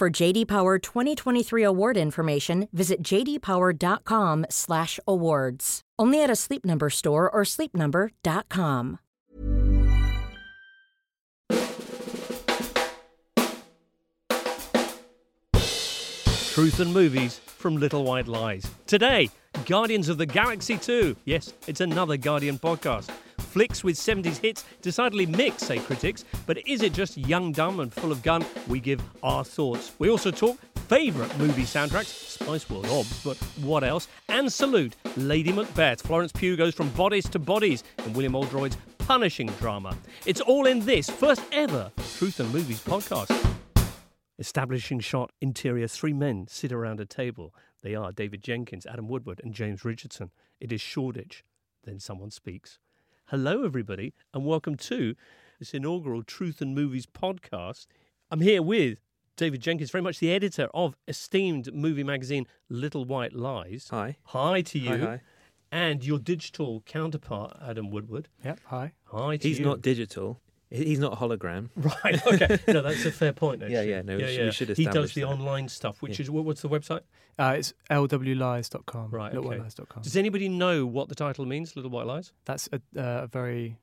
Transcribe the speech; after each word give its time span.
For 0.00 0.08
JD 0.08 0.48
Power 0.48 0.78
2023 0.78 1.62
award 1.62 1.98
information, 1.98 2.68
visit 2.72 3.02
jdpower.com/awards. 3.02 5.80
Only 5.98 6.22
at 6.22 6.30
a 6.30 6.36
Sleep 6.36 6.64
Number 6.64 6.88
store 6.88 7.28
or 7.28 7.42
sleepnumber.com. 7.42 8.98
Truth 16.54 16.80
and 16.80 16.94
movies 16.94 17.38
from 17.38 17.76
Little 17.76 18.04
White 18.04 18.26
Lies. 18.26 18.66
Today, 18.86 19.28
Guardians 19.66 20.08
of 20.08 20.16
the 20.16 20.24
Galaxy 20.24 20.78
2. 20.78 21.14
Yes, 21.26 21.52
it's 21.66 21.82
another 21.82 22.16
Guardian 22.16 22.58
podcast. 22.58 23.10
Flicks 23.50 23.82
with 23.82 23.96
70s 23.96 24.38
hits, 24.40 24.64
decidedly 24.80 25.26
mix, 25.26 25.64
say 25.64 25.80
critics, 25.80 26.24
but 26.46 26.64
is 26.68 26.82
it 26.82 26.92
just 26.92 27.18
young, 27.18 27.50
dumb, 27.50 27.80
and 27.80 27.92
full 27.92 28.12
of 28.12 28.22
gun? 28.22 28.44
We 28.68 28.78
give 28.78 29.02
our 29.24 29.42
thoughts. 29.42 29.90
We 29.98 30.08
also 30.08 30.30
talk 30.30 30.56
favourite 30.88 31.36
movie 31.36 31.64
soundtracks, 31.64 32.06
Spice 32.06 32.70
World 32.70 32.86
obs, 32.86 33.24
but 33.24 33.36
what 33.60 33.82
else? 33.82 34.06
And 34.28 34.52
salute 34.52 34.94
Lady 35.16 35.50
Macbeth. 35.52 36.00
Florence 36.00 36.30
Pugh 36.30 36.56
goes 36.56 36.76
from 36.76 36.90
bodies 36.90 37.28
to 37.30 37.40
bodies 37.40 37.82
in 38.06 38.12
William 38.12 38.34
Oldroyd's 38.34 38.76
punishing 38.98 39.48
drama. 39.58 39.96
It's 40.26 40.40
all 40.40 40.66
in 40.66 40.78
this 40.86 41.10
first 41.10 41.42
ever 41.50 41.90
Truth 42.18 42.38
and 42.38 42.52
Movies 42.52 42.80
podcast. 42.84 43.36
Establishing 44.38 45.00
shot 45.00 45.32
interior, 45.40 45.88
three 45.88 46.12
men 46.12 46.46
sit 46.48 46.70
around 46.70 47.00
a 47.00 47.04
table. 47.04 47.52
They 47.82 47.96
are 47.96 48.12
David 48.12 48.42
Jenkins, 48.44 48.86
Adam 48.86 49.08
Woodward, 49.08 49.40
and 49.42 49.52
James 49.52 49.84
Richardson. 49.84 50.30
It 50.60 50.70
is 50.70 50.80
Shoreditch. 50.80 51.44
Then 51.82 51.98
someone 51.98 52.30
speaks. 52.30 52.78
Hello, 53.30 53.62
everybody, 53.62 54.12
and 54.34 54.44
welcome 54.44 54.74
to 54.74 55.14
this 55.60 55.72
inaugural 55.72 56.24
Truth 56.24 56.60
and 56.60 56.74
Movies 56.74 57.06
podcast. 57.06 57.86
I'm 58.28 58.40
here 58.40 58.60
with 58.60 58.98
David 59.36 59.60
Jenkins, 59.60 59.92
very 59.92 60.02
much 60.02 60.18
the 60.18 60.32
editor 60.32 60.68
of 60.74 60.96
esteemed 61.06 61.72
movie 61.72 62.02
magazine 62.02 62.48
Little 62.68 63.04
White 63.04 63.32
Lies. 63.32 63.86
Hi. 63.92 64.16
Hi 64.24 64.62
to 64.62 64.80
you. 64.80 64.90
Hi, 64.90 64.98
hi. 64.98 65.20
And 65.70 66.04
your 66.04 66.18
digital 66.18 66.82
counterpart, 66.86 67.56
Adam 67.64 67.88
Woodward. 67.90 68.26
Yep. 68.44 68.60
Hi. 68.64 68.94
Hi 69.04 69.36
to 69.36 69.48
He's 69.48 69.60
you. 69.60 69.64
not 69.64 69.80
digital. 69.80 70.40
He- 70.70 70.84
He's 70.86 70.98
not 70.98 71.12
a 71.12 71.16
hologram. 71.16 71.68
Right. 71.76 72.26
Okay. 72.26 72.58
no, 72.72 72.82
that's 72.82 73.04
a 73.04 73.10
fair 73.12 73.32
point. 73.32 73.60
Yeah, 73.62 73.78
Actually. 73.78 73.90
yeah, 73.90 74.02
no, 74.02 74.16
we 74.16 74.26
should- 74.26 74.44
we 74.46 74.50
should 74.52 74.76
He 74.76 74.84
does 74.86 75.12
the 75.14 75.22
that. 75.22 75.26
online 75.28 75.68
stuff, 75.68 76.00
which 76.02 76.20
is 76.20 76.30
what, 76.30 76.44
what's 76.44 76.62
the 76.62 76.68
website? 76.68 77.00
Uh, 77.38 77.54
it's 77.58 77.72
lwlies.com. 77.90 79.10
Right. 79.10 79.34
Okay. 79.34 79.48
Littlewhitelies.com. 79.58 80.02
Does 80.02 80.16
anybody 80.16 80.48
know 80.48 80.86
what 80.86 81.08
the 81.08 81.14
title 81.14 81.44
means? 81.46 81.76
Little 81.76 81.90
White 81.90 82.06
Lies. 82.06 82.32
That's 82.44 82.68
a, 82.72 82.76
uh, 82.98 83.24
a 83.24 83.26
very 83.26 83.78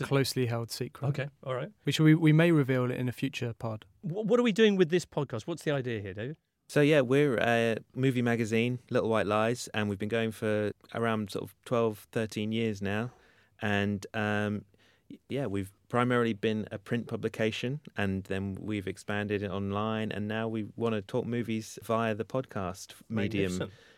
a- 0.00 0.04
closely 0.04 0.46
held 0.46 0.70
secret. 0.70 1.08
Okay. 1.08 1.28
All 1.44 1.54
right. 1.54 1.70
Which 1.84 2.00
we, 2.00 2.14
we 2.14 2.32
may 2.32 2.50
reveal 2.52 2.90
it 2.90 2.96
in 2.96 3.08
a 3.08 3.12
future 3.12 3.52
pod. 3.58 3.84
Wh- 4.02 4.24
What 4.26 4.38
are 4.40 4.42
we 4.42 4.52
doing 4.52 4.76
with 4.76 4.90
this 4.90 5.04
podcast? 5.06 5.42
What's 5.46 5.62
the 5.62 5.70
idea 5.72 6.00
here, 6.00 6.14
David? 6.14 6.36
So 6.68 6.80
yeah, 6.80 7.02
we're 7.02 7.36
a 7.38 7.76
movie 7.94 8.22
magazine, 8.22 8.78
Little 8.90 9.10
White 9.10 9.26
Lies, 9.26 9.68
and 9.74 9.88
we've 9.88 9.98
been 9.98 10.08
going 10.08 10.32
for 10.32 10.72
around 10.94 11.30
sort 11.30 11.44
of 11.44 11.54
12, 11.66 12.06
13 12.12 12.52
years 12.52 12.80
now. 12.80 13.10
And 13.60 14.06
um, 14.14 14.64
y- 14.72 14.73
yeah, 15.28 15.46
we've 15.46 15.70
primarily 15.88 16.32
been 16.32 16.66
a 16.72 16.78
print 16.78 17.06
publication, 17.06 17.80
and 17.96 18.24
then 18.24 18.56
we've 18.60 18.86
expanded 18.86 19.42
it 19.42 19.50
online, 19.50 20.12
and 20.12 20.26
now 20.28 20.48
we 20.48 20.66
want 20.76 20.94
to 20.94 21.02
talk 21.02 21.26
movies 21.26 21.78
via 21.84 22.14
the 22.14 22.24
podcast 22.24 22.92
medium. 23.08 23.50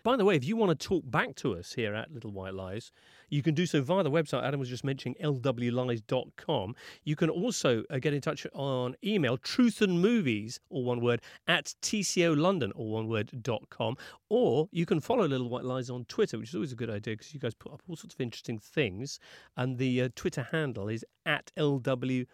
By 0.07 0.15
the 0.15 0.25
way, 0.25 0.37
if 0.37 0.45
you 0.45 0.55
want 0.55 0.79
to 0.79 0.87
talk 0.87 1.03
back 1.11 1.35
to 1.35 1.57
us 1.57 1.73
here 1.73 1.93
at 1.93 2.15
Little 2.15 2.31
White 2.31 2.55
Lies, 2.55 2.93
you 3.29 3.43
can 3.43 3.55
do 3.55 3.67
so 3.67 3.83
via 3.83 4.05
the 4.05 4.11
website 4.11 4.45
Adam 4.45 4.61
was 4.61 4.69
just 4.69 4.85
mentioning, 4.85 5.17
lwlies.com. 5.21 6.77
You 7.03 7.17
can 7.17 7.29
also 7.29 7.83
uh, 7.91 7.99
get 7.99 8.15
in 8.15 8.21
touch 8.21 8.47
on 8.55 8.95
email, 9.03 9.37
truthandmovies, 9.37 10.61
all 10.71 10.85
one 10.85 11.01
word, 11.01 11.23
at 11.49 11.75
tcolondon, 11.83 12.71
all 12.77 12.91
one 12.91 13.09
word, 13.09 13.33
dot 13.43 13.69
com. 13.69 13.97
Or 14.29 14.69
you 14.71 14.87
can 14.87 15.01
follow 15.01 15.27
Little 15.27 15.49
White 15.49 15.65
Lies 15.65 15.91
on 15.91 16.05
Twitter, 16.05 16.39
which 16.39 16.51
is 16.51 16.55
always 16.55 16.71
a 16.71 16.77
good 16.77 16.89
idea 16.89 17.15
because 17.15 17.35
you 17.35 17.41
guys 17.41 17.55
put 17.55 17.73
up 17.73 17.83
all 17.89 17.97
sorts 17.97 18.15
of 18.15 18.21
interesting 18.21 18.61
things. 18.61 19.19
And 19.57 19.77
the 19.77 20.03
uh, 20.03 20.09
Twitter 20.15 20.47
handle 20.53 20.89
is 20.89 21.05
at 21.25 21.51
lwlies. 21.57 22.29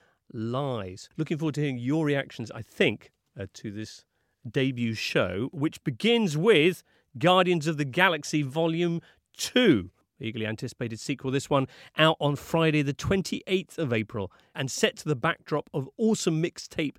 Looking 1.16 1.38
forward 1.38 1.54
to 1.54 1.62
hearing 1.62 1.78
your 1.78 2.04
reactions, 2.04 2.50
I 2.50 2.60
think, 2.60 3.12
uh, 3.40 3.46
to 3.54 3.70
this 3.70 4.04
debut 4.46 4.92
show, 4.92 5.48
which 5.52 5.82
begins 5.84 6.36
with 6.36 6.82
Guardians 7.18 7.66
of 7.66 7.76
the 7.76 7.84
Galaxy 7.84 8.42
Volume 8.42 9.00
2. 9.36 9.90
Eagerly 10.20 10.46
anticipated 10.46 11.00
sequel. 11.00 11.30
This 11.30 11.50
one 11.50 11.66
out 11.98 12.16
on 12.20 12.36
Friday, 12.36 12.82
the 12.82 12.94
28th 12.94 13.76
of 13.78 13.92
April, 13.92 14.30
and 14.54 14.70
set 14.70 14.96
to 14.98 15.08
the 15.08 15.16
backdrop 15.16 15.68
of 15.74 15.88
Awesome 15.96 16.42
Mixtape 16.42 16.96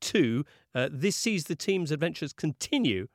2. 0.00 0.44
Uh, 0.74 0.88
this 0.90 1.14
sees 1.16 1.44
the 1.44 1.54
team's 1.54 1.92
adventures 1.92 2.32
continue 2.32 3.06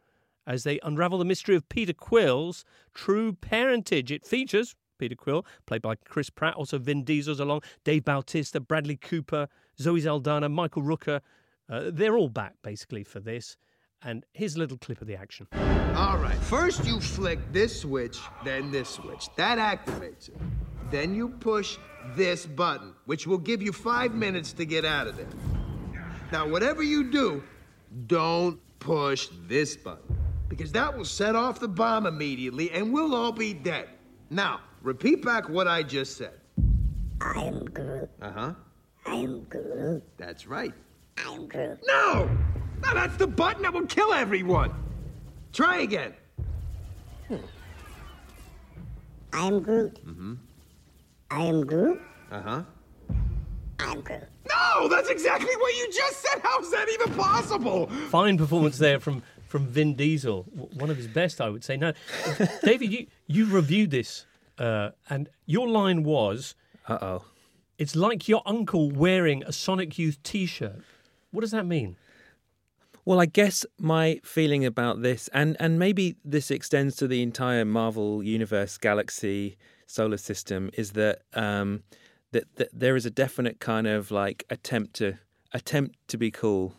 as 0.48 0.64
they 0.64 0.80
unravel 0.82 1.20
the 1.20 1.26
mystery 1.26 1.56
of 1.56 1.68
Peter 1.70 1.94
Quill's 1.94 2.64
true 2.94 3.34
parentage. 3.34 4.12
It 4.12 4.26
features 4.26 4.76
Peter 4.98 5.16
Quill, 5.16 5.46
played 5.66 5.82
by 5.82 5.96
Chris 5.96 6.30
Pratt, 6.30 6.56
also 6.56 6.78
Vin 6.78 7.04
Diesel's 7.04 7.40
along, 7.40 7.62
Dave 7.84 8.06
Bautista, 8.06 8.60
Bradley 8.60 8.98
Cooper, 8.98 9.48
Zoe 9.80 10.02
Saldana, 10.02 10.50
Michael 10.50 10.84
Rooker. 10.84 11.22
Uh, 11.70 11.90
they're 11.92 12.18
all 12.18 12.30
back 12.30 12.56
basically 12.62 13.04
for 13.04 13.20
this. 13.20 13.58
And 14.02 14.26
here's 14.34 14.56
a 14.56 14.60
little 14.60 14.78
clip 14.78 15.02
of 15.02 15.08
the 15.08 15.16
action. 15.16 15.48
All 15.96 16.18
right. 16.18 16.38
First, 16.44 16.86
you 16.86 17.02
flick 17.02 17.40
this 17.52 17.82
switch, 17.82 18.20
then 18.46 18.72
this 18.72 18.90
switch. 18.90 19.28
That 19.36 19.58
activates 19.58 20.30
it. 20.30 20.38
Then 20.90 21.14
you 21.14 21.30
push 21.30 21.78
this 22.16 22.46
button, 22.46 22.94
which 23.06 23.28
will 23.28 23.38
give 23.38 23.62
you 23.62 23.74
five 23.74 24.14
minutes 24.14 24.54
to 24.54 24.66
get 24.66 24.86
out 24.86 25.08
of 25.08 25.18
there. 25.18 25.28
Now, 26.32 26.48
whatever 26.48 26.82
you 26.82 27.12
do, 27.12 27.44
don't 28.08 28.60
push 28.80 29.28
this 29.48 29.76
button, 29.76 30.16
because 30.48 30.72
that 30.72 30.96
will 30.96 31.06
set 31.06 31.36
off 31.36 31.60
the 31.60 31.68
bomb 31.68 32.06
immediately 32.06 32.72
and 32.72 32.94
we'll 32.94 33.14
all 33.14 33.32
be 33.34 33.54
dead. 33.54 33.90
Now, 34.30 34.62
repeat 34.82 35.24
back 35.26 35.50
what 35.50 35.68
I 35.68 35.84
just 35.84 36.16
said. 36.18 36.40
I 37.20 37.42
am 37.42 37.66
Groot. 37.66 38.10
Uh 38.22 38.32
huh. 38.32 38.54
I 39.06 39.16
am 39.16 39.44
Groot. 39.44 40.04
That's 40.18 40.48
right. 40.48 40.74
I 41.18 41.34
am 41.34 41.48
Groot. 41.48 41.80
No! 41.86 42.30
No, 42.84 42.94
that's 42.94 43.18
the 43.18 43.28
button 43.28 43.64
that 43.64 43.74
will 43.74 43.86
kill 43.86 44.14
everyone. 44.14 44.74
Try 45.54 45.80
again. 45.80 46.14
I 49.32 49.48
am 49.48 49.62
Groot. 49.62 50.00
Mm-hmm. 50.06 50.34
I 51.32 51.44
am 51.44 51.66
Groot. 51.66 52.02
Uh 52.32 52.42
huh. 52.42 52.64
I 53.80 53.92
am 53.92 54.02
Groot. 54.02 54.24
No, 54.50 54.88
that's 54.88 55.10
exactly 55.10 55.56
what 55.58 55.76
you 55.78 55.88
just 55.92 56.20
said. 56.22 56.42
How 56.44 56.60
is 56.60 56.72
that 56.72 56.88
even 56.90 57.14
possible? 57.16 57.88
Fine 58.10 58.38
performance 58.38 58.78
there 58.78 59.00
from, 59.00 59.22
from 59.48 59.68
Vin 59.68 59.94
Diesel. 59.96 60.44
One 60.74 60.90
of 60.90 60.98
his 60.98 61.08
best, 61.08 61.40
I 61.42 61.50
would 61.50 61.64
say. 61.64 61.78
Now, 61.78 61.94
David, 62.64 62.92
you, 62.92 63.08
you 63.28 63.46
reviewed 63.46 63.92
this, 63.92 64.26
uh, 64.58 64.90
and 65.10 65.30
your 65.46 65.68
line 65.68 66.04
was 66.04 66.56
Uh 66.88 66.98
oh. 67.02 67.26
it's 67.78 67.96
like 67.96 68.28
your 68.28 68.42
uncle 68.46 68.90
wearing 68.90 69.44
a 69.44 69.52
Sonic 69.54 69.98
Youth 70.00 70.22
t 70.24 70.46
shirt. 70.48 70.82
What 71.32 71.42
does 71.42 71.52
that 71.52 71.66
mean? 71.68 71.96
Well, 73.06 73.20
I 73.20 73.26
guess 73.26 73.66
my 73.80 74.20
feeling 74.24 74.66
about 74.66 75.02
this, 75.02 75.30
and, 75.34 75.56
and 75.60 75.80
maybe 75.80 76.16
this 76.24 76.52
extends 76.52 76.96
to 76.98 77.08
the 77.08 77.22
entire 77.24 77.66
Marvel 77.66 78.22
universe, 78.22 78.78
galaxy, 78.78 79.58
solar 79.88 80.18
system, 80.18 80.70
is 80.74 80.92
that 80.92 81.22
um, 81.34 81.84
that, 82.32 82.44
that 82.58 82.70
there 82.74 82.96
is 82.96 83.06
a 83.06 83.10
definite 83.10 83.60
kind 83.60 83.88
of 83.88 84.12
like 84.12 84.46
attempt 84.50 84.94
to 84.96 85.18
attempt 85.54 85.98
to 86.10 86.18
be 86.18 86.30
cool, 86.30 86.76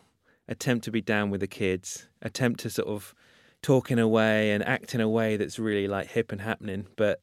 attempt 0.47 0.85
to 0.85 0.91
be 0.91 1.01
down 1.01 1.29
with 1.29 1.41
the 1.41 1.47
kids, 1.47 2.07
attempt 2.21 2.61
to 2.61 2.69
sort 2.69 2.87
of 2.87 3.13
talk 3.61 3.91
in 3.91 3.99
a 3.99 4.07
way 4.07 4.51
and 4.51 4.65
act 4.65 4.95
in 4.95 5.01
a 5.01 5.09
way 5.09 5.37
that's 5.37 5.59
really 5.59 5.87
like 5.87 6.07
hip 6.07 6.31
and 6.31 6.41
happening, 6.41 6.87
but 6.95 7.21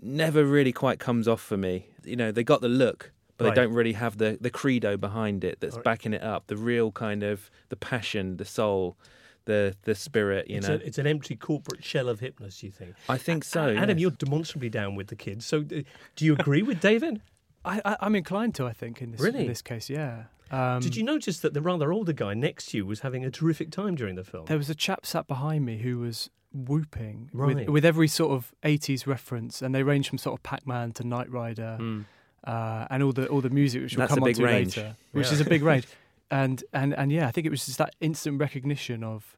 never 0.00 0.44
really 0.44 0.72
quite 0.72 0.98
comes 0.98 1.26
off 1.26 1.40
for 1.40 1.56
me. 1.56 1.88
You 2.04 2.16
know, 2.16 2.30
they 2.30 2.44
got 2.44 2.60
the 2.60 2.68
look, 2.68 3.12
but 3.36 3.44
Right. 3.46 3.54
they 3.54 3.62
don't 3.62 3.72
really 3.74 3.92
have 3.92 4.18
the 4.18 4.38
the 4.40 4.50
credo 4.50 4.96
behind 4.96 5.44
it 5.44 5.60
that's 5.60 5.74
Alright. 5.74 5.84
backing 5.84 6.12
it 6.14 6.22
up. 6.22 6.46
The 6.46 6.56
real 6.56 6.92
kind 6.92 7.22
of 7.22 7.50
the 7.68 7.76
passion, 7.76 8.36
the 8.36 8.44
soul, 8.44 8.96
the 9.44 9.76
the 9.82 9.94
spirit. 9.94 10.48
You 10.50 10.58
it's, 10.58 10.68
know, 10.68 10.74
a, 10.74 10.78
it's 10.78 10.98
an 10.98 11.06
empty 11.06 11.36
corporate 11.36 11.84
shell 11.84 12.08
of 12.08 12.20
hipness, 12.20 12.62
you 12.62 12.70
think? 12.70 12.94
I 13.08 13.18
think 13.18 13.44
so. 13.44 13.74
Adam, 13.74 13.98
yes. 13.98 14.02
you're 14.02 14.10
demonstrably 14.12 14.68
down 14.70 14.94
with 14.94 15.08
the 15.08 15.16
kids. 15.16 15.44
So, 15.46 15.62
do 15.62 15.84
you 16.18 16.32
agree 16.34 16.62
with 16.62 16.80
David? 16.80 17.20
I, 17.64 17.80
I, 17.84 17.96
I'm 18.00 18.14
inclined 18.14 18.54
to. 18.56 18.66
I 18.66 18.72
think 18.72 19.02
in 19.02 19.10
this 19.12 19.20
Really? 19.20 19.40
in 19.40 19.46
this 19.48 19.62
case, 19.62 19.90
yeah. 19.90 20.24
Um, 20.52 20.78
Did 20.80 20.94
you 20.94 21.02
notice 21.02 21.40
that 21.40 21.54
the 21.54 21.60
rather 21.60 21.92
older 21.92 22.12
guy 22.12 22.32
next 22.32 22.66
to 22.66 22.76
you 22.76 22.86
was 22.86 23.00
having 23.00 23.24
a 23.24 23.30
terrific 23.32 23.72
time 23.72 23.96
during 23.96 24.14
the 24.14 24.22
film? 24.22 24.44
There 24.46 24.56
was 24.56 24.70
a 24.70 24.76
chap 24.76 25.04
sat 25.04 25.26
behind 25.26 25.66
me 25.66 25.78
who 25.78 25.98
was 25.98 26.30
whooping 26.52 27.30
Right. 27.32 27.56
with, 27.56 27.68
with 27.68 27.84
every 27.84 28.06
sort 28.08 28.30
of 28.32 28.54
80s 28.62 29.06
reference, 29.08 29.60
and 29.60 29.74
they 29.74 29.82
range 29.82 30.08
from 30.08 30.18
sort 30.18 30.38
of 30.38 30.42
Pac-Man 30.44 30.92
to 30.92 31.04
Knight 31.04 31.28
Rider, 31.30 31.76
Mm. 31.80 32.04
Uh, 32.46 32.86
and 32.90 33.02
all 33.02 33.12
the 33.12 33.26
all 33.28 33.40
the 33.40 33.50
music 33.50 33.82
which 33.82 33.96
we'll 33.96 34.06
come 34.08 34.22
on 34.22 34.32
to 34.32 34.42
range. 34.44 34.76
later, 34.76 34.96
which 35.12 35.26
Yeah. 35.26 35.32
is 35.32 35.40
a 35.40 35.44
big 35.44 35.62
range. 35.62 35.86
And 36.28 36.64
and 36.72 36.92
and 36.94 37.12
yeah, 37.12 37.28
I 37.28 37.30
think 37.30 37.46
it 37.46 37.50
was 37.50 37.64
just 37.66 37.78
that 37.78 37.94
instant 38.00 38.40
recognition 38.40 39.04
of. 39.04 39.36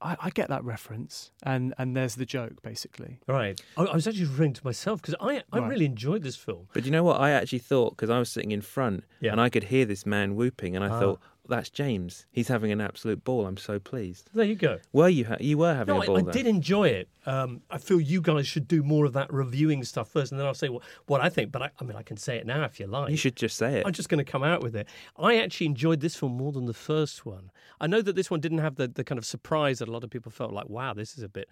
I, 0.00 0.16
I 0.20 0.30
get 0.30 0.48
that 0.48 0.64
reference, 0.64 1.30
and, 1.44 1.74
and 1.78 1.94
there's 1.96 2.16
the 2.16 2.24
joke, 2.26 2.60
basically. 2.62 3.20
Right. 3.28 3.60
I, 3.76 3.82
I 3.84 3.94
was 3.94 4.08
actually 4.08 4.24
referring 4.24 4.52
to 4.54 4.64
myself 4.64 5.00
because 5.00 5.14
I, 5.20 5.44
I 5.52 5.58
Right. 5.60 5.68
really 5.70 5.84
enjoyed 5.84 6.22
this 6.24 6.34
film. 6.34 6.66
But 6.72 6.84
you 6.84 6.90
know 6.90 7.04
what? 7.04 7.20
I 7.20 7.30
actually 7.30 7.60
thought 7.60 7.90
because 7.90 8.10
I 8.10 8.18
was 8.18 8.28
sitting 8.28 8.50
in 8.50 8.62
front 8.62 9.04
Yeah. 9.20 9.30
and 9.30 9.40
I 9.40 9.48
could 9.48 9.64
hear 9.64 9.84
this 9.84 10.04
man 10.04 10.34
whooping, 10.34 10.74
and 10.74 10.84
I 10.84 10.88
Ah. 10.88 10.98
thought 10.98 11.20
that's 11.48 11.70
James. 11.70 12.26
He's 12.30 12.48
having 12.48 12.70
an 12.70 12.80
absolute 12.80 13.24
ball. 13.24 13.46
I'm 13.46 13.56
so 13.56 13.78
pleased. 13.78 14.30
There 14.32 14.44
you 14.44 14.54
go. 14.54 14.78
Were 14.92 15.08
you? 15.08 15.24
Ha- 15.24 15.36
you 15.40 15.58
were 15.58 15.74
having 15.74 15.94
No, 15.94 16.00
a 16.00 16.04
I, 16.04 16.06
ball. 16.06 16.18
I 16.18 16.22
then. 16.22 16.32
did 16.32 16.46
enjoy 16.46 16.88
it. 16.88 17.08
Um, 17.26 17.62
I 17.70 17.78
feel 17.78 18.00
you 18.00 18.20
guys 18.20 18.46
should 18.46 18.68
do 18.68 18.82
more 18.82 19.04
of 19.04 19.12
that 19.14 19.32
reviewing 19.32 19.82
stuff 19.84 20.08
first, 20.10 20.30
and 20.32 20.40
then 20.40 20.46
I'll 20.46 20.54
say 20.54 20.68
what, 20.68 20.82
what 21.06 21.20
I 21.20 21.28
think. 21.28 21.50
But 21.52 21.62
I, 21.62 21.70
I 21.80 21.84
mean, 21.84 21.96
I 21.96 22.02
can 22.02 22.16
say 22.16 22.36
it 22.36 22.46
now 22.46 22.64
if 22.64 22.78
you 22.78 22.86
like. 22.86 23.10
You 23.10 23.16
should 23.16 23.36
just 23.36 23.56
say 23.56 23.78
it. 23.78 23.86
I'm 23.86 23.92
just 23.92 24.08
going 24.08 24.24
to 24.24 24.30
come 24.30 24.42
out 24.44 24.62
with 24.62 24.76
it. 24.76 24.86
I 25.16 25.38
actually 25.38 25.66
enjoyed 25.66 26.00
this 26.00 26.14
film 26.16 26.32
more 26.36 26.52
than 26.52 26.66
the 26.66 26.74
first 26.74 27.26
one. 27.26 27.50
I 27.80 27.86
know 27.88 28.02
that 28.02 28.14
this 28.14 28.30
one 28.30 28.40
didn't 28.40 28.58
have 28.58 28.76
the, 28.76 28.86
the 28.88 29.02
kind 29.04 29.18
of 29.18 29.26
surprise 29.26 29.80
that 29.80 29.88
a 29.88 29.92
lot 29.92 30.04
of 30.04 30.10
people 30.10 30.30
felt 30.30 30.52
like, 30.52 30.68
wow, 30.68 30.94
this 30.94 31.16
is 31.18 31.24
a 31.24 31.28
bit 31.28 31.48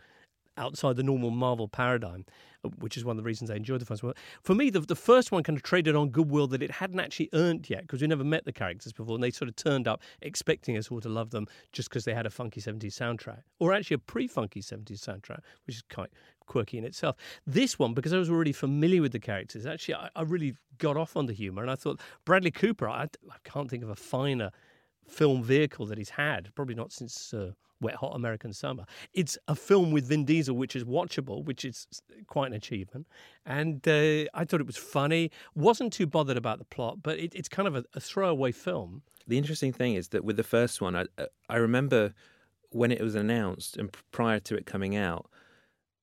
outside 0.56 0.96
the 0.96 1.02
normal 1.02 1.30
Marvel 1.30 1.68
paradigm, 1.68 2.24
uh, 2.64 2.68
which 2.78 2.96
is 2.96 3.04
one 3.04 3.16
of 3.16 3.22
the 3.22 3.26
reasons 3.26 3.50
I 3.50 3.56
enjoyed 3.56 3.80
the 3.80 3.86
first 3.86 4.02
one. 4.02 4.14
For 4.42 4.54
me, 4.54 4.70
the, 4.70 4.80
the 4.80 4.96
first 4.96 5.32
one 5.32 5.42
kind 5.42 5.56
of 5.56 5.62
traded 5.62 5.96
on 5.96 6.10
goodwill 6.10 6.46
that 6.48 6.62
it 6.62 6.70
hadn't 6.70 7.00
actually 7.00 7.30
earned 7.32 7.68
yet 7.70 7.82
because 7.82 8.00
we 8.00 8.06
never 8.06 8.24
met 8.24 8.44
the 8.44 8.52
characters 8.52 8.92
before, 8.92 9.14
and 9.14 9.24
they 9.24 9.30
sort 9.30 9.48
of 9.48 9.56
turned 9.56 9.88
up 9.88 10.02
expecting 10.22 10.76
us 10.76 10.90
all 10.90 11.00
to 11.00 11.08
love 11.08 11.30
them 11.30 11.46
just 11.72 11.88
because 11.88 12.04
they 12.04 12.14
had 12.14 12.26
a 12.26 12.30
funky 12.30 12.60
70s 12.60 12.94
soundtrack, 12.94 13.42
or 13.58 13.72
actually 13.72 13.94
a 13.94 13.98
pre 13.98 14.26
funky 14.26 14.60
70s 14.60 15.00
soundtrack, 15.00 15.40
which 15.66 15.76
is 15.76 15.82
quite 15.92 16.10
quirky 16.46 16.78
in 16.78 16.84
itself. 16.84 17.16
This 17.46 17.78
one, 17.78 17.94
because 17.94 18.12
I 18.12 18.18
was 18.18 18.30
already 18.30 18.52
familiar 18.52 19.00
with 19.00 19.12
the 19.12 19.20
characters, 19.20 19.66
actually, 19.66 19.94
I, 19.94 20.10
I 20.16 20.22
really 20.22 20.54
got 20.78 20.96
off 20.96 21.16
on 21.16 21.26
the 21.26 21.32
humour, 21.32 21.62
and 21.62 21.70
I 21.70 21.76
thought 21.76 22.00
Bradley 22.24 22.50
Cooper, 22.50 22.88
I, 22.88 23.04
I 23.04 23.36
can't 23.44 23.70
think 23.70 23.82
of 23.82 23.90
a 23.90 23.96
finer 23.96 24.50
film 25.10 25.42
vehicle 25.42 25.86
that 25.86 25.98
he's 25.98 26.10
had, 26.10 26.54
probably 26.54 26.74
not 26.74 26.92
since 26.92 27.34
uh, 27.34 27.52
Wet 27.80 27.94
Hot 27.96 28.14
American 28.14 28.52
Summer. 28.52 28.84
It's 29.12 29.38
a 29.48 29.54
film 29.54 29.90
with 29.90 30.06
Vin 30.06 30.24
Diesel, 30.24 30.56
which 30.56 30.76
is 30.76 30.84
watchable, 30.84 31.44
which 31.44 31.64
is 31.64 31.86
quite 32.26 32.48
an 32.48 32.54
achievement. 32.54 33.06
And 33.46 33.86
uh, 33.88 34.26
I 34.34 34.44
thought 34.44 34.60
it 34.60 34.66
was 34.66 34.76
funny. 34.76 35.30
Wasn't 35.54 35.92
too 35.92 36.06
bothered 36.06 36.36
about 36.36 36.58
the 36.58 36.64
plot, 36.64 37.02
but 37.02 37.18
it, 37.18 37.34
it's 37.34 37.48
kind 37.48 37.66
of 37.66 37.76
a, 37.76 37.84
a 37.94 38.00
throwaway 38.00 38.52
film. 38.52 39.02
The 39.26 39.38
interesting 39.38 39.72
thing 39.72 39.94
is 39.94 40.08
that 40.08 40.24
with 40.24 40.36
the 40.36 40.42
first 40.44 40.80
one, 40.80 40.96
I 40.96 41.04
uh, 41.18 41.26
I 41.48 41.56
remember 41.56 42.14
when 42.70 42.92
it 42.92 43.00
was 43.00 43.14
announced 43.14 43.76
and 43.76 43.94
prior 44.12 44.40
to 44.40 44.56
it 44.56 44.64
coming 44.64 44.94
out, 44.94 45.28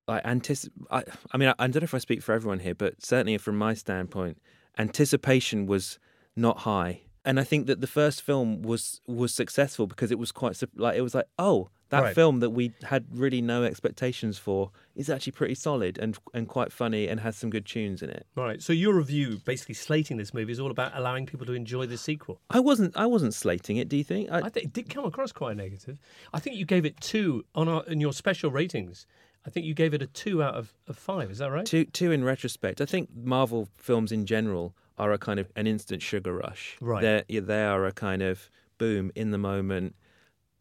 I 0.08 0.20
anticip- 0.22 0.72
I, 0.92 1.04
I 1.32 1.38
mean, 1.38 1.50
I, 1.50 1.56
I 1.60 1.68
don't 1.68 1.82
know 1.82 1.86
if 1.86 1.94
I 1.94 2.00
speak 2.00 2.22
for 2.22 2.34
everyone 2.34 2.60
here, 2.60 2.76
but 2.76 3.04
certainly 3.04 3.38
from 3.38 3.58
my 3.58 3.74
standpoint, 3.74 4.42
anticipation 4.78 5.66
was 5.66 6.00
not 6.36 6.60
high, 6.60 7.02
and 7.28 7.40
I 7.40 7.44
think 7.44 7.68
that 7.68 7.82
the 7.82 7.88
first 7.88 8.22
film 8.22 8.62
was 8.64 9.02
was 9.06 9.34
successful 9.34 9.86
because 9.86 10.10
it 10.12 10.18
was 10.18 10.32
quite 10.32 10.60
like 10.76 10.96
it 10.98 11.02
was 11.02 11.14
like, 11.14 11.28
oh, 11.38 11.70
that 11.90 12.02
Right. 12.04 12.16
film 12.16 12.40
that 12.40 12.50
we 12.52 12.74
had 12.84 13.06
really 13.12 13.42
no 13.42 13.64
expectations 13.64 14.38
for 14.38 14.72
is 14.96 15.10
actually 15.10 15.34
pretty 15.34 15.56
solid 15.56 15.98
and 15.98 16.18
and 16.34 16.48
quite 16.48 16.72
funny 16.72 17.08
and 17.10 17.20
has 17.20 17.36
some 17.38 17.50
good 17.50 17.66
tunes 17.66 18.02
in 18.02 18.10
it. 18.10 18.26
Right. 18.36 18.62
So 18.62 18.72
your 18.74 18.94
review, 18.96 19.40
basically 19.46 19.76
slating 19.76 20.16
this 20.18 20.34
movie, 20.34 20.52
is 20.54 20.60
all 20.60 20.72
about 20.72 20.92
allowing 20.96 21.26
people 21.26 21.46
to 21.48 21.54
enjoy 21.54 21.86
the 21.86 21.98
sequel. 21.98 22.40
I 22.50 22.60
wasn't 22.62 22.96
I 22.96 23.06
wasn't 23.06 23.34
slating 23.34 23.76
it. 23.78 23.90
Do 23.90 23.98
you 23.98 24.04
think? 24.06 24.32
I, 24.32 24.40
I 24.40 24.50
think 24.50 24.66
it 24.68 24.74
did 24.74 24.90
come 24.90 25.06
across 25.06 25.32
quite 25.32 25.56
negative. 25.58 25.98
I 26.34 26.40
think 26.40 26.56
you 26.56 26.66
gave 26.66 26.86
it 26.86 27.00
two 27.02 27.44
on 27.54 27.68
our, 27.68 27.84
in 27.86 28.00
your 28.00 28.14
special 28.14 28.52
ratings. 28.52 29.06
I 29.46 29.50
think 29.50 29.66
you 29.66 29.74
gave 29.74 29.94
it 29.94 30.02
a 30.02 30.08
two 30.08 30.44
out 30.44 30.56
of, 30.56 30.74
of 30.90 30.98
five. 30.98 31.32
Is 31.32 31.38
that 31.38 31.52
right? 31.52 31.66
Two, 31.66 31.86
two 31.86 32.12
in 32.12 32.22
retrospect. 32.26 32.82
I 32.82 32.86
think 32.86 33.10
Marvel 33.16 33.70
films 33.78 34.12
in 34.12 34.26
general 34.26 34.76
are 34.98 35.12
a 35.12 35.18
kind 35.18 35.40
of 35.40 35.52
an 35.56 35.68
instant 35.68 36.02
sugar 36.02 36.36
rush. 36.36 36.78
Right. 36.82 37.02
They're, 37.28 37.42
they 37.42 37.64
are 37.64 37.86
a 37.86 37.92
kind 37.92 38.22
of 38.22 38.50
boom 38.78 39.12
in 39.16 39.32
the 39.32 39.38
moment. 39.38 39.96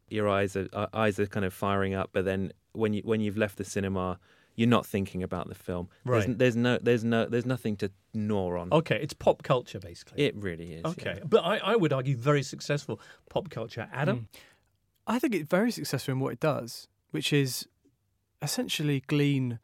Your 0.09 0.29
eyes 0.29 0.55
are 0.55 0.67
uh, 0.73 0.87
eyes 0.93 1.19
are 1.19 1.25
kind 1.27 1.45
of 1.45 1.53
firing 1.53 1.93
up, 1.93 2.11
but 2.13 2.25
then 2.25 2.53
when 2.73 2.93
you 2.93 3.01
when 3.03 3.19
you've 3.19 3.37
left 3.37 3.57
the 3.57 3.65
cinema, 3.65 4.19
you're 4.55 4.69
not 4.69 4.85
thinking 4.85 5.21
about 5.21 5.49
the 5.49 5.55
film. 5.55 5.89
Right. 6.05 6.25
There's, 6.25 6.37
there's 6.37 6.55
no 6.55 6.77
there's 6.81 7.03
no 7.03 7.25
there's 7.25 7.45
nothing 7.45 7.75
to 7.77 7.91
gnaw 8.13 8.57
on. 8.59 8.69
Okay, 8.71 8.99
it's 9.01 9.13
pop 9.13 9.43
culture 9.43 9.79
basically. 9.79 10.23
It 10.23 10.35
really 10.35 10.73
is. 10.73 10.85
okay, 10.85 11.15
yeah. 11.17 11.23
but 11.25 11.43
I, 11.43 11.57
I 11.57 11.75
would 11.75 11.91
argue 11.91 12.15
very 12.15 12.43
successful 12.43 13.01
pop 13.29 13.49
culture. 13.49 13.89
Adam, 13.91 14.29
I 15.05 15.19
think 15.19 15.35
it's 15.35 15.49
very 15.49 15.71
successful 15.71 16.13
in 16.13 16.19
what 16.19 16.33
it 16.33 16.39
does, 16.39 16.87
which 17.11 17.33
is 17.33 17.67
essentially 18.41 19.03
glean 19.07 19.59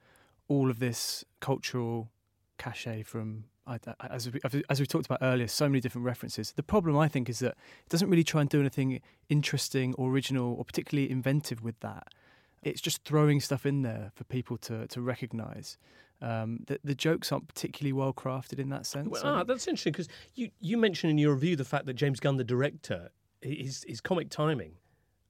all 0.48 0.70
of 0.70 0.80
this 0.80 1.24
cultural 1.40 2.10
cachet 2.58 3.04
from, 3.04 3.46
I- 3.66 3.80
as 4.10 4.30
we, 4.30 4.40
as 4.70 4.80
we 4.80 4.86
talked 4.86 5.06
about 5.06 5.20
earlier, 5.22 5.48
so 5.48 5.68
many 5.70 5.80
different 5.80 6.06
references. 6.06 6.52
The 6.52 6.64
problem, 6.64 6.98
I 6.98 7.08
think, 7.08 7.30
is 7.30 7.40
that 7.40 7.52
it 7.86 7.90
doesn't 7.90 8.10
really 8.10 8.24
try 8.24 8.42
and 8.42 8.50
do 8.50 8.60
anything 8.60 9.00
interesting, 9.30 9.94
or 9.96 10.10
original, 10.10 10.54
or 10.54 10.66
particularly 10.66 11.10
inventive 11.10 11.64
with 11.64 11.80
that. 11.80 12.08
It's 12.62 12.82
just 12.82 13.04
throwing 13.04 13.40
stuff 13.40 13.66
in 13.66 13.82
there 13.82 14.12
for 14.16 14.24
people 14.26 14.58
to, 14.58 14.88
to 14.88 15.02
recognise. 15.02 15.78
Um, 16.22 16.60
the, 16.68 16.80
the 16.84 16.96
jokes 16.96 17.32
aren't 17.32 17.48
particularly 17.48 17.92
well 17.94 18.14
crafted 18.14 18.60
in 18.60 18.70
that 18.70 18.86
sense. 18.86 19.10
Well, 19.10 19.22
ah, 19.26 19.44
that's 19.44 19.68
interesting 19.68 19.92
because 19.92 20.08
you, 20.36 20.52
you 20.62 20.78
mentioned 20.78 21.12
in 21.12 21.18
your 21.18 21.34
review 21.34 21.56
the 21.58 21.66
fact 21.66 21.86
that 21.88 21.96
James 21.96 22.20
Gunn, 22.22 22.38
the 22.38 22.46
director, 22.46 23.10
his, 23.42 23.84
his 23.88 24.00
comic 24.00 24.30
timing, 24.30 24.76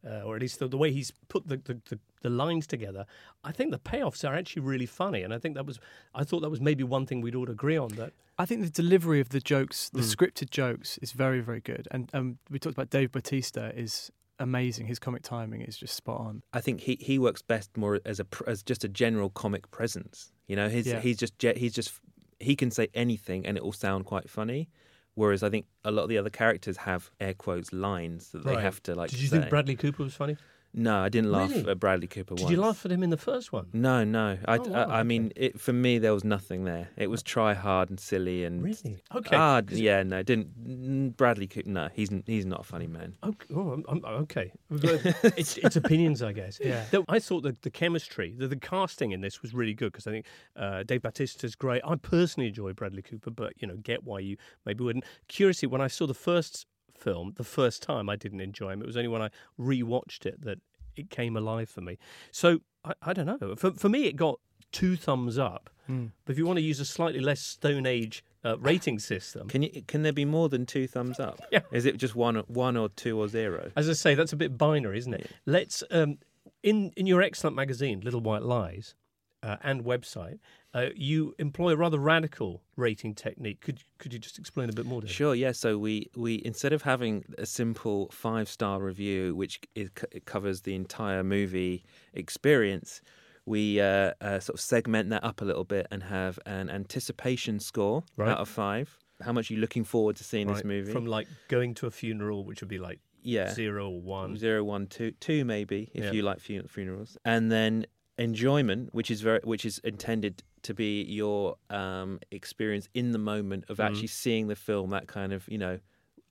uh, 0.06 0.22
or 0.24 0.36
at 0.36 0.42
least 0.42 0.60
the, 0.60 0.68
the 0.68 0.78
way 0.78 0.92
he's 0.92 1.12
put 1.30 1.48
the, 1.48 1.58
the, 1.58 1.80
the, 1.90 2.00
the 2.22 2.30
lines 2.30 2.68
together, 2.68 3.06
I 3.44 3.52
think 3.52 3.72
the 3.72 3.80
payoffs 3.80 4.28
are 4.28 4.36
actually 4.36 4.62
really 4.64 4.86
funny. 4.86 5.24
And 5.24 5.34
I 5.34 5.40
think 5.40 5.56
that 5.56 5.66
was, 5.66 5.80
I 6.14 6.24
thought 6.24 6.42
that 6.42 6.50
was 6.50 6.62
maybe 6.62 6.84
one 6.84 7.06
thing 7.06 7.22
we'd 7.22 7.36
all 7.36 7.50
agree 7.50 7.78
on 7.78 7.90
that. 7.90 8.14
I 8.38 8.46
think 8.46 8.62
the 8.64 8.70
delivery 8.70 9.20
of 9.20 9.30
the 9.30 9.40
jokes, 9.40 9.90
the 9.90 10.00
Mm. 10.02 10.16
scripted 10.16 10.50
jokes, 10.50 10.98
is 11.00 11.12
very, 11.12 11.40
very 11.42 11.62
good. 11.62 11.88
And 11.92 12.10
um, 12.14 12.38
we 12.50 12.60
talked 12.60 12.76
about 12.76 12.90
Dave 12.90 13.12
Bautista 13.12 13.72
is 13.76 14.12
amazing. 14.40 14.88
His 14.88 14.98
comic 15.00 15.22
timing 15.22 15.62
is 15.62 15.78
just 15.78 15.94
spot 15.96 16.20
on. 16.20 16.42
I 16.52 16.60
think 16.60 16.82
he, 16.82 16.98
he 17.00 17.20
works 17.20 17.42
best 17.42 17.78
more 17.78 18.00
as 18.06 18.20
a 18.20 18.26
as 18.48 18.64
just 18.64 18.84
a 18.84 18.88
general 18.90 19.30
comic 19.30 19.70
presence. 19.70 20.32
You 20.48 20.56
know, 20.56 20.68
his 20.68 20.88
Yeah. 20.88 21.00
he's 21.00 21.18
just 21.18 21.34
he's 21.42 21.74
just 21.74 21.92
he 22.40 22.56
can 22.56 22.72
say 22.72 22.88
anything 22.96 23.46
and 23.46 23.56
it 23.56 23.64
will 23.64 23.72
sound 23.72 24.06
quite 24.06 24.30
funny. 24.30 24.70
Whereas 25.16 25.44
I 25.44 25.50
think 25.50 25.68
a 25.84 25.92
lot 25.92 26.04
of 26.04 26.10
the 26.10 26.18
other 26.18 26.30
characters 26.32 26.78
have 26.78 27.12
air 27.20 27.34
quotes 27.36 27.72
lines 27.72 28.30
that 28.32 28.44
they 28.44 28.56
Right. 28.56 28.64
have 28.64 28.82
to 28.84 28.96
like. 28.96 29.12
Did 29.12 29.20
you 29.22 29.28
say. 29.28 29.38
think 29.40 29.50
Bradley 29.50 29.76
Cooper 29.76 30.04
was 30.04 30.16
funny? 30.16 30.38
No, 30.76 31.02
I 31.02 31.10
didn't 31.10 31.32
laugh 31.32 31.52
Really? 31.52 31.70
at 31.70 31.80
Bradley 31.80 32.08
Cooper. 32.08 32.34
Did 32.36 32.44
once. 32.44 32.52
you 32.52 32.60
laugh 32.60 32.86
at 32.86 32.92
him 32.92 33.04
in 33.04 33.12
the 33.12 33.18
first 33.18 33.54
one? 33.54 33.68
No, 33.74 34.04
no. 34.04 34.38
I, 34.46 34.58
Oh, 34.58 34.64
wow, 34.64 34.86
I, 34.88 35.00
I 35.00 35.04
mean, 35.04 35.32
it, 35.36 35.60
for 35.60 35.74
me, 35.74 35.98
there 36.00 36.14
was 36.14 36.24
nothing 36.24 36.64
there. 36.64 36.90
It 36.96 37.10
was 37.10 37.22
try 37.22 37.54
hard 37.54 37.90
and 37.90 38.00
silly 38.00 38.44
and 38.44 38.64
Really? 38.64 39.04
Okay. 39.14 39.36
Ah, 39.36 39.62
yeah, 39.70 40.04
no, 40.04 40.24
didn't 40.24 40.48
mm, 40.58 41.18
Bradley 41.18 41.48
Cooper? 41.48 41.70
No, 41.70 41.90
he's 41.94 42.10
he's 42.26 42.46
not 42.46 42.62
a 42.62 42.64
funny 42.64 42.88
man. 42.88 43.16
Okay, 43.24 43.54
oh, 43.56 43.72
I'm, 43.72 43.86
I'm, 43.88 44.06
okay. 44.24 44.52
it's, 44.72 45.58
it's 45.58 45.76
opinions, 45.76 46.24
I 46.24 46.32
guess. 46.32 46.60
Yeah. 46.64 46.86
I 47.08 47.20
thought 47.20 47.44
that 47.44 47.62
the 47.62 47.70
chemistry, 47.70 48.34
the, 48.38 48.48
the 48.48 48.56
casting 48.56 49.12
in 49.12 49.22
this 49.22 49.42
was 49.42 49.54
really 49.54 49.74
good 49.74 49.92
because 49.92 50.08
I 50.08 50.12
think 50.12 50.26
uh, 50.56 50.84
Dave 50.84 51.02
Bautista's 51.02 51.56
great. 51.56 51.82
I 51.86 51.96
personally 51.96 52.48
enjoy 52.48 52.74
Bradley 52.74 53.02
Cooper, 53.02 53.32
but 53.32 53.54
you 53.58 53.68
know, 53.68 53.76
get 53.78 54.04
why 54.04 54.20
you 54.20 54.38
maybe 54.66 54.84
wouldn't. 54.84 55.06
Curiously, 55.28 55.68
when 55.68 55.82
I 55.82 55.88
saw 55.88 56.08
the 56.08 56.14
first 56.14 56.66
film, 56.98 57.34
the 57.38 57.44
first 57.44 57.82
time 57.82 58.10
I 58.10 58.16
didn't 58.16 58.42
enjoy 58.42 58.72
him. 58.72 58.82
It 58.82 58.88
was 58.88 58.98
only 58.98 59.10
when 59.10 59.22
I 59.22 59.30
rewatched 59.60 60.26
it 60.26 60.42
that 60.42 60.60
it 60.96 61.10
came 61.10 61.36
alive 61.36 61.70
for 61.70 61.82
me. 61.82 61.98
So 62.32 62.60
I, 62.84 62.94
I 63.02 63.14
don't 63.14 63.26
know. 63.26 63.56
For 63.56 63.72
for 63.72 63.90
me, 63.90 64.06
it 64.06 64.16
got 64.16 64.40
two 64.72 64.96
thumbs 64.96 65.38
up. 65.38 65.70
Mm. 65.90 66.12
But 66.26 66.34
if 66.34 66.38
you 66.38 66.46
want 66.46 66.58
to 66.58 66.64
use 66.64 66.80
a 66.80 66.86
slightly 66.86 67.20
less 67.20 67.42
Stone 67.42 67.86
Age 67.86 68.24
uh, 68.46 68.58
rating 68.58 69.00
system, 69.00 69.48
Can 69.48 69.64
you? 69.64 69.82
Can 69.88 70.04
there 70.04 70.14
be 70.14 70.26
more 70.26 70.50
than 70.50 70.66
two 70.66 70.88
thumbs 70.88 71.20
up? 71.20 71.42
Yeah. 71.52 71.60
Is 71.72 71.86
it 71.86 71.98
just 71.98 72.16
one, 72.16 72.38
one 72.48 72.78
or 72.78 72.90
two 72.90 73.20
or 73.20 73.28
zero? 73.28 73.72
As 73.76 73.90
I 73.90 73.94
say, 73.94 74.16
that's 74.16 74.34
a 74.34 74.38
bit 74.38 74.58
binary, 74.58 74.98
isn't 74.98 75.14
it? 75.14 75.30
Let's 75.46 75.84
um, 75.92 76.18
in 76.64 76.92
in 76.96 77.06
your 77.06 77.22
excellent 77.22 77.56
magazine, 77.56 78.02
Little 78.02 78.22
White 78.22 78.44
Lies, 78.44 78.96
uh, 79.44 79.58
and 79.62 79.84
website. 79.84 80.40
Uh, 80.74 80.90
you 80.96 81.36
employ 81.38 81.74
a 81.74 81.76
rather 81.76 82.00
radical 82.00 82.62
rating 82.76 83.14
technique. 83.14 83.62
Could 83.62 83.80
could 84.00 84.12
you 84.14 84.20
just 84.20 84.40
explain 84.40 84.70
a 84.70 84.74
bit 84.74 84.86
more? 84.86 85.06
Sure, 85.06 85.36
yeah. 85.36 85.52
So 85.52 85.78
we, 85.78 86.10
we 86.16 86.42
instead 86.44 86.74
of 86.74 86.82
having 86.82 87.24
a 87.38 87.46
simple 87.46 88.10
five 88.12 88.50
star 88.50 88.82
review, 88.82 89.36
which 89.36 89.60
is, 89.76 89.90
it 90.12 90.26
covers 90.26 90.62
the 90.62 90.74
entire 90.76 91.24
movie 91.24 91.84
experience, 92.14 93.02
we 93.46 93.80
uh, 93.80 94.14
uh, 94.22 94.40
sort 94.40 94.56
of 94.58 94.62
segment 94.62 95.10
that 95.10 95.24
up 95.24 95.42
a 95.42 95.46
little 95.46 95.66
bit 95.66 95.86
and 95.92 96.02
have 96.04 96.40
an 96.46 96.70
anticipation 96.70 97.60
score 97.60 98.04
Right. 98.16 98.30
out 98.32 98.40
of 98.40 98.50
five. 98.50 98.98
How 99.22 99.32
much 99.32 99.52
are 99.52 99.54
you 99.54 99.60
looking 99.60 99.84
forward 99.84 100.16
to 100.18 100.24
seeing 100.24 100.48
this 100.48 100.64
movie? 100.64 100.92
From 100.92 101.06
like 101.06 101.28
going 101.50 101.76
to 101.76 101.88
a 101.88 101.92
funeral, 101.92 102.46
which 102.46 102.62
would 102.62 102.68
be 102.70 102.80
like 102.80 103.00
yeah, 103.22 103.54
zero 103.54 103.90
or 103.90 104.02
one. 104.02 104.36
zero, 104.38 104.64
one, 104.64 104.88
two, 104.88 105.12
two 105.12 105.46
maybe 105.46 105.92
if 105.94 106.06
Yeah. 106.06 106.12
you 106.12 106.24
like 106.24 106.40
fu- 106.40 106.68
funerals, 106.68 107.18
and 107.24 107.52
then 107.52 107.86
enjoyment, 108.18 108.94
which 108.94 109.10
is 109.12 109.22
very, 109.22 109.40
which 109.44 109.66
is 109.66 109.80
intended 109.80 110.44
to 110.64 110.74
be 110.74 111.04
your 111.04 111.58
um, 111.70 112.20
experience 112.32 112.90
in 112.94 113.12
the 113.12 113.20
moment 113.20 113.66
of 113.70 113.80
Mhm. 113.80 113.86
actually 113.86 114.08
seeing 114.08 114.48
the 114.48 114.56
film. 114.56 114.90
That 114.92 115.08
kind 115.08 115.34
of, 115.34 115.48
you 115.50 115.58
know, 115.58 115.80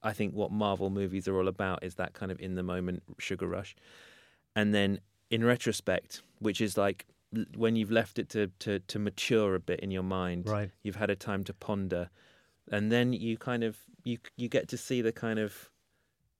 I 0.02 0.12
think 0.12 0.34
what 0.34 0.50
Marvel 0.52 0.90
movies 0.90 1.28
are 1.28 1.36
all 1.38 1.48
about 1.48 1.84
is 1.84 1.96
that 1.96 2.14
kind 2.14 2.32
of 2.32 2.40
in 2.40 2.54
the 2.56 2.62
moment 2.62 3.02
sugar 3.18 3.48
rush, 3.48 3.76
and 4.56 4.74
then 4.74 5.00
in 5.30 5.44
retrospect, 5.44 6.22
which 6.40 6.60
is 6.60 6.76
like 6.76 7.06
when 7.56 7.76
you've 7.76 7.90
left 7.92 8.18
it 8.18 8.28
to 8.30 8.48
to, 8.60 8.80
to 8.80 8.98
mature 8.98 9.54
a 9.54 9.60
bit 9.60 9.80
in 9.80 9.90
your 9.90 10.02
mind, 10.04 10.46
Right. 10.48 10.70
you've 10.82 10.96
had 10.96 11.10
a 11.10 11.16
time 11.16 11.44
to 11.44 11.54
ponder, 11.54 12.10
and 12.70 12.92
then 12.92 13.14
you 13.14 13.38
kind 13.38 13.64
of 13.64 13.80
you 14.04 14.18
you 14.36 14.48
get 14.48 14.68
to 14.70 14.78
see 14.78 15.02
the 15.02 15.12
kind 15.12 15.40
of 15.40 15.71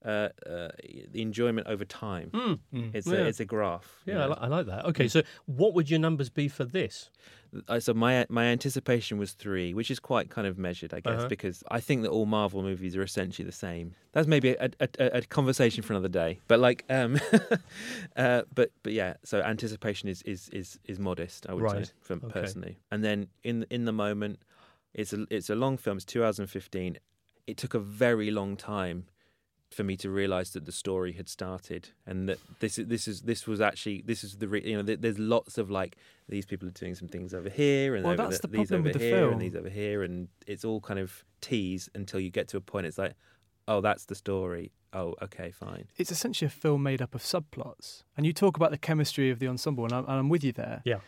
uh, 0.04 0.28
uh, 0.46 0.68
the 1.10 1.22
enjoyment 1.22 1.66
over 1.66 1.84
time. 1.84 2.30
Mm. 2.32 2.58
Mm. 2.72 2.94
It's 2.94 3.06
Yeah. 3.06 3.18
a 3.20 3.24
it's 3.26 3.40
a 3.40 3.44
graph. 3.44 4.02
you 4.06 4.12
Yeah, 4.14 4.24
I, 4.24 4.26
li- 4.28 4.38
I 4.40 4.46
like 4.48 4.66
that. 4.66 4.84
Okay, 4.86 5.08
so 5.08 5.22
what 5.46 5.74
would 5.74 5.88
your 5.90 6.00
numbers 6.00 6.30
be 6.30 6.48
for 6.48 6.64
this? 6.64 7.10
Uh, 7.68 7.78
so 7.78 7.92
my 7.94 8.24
my 8.28 8.44
anticipation 8.46 9.18
was 9.18 9.32
three, 9.32 9.74
which 9.74 9.90
is 9.90 10.00
quite 10.00 10.30
kind 10.30 10.46
of 10.46 10.56
measured, 10.58 10.94
I 10.94 11.00
guess, 11.00 11.18
Uh-huh. 11.20 11.28
because 11.28 11.62
I 11.70 11.80
think 11.80 12.02
that 12.02 12.10
all 12.10 12.26
Marvel 12.26 12.62
movies 12.62 12.96
are 12.96 13.02
essentially 13.02 13.44
the 13.46 13.52
same. 13.52 13.94
That's 14.12 14.26
maybe 14.26 14.50
a, 14.50 14.70
a, 14.80 14.88
a, 14.98 15.06
a 15.18 15.22
conversation 15.22 15.82
for 15.82 15.92
another 15.92 16.08
day. 16.08 16.40
But 16.48 16.60
like, 16.60 16.84
um, 16.88 17.20
uh, 18.16 18.42
but 18.54 18.70
but 18.82 18.92
yeah. 18.92 19.14
So 19.24 19.40
anticipation 19.42 20.08
is 20.08 20.22
is 20.22 20.48
is, 20.50 20.78
is 20.84 20.98
modest, 20.98 21.46
I 21.48 21.54
would 21.54 21.62
Right. 21.62 21.86
say, 21.86 21.92
for 22.00 22.14
Okay. 22.14 22.28
personally. 22.30 22.78
And 22.90 23.04
then 23.04 23.28
in 23.44 23.66
in 23.70 23.84
the 23.84 23.92
moment, 23.92 24.38
it's 24.94 25.12
a 25.12 25.26
it's 25.30 25.50
a 25.50 25.54
long 25.54 25.76
film. 25.78 25.96
It's 25.96 26.06
2015. 26.06 26.98
It 27.46 27.56
took 27.56 27.74
a 27.74 27.80
very 27.80 28.30
long 28.30 28.56
time 28.56 29.04
for 29.72 29.84
me 29.84 29.96
to 29.96 30.10
realize 30.10 30.50
that 30.52 30.64
the 30.64 30.72
story 30.72 31.12
had 31.12 31.28
started 31.28 31.90
and 32.06 32.28
that 32.28 32.38
this 32.60 32.78
is 32.78 32.86
this 32.88 33.08
is 33.08 33.22
this 33.22 33.46
was 33.46 33.60
actually 33.60 34.02
this 34.04 34.22
is 34.24 34.36
the 34.38 34.48
re- 34.48 34.62
you 34.64 34.76
know 34.76 34.82
th- 34.82 35.00
there's 35.00 35.18
lots 35.18 35.58
of 35.58 35.70
like 35.70 35.96
these 36.28 36.44
people 36.46 36.68
are 36.68 36.72
doing 36.72 36.94
some 36.94 37.08
things 37.08 37.32
over 37.34 37.48
here 37.48 37.94
and 37.94 38.04
Well, 38.04 38.14
over 38.14 38.22
that's 38.24 38.40
the- 38.40 38.48
the 38.48 38.58
these 38.58 38.68
problem 38.68 38.80
over 38.80 38.88
with 38.92 38.98
the 38.98 39.04
here 39.04 39.16
film. 39.18 39.32
and 39.32 39.40
these 39.40 39.56
over 39.56 39.68
here 39.68 40.02
and 40.02 40.28
it's 40.46 40.64
all 40.64 40.80
kind 40.80 41.00
of 41.00 41.24
tease 41.40 41.88
until 41.94 42.20
you 42.20 42.30
get 42.30 42.48
to 42.48 42.56
a 42.56 42.60
point 42.60 42.86
it's 42.86 42.98
like 42.98 43.14
oh 43.68 43.80
that's 43.80 44.04
the 44.06 44.14
story 44.14 44.72
oh 44.92 45.14
okay 45.22 45.50
fine 45.50 45.86
It's 45.96 46.12
essentially 46.12 46.46
a 46.46 46.50
film 46.50 46.82
made 46.82 47.00
up 47.00 47.14
of 47.14 47.22
subplots. 47.22 48.02
And 48.16 48.26
you 48.26 48.32
talk 48.32 48.56
about 48.56 48.70
the 48.72 48.78
chemistry 48.78 49.30
of 49.30 49.38
the 49.38 49.48
ensemble, 49.48 49.84
and 49.84 49.92
I'm, 49.92 50.04
and 50.04 50.12
I'm 50.20 50.28
with 50.28 50.44
you 50.44 50.52
there. 50.52 50.82
Yeah. 50.84 51.00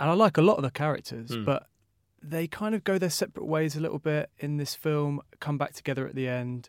And 0.00 0.10
I 0.10 0.14
like 0.14 0.36
a 0.36 0.42
lot 0.42 0.56
of 0.56 0.62
the 0.64 0.70
characters, 0.70 1.30
Mm. 1.30 1.44
but 1.44 1.68
they 2.22 2.46
kind 2.48 2.74
of 2.74 2.82
go 2.84 2.98
their 2.98 3.10
separate 3.10 3.46
ways 3.46 3.76
a 3.76 3.80
little 3.80 3.98
bit 3.98 4.30
in 4.38 4.56
this 4.56 4.74
film, 4.74 5.20
come 5.38 5.56
back 5.58 5.72
together 5.74 6.06
at 6.08 6.14
the 6.14 6.26
end. 6.28 6.68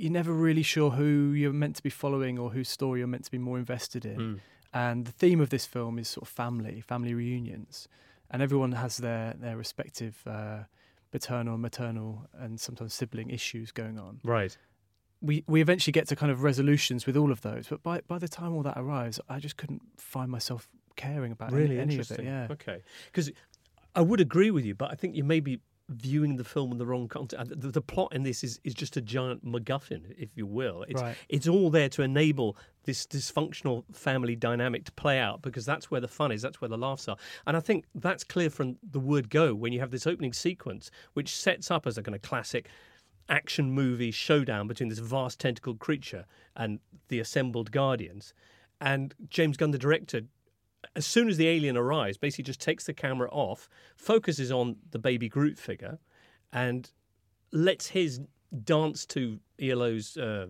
You're 0.00 0.12
never 0.12 0.32
really 0.32 0.62
sure 0.62 0.90
who 0.90 1.32
you're 1.32 1.52
meant 1.52 1.76
to 1.76 1.82
be 1.82 1.90
following 1.90 2.38
or 2.38 2.50
whose 2.50 2.68
story 2.68 3.00
you're 3.00 3.08
meant 3.08 3.24
to 3.24 3.30
be 3.30 3.38
more 3.38 3.58
invested 3.58 4.06
in. 4.06 4.18
Mm. 4.18 4.40
And 4.72 5.04
the 5.04 5.12
theme 5.12 5.40
of 5.40 5.50
this 5.50 5.66
film 5.66 5.98
is 5.98 6.08
sort 6.08 6.22
of 6.22 6.28
family, 6.28 6.80
family 6.80 7.12
reunions, 7.12 7.88
and 8.30 8.40
everyone 8.40 8.72
has 8.72 8.96
their 8.98 9.34
their 9.38 9.56
respective 9.56 10.22
uh, 10.26 10.60
paternal, 11.10 11.58
maternal, 11.58 12.26
and 12.38 12.60
sometimes 12.60 12.94
sibling 12.94 13.30
issues 13.30 13.72
going 13.72 13.98
on. 13.98 14.20
Right. 14.24 14.56
We 15.20 15.44
we 15.46 15.60
eventually 15.60 15.92
get 15.92 16.08
to 16.08 16.16
kind 16.16 16.32
of 16.32 16.42
resolutions 16.42 17.04
with 17.04 17.16
all 17.16 17.30
of 17.30 17.42
those, 17.42 17.66
but 17.68 17.82
by 17.82 18.00
by 18.06 18.18
the 18.18 18.28
time 18.28 18.54
all 18.54 18.62
that 18.62 18.78
arrives, 18.78 19.20
I 19.28 19.38
just 19.38 19.56
couldn't 19.56 19.82
find 19.98 20.30
myself 20.30 20.68
caring 20.96 21.32
about 21.32 21.52
Really 21.52 21.78
any, 21.78 21.94
any 21.94 21.98
of 21.98 22.10
it. 22.10 22.24
Yeah, 22.24 22.48
Okay. 22.50 22.82
Because 23.06 23.30
I 23.94 24.02
would 24.02 24.20
agree 24.20 24.50
with 24.50 24.64
you, 24.64 24.74
but 24.74 24.90
I 24.90 24.94
think 24.94 25.16
you 25.16 25.24
may 25.24 25.40
be 25.40 25.60
viewing 25.90 26.36
the 26.36 26.44
film 26.44 26.72
in 26.72 26.78
the 26.78 26.86
wrong 26.86 27.08
context. 27.08 27.50
Uh, 27.52 27.54
the, 27.56 27.68
the 27.68 27.80
plot 27.82 28.12
in 28.14 28.22
this 28.22 28.42
is, 28.42 28.60
is 28.64 28.74
just 28.74 28.96
a 28.96 29.00
giant 29.00 29.44
MacGuffin, 29.44 30.14
if 30.16 30.30
you 30.36 30.46
will. 30.46 30.84
It's, 30.88 31.02
Right. 31.02 31.16
it's 31.28 31.48
all 31.48 31.68
there 31.70 31.88
to 31.90 32.02
enable 32.02 32.56
this 32.84 33.06
dysfunctional 33.06 33.84
family 33.94 34.36
dynamic 34.36 34.84
to 34.84 34.92
play 34.92 35.18
out 35.18 35.42
because 35.42 35.66
that's 35.66 35.90
where 35.90 36.00
the 36.00 36.08
fun 36.08 36.32
is, 36.32 36.40
that's 36.40 36.60
where 36.60 36.68
the 36.68 36.78
laughs 36.78 37.08
are. 37.08 37.16
And 37.46 37.56
I 37.56 37.60
think 37.60 37.84
that's 37.94 38.24
clear 38.24 38.50
from 38.50 38.78
the 38.82 39.00
word 39.00 39.28
go 39.28 39.54
when 39.54 39.72
you 39.72 39.80
have 39.80 39.90
this 39.90 40.06
opening 40.06 40.32
sequence, 40.32 40.90
which 41.12 41.34
sets 41.36 41.70
up 41.70 41.86
as 41.86 41.98
a 41.98 42.02
kind 42.02 42.14
of 42.14 42.22
classic 42.22 42.68
action 43.28 43.70
movie 43.70 44.10
showdown 44.10 44.66
between 44.66 44.88
this 44.88 44.98
vast 44.98 45.38
tentacled 45.38 45.78
creature 45.78 46.24
and 46.56 46.80
the 47.08 47.20
assembled 47.20 47.70
guardians. 47.70 48.32
And 48.80 49.14
James 49.28 49.56
Gunn, 49.56 49.72
the 49.72 49.78
director, 49.78 50.22
as 50.96 51.06
soon 51.06 51.28
as 51.28 51.36
the 51.36 51.48
alien 51.48 51.76
arrives, 51.76 52.16
basically 52.16 52.44
just 52.44 52.60
takes 52.60 52.84
the 52.84 52.94
camera 52.94 53.28
off, 53.30 53.68
focuses 53.96 54.50
on 54.50 54.76
the 54.90 54.98
baby 54.98 55.28
Groot 55.28 55.58
figure, 55.58 55.98
and 56.52 56.90
lets 57.52 57.88
his 57.88 58.20
dance 58.64 59.06
to 59.06 59.38
ELO's 59.60 60.16
uh, 60.16 60.46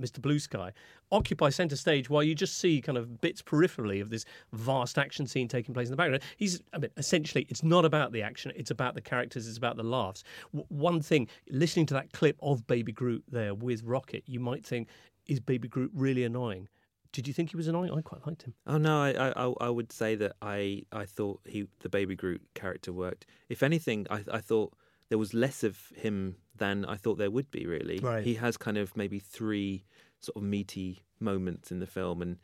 Mr. 0.00 0.20
Blue 0.20 0.38
Sky 0.38 0.72
occupy 1.10 1.50
center 1.50 1.76
stage 1.76 2.08
while 2.08 2.22
you 2.22 2.34
just 2.34 2.58
see 2.58 2.80
kind 2.80 2.96
of 2.96 3.20
bits 3.20 3.42
peripherally 3.42 4.00
of 4.00 4.10
this 4.10 4.24
vast 4.52 4.98
action 4.98 5.26
scene 5.26 5.46
taking 5.46 5.74
place 5.74 5.88
in 5.88 5.92
the 5.92 5.96
background. 5.96 6.22
He's, 6.36 6.62
I 6.72 6.78
mean, 6.78 6.90
essentially, 6.96 7.46
it's 7.48 7.62
not 7.62 7.84
about 7.84 8.12
the 8.12 8.22
action, 8.22 8.52
it's 8.56 8.70
about 8.70 8.94
the 8.94 9.00
characters, 9.00 9.46
it's 9.46 9.58
about 9.58 9.76
the 9.76 9.82
laughs. 9.82 10.24
W- 10.52 10.66
one 10.68 11.00
thing, 11.00 11.28
listening 11.50 11.86
to 11.86 11.94
that 11.94 12.12
clip 12.12 12.36
of 12.42 12.66
Baby 12.66 12.92
Groot 12.92 13.24
there 13.30 13.54
with 13.54 13.82
Rocket, 13.84 14.24
you 14.26 14.40
might 14.40 14.64
think, 14.64 14.88
is 15.26 15.38
Baby 15.38 15.68
Groot 15.68 15.90
really 15.94 16.24
annoying? 16.24 16.68
Did 17.12 17.28
you 17.28 17.34
think 17.34 17.50
he 17.50 17.56
was 17.56 17.68
annoying? 17.68 17.92
I 17.92 18.00
quite 18.00 18.26
liked 18.26 18.42
him. 18.42 18.54
Oh 18.66 18.78
no, 18.78 19.02
I, 19.02 19.10
I 19.36 19.52
I- 19.66 19.68
would 19.68 19.92
say 19.92 20.14
that 20.16 20.32
I 20.42 20.84
I 20.92 21.04
thought 21.04 21.40
he 21.46 21.66
the 21.80 21.88
baby 21.88 22.14
Groot 22.16 22.42
character 22.54 22.92
worked. 22.92 23.26
If 23.48 23.62
anything, 23.62 24.06
I 24.10 24.24
I 24.32 24.40
thought 24.40 24.72
there 25.08 25.18
was 25.18 25.34
less 25.34 25.62
of 25.62 25.76
him 25.94 26.36
than 26.56 26.84
I 26.86 26.96
thought 26.96 27.18
there 27.18 27.30
would 27.30 27.50
be. 27.50 27.66
Really, 27.66 27.98
Right. 27.98 28.24
he 28.24 28.34
has 28.34 28.56
kind 28.56 28.78
of 28.78 28.96
maybe 28.96 29.18
three 29.18 29.84
sort 30.20 30.36
of 30.36 30.42
meaty 30.42 31.02
moments 31.20 31.70
in 31.70 31.80
the 31.80 31.86
film, 31.86 32.22
and 32.22 32.38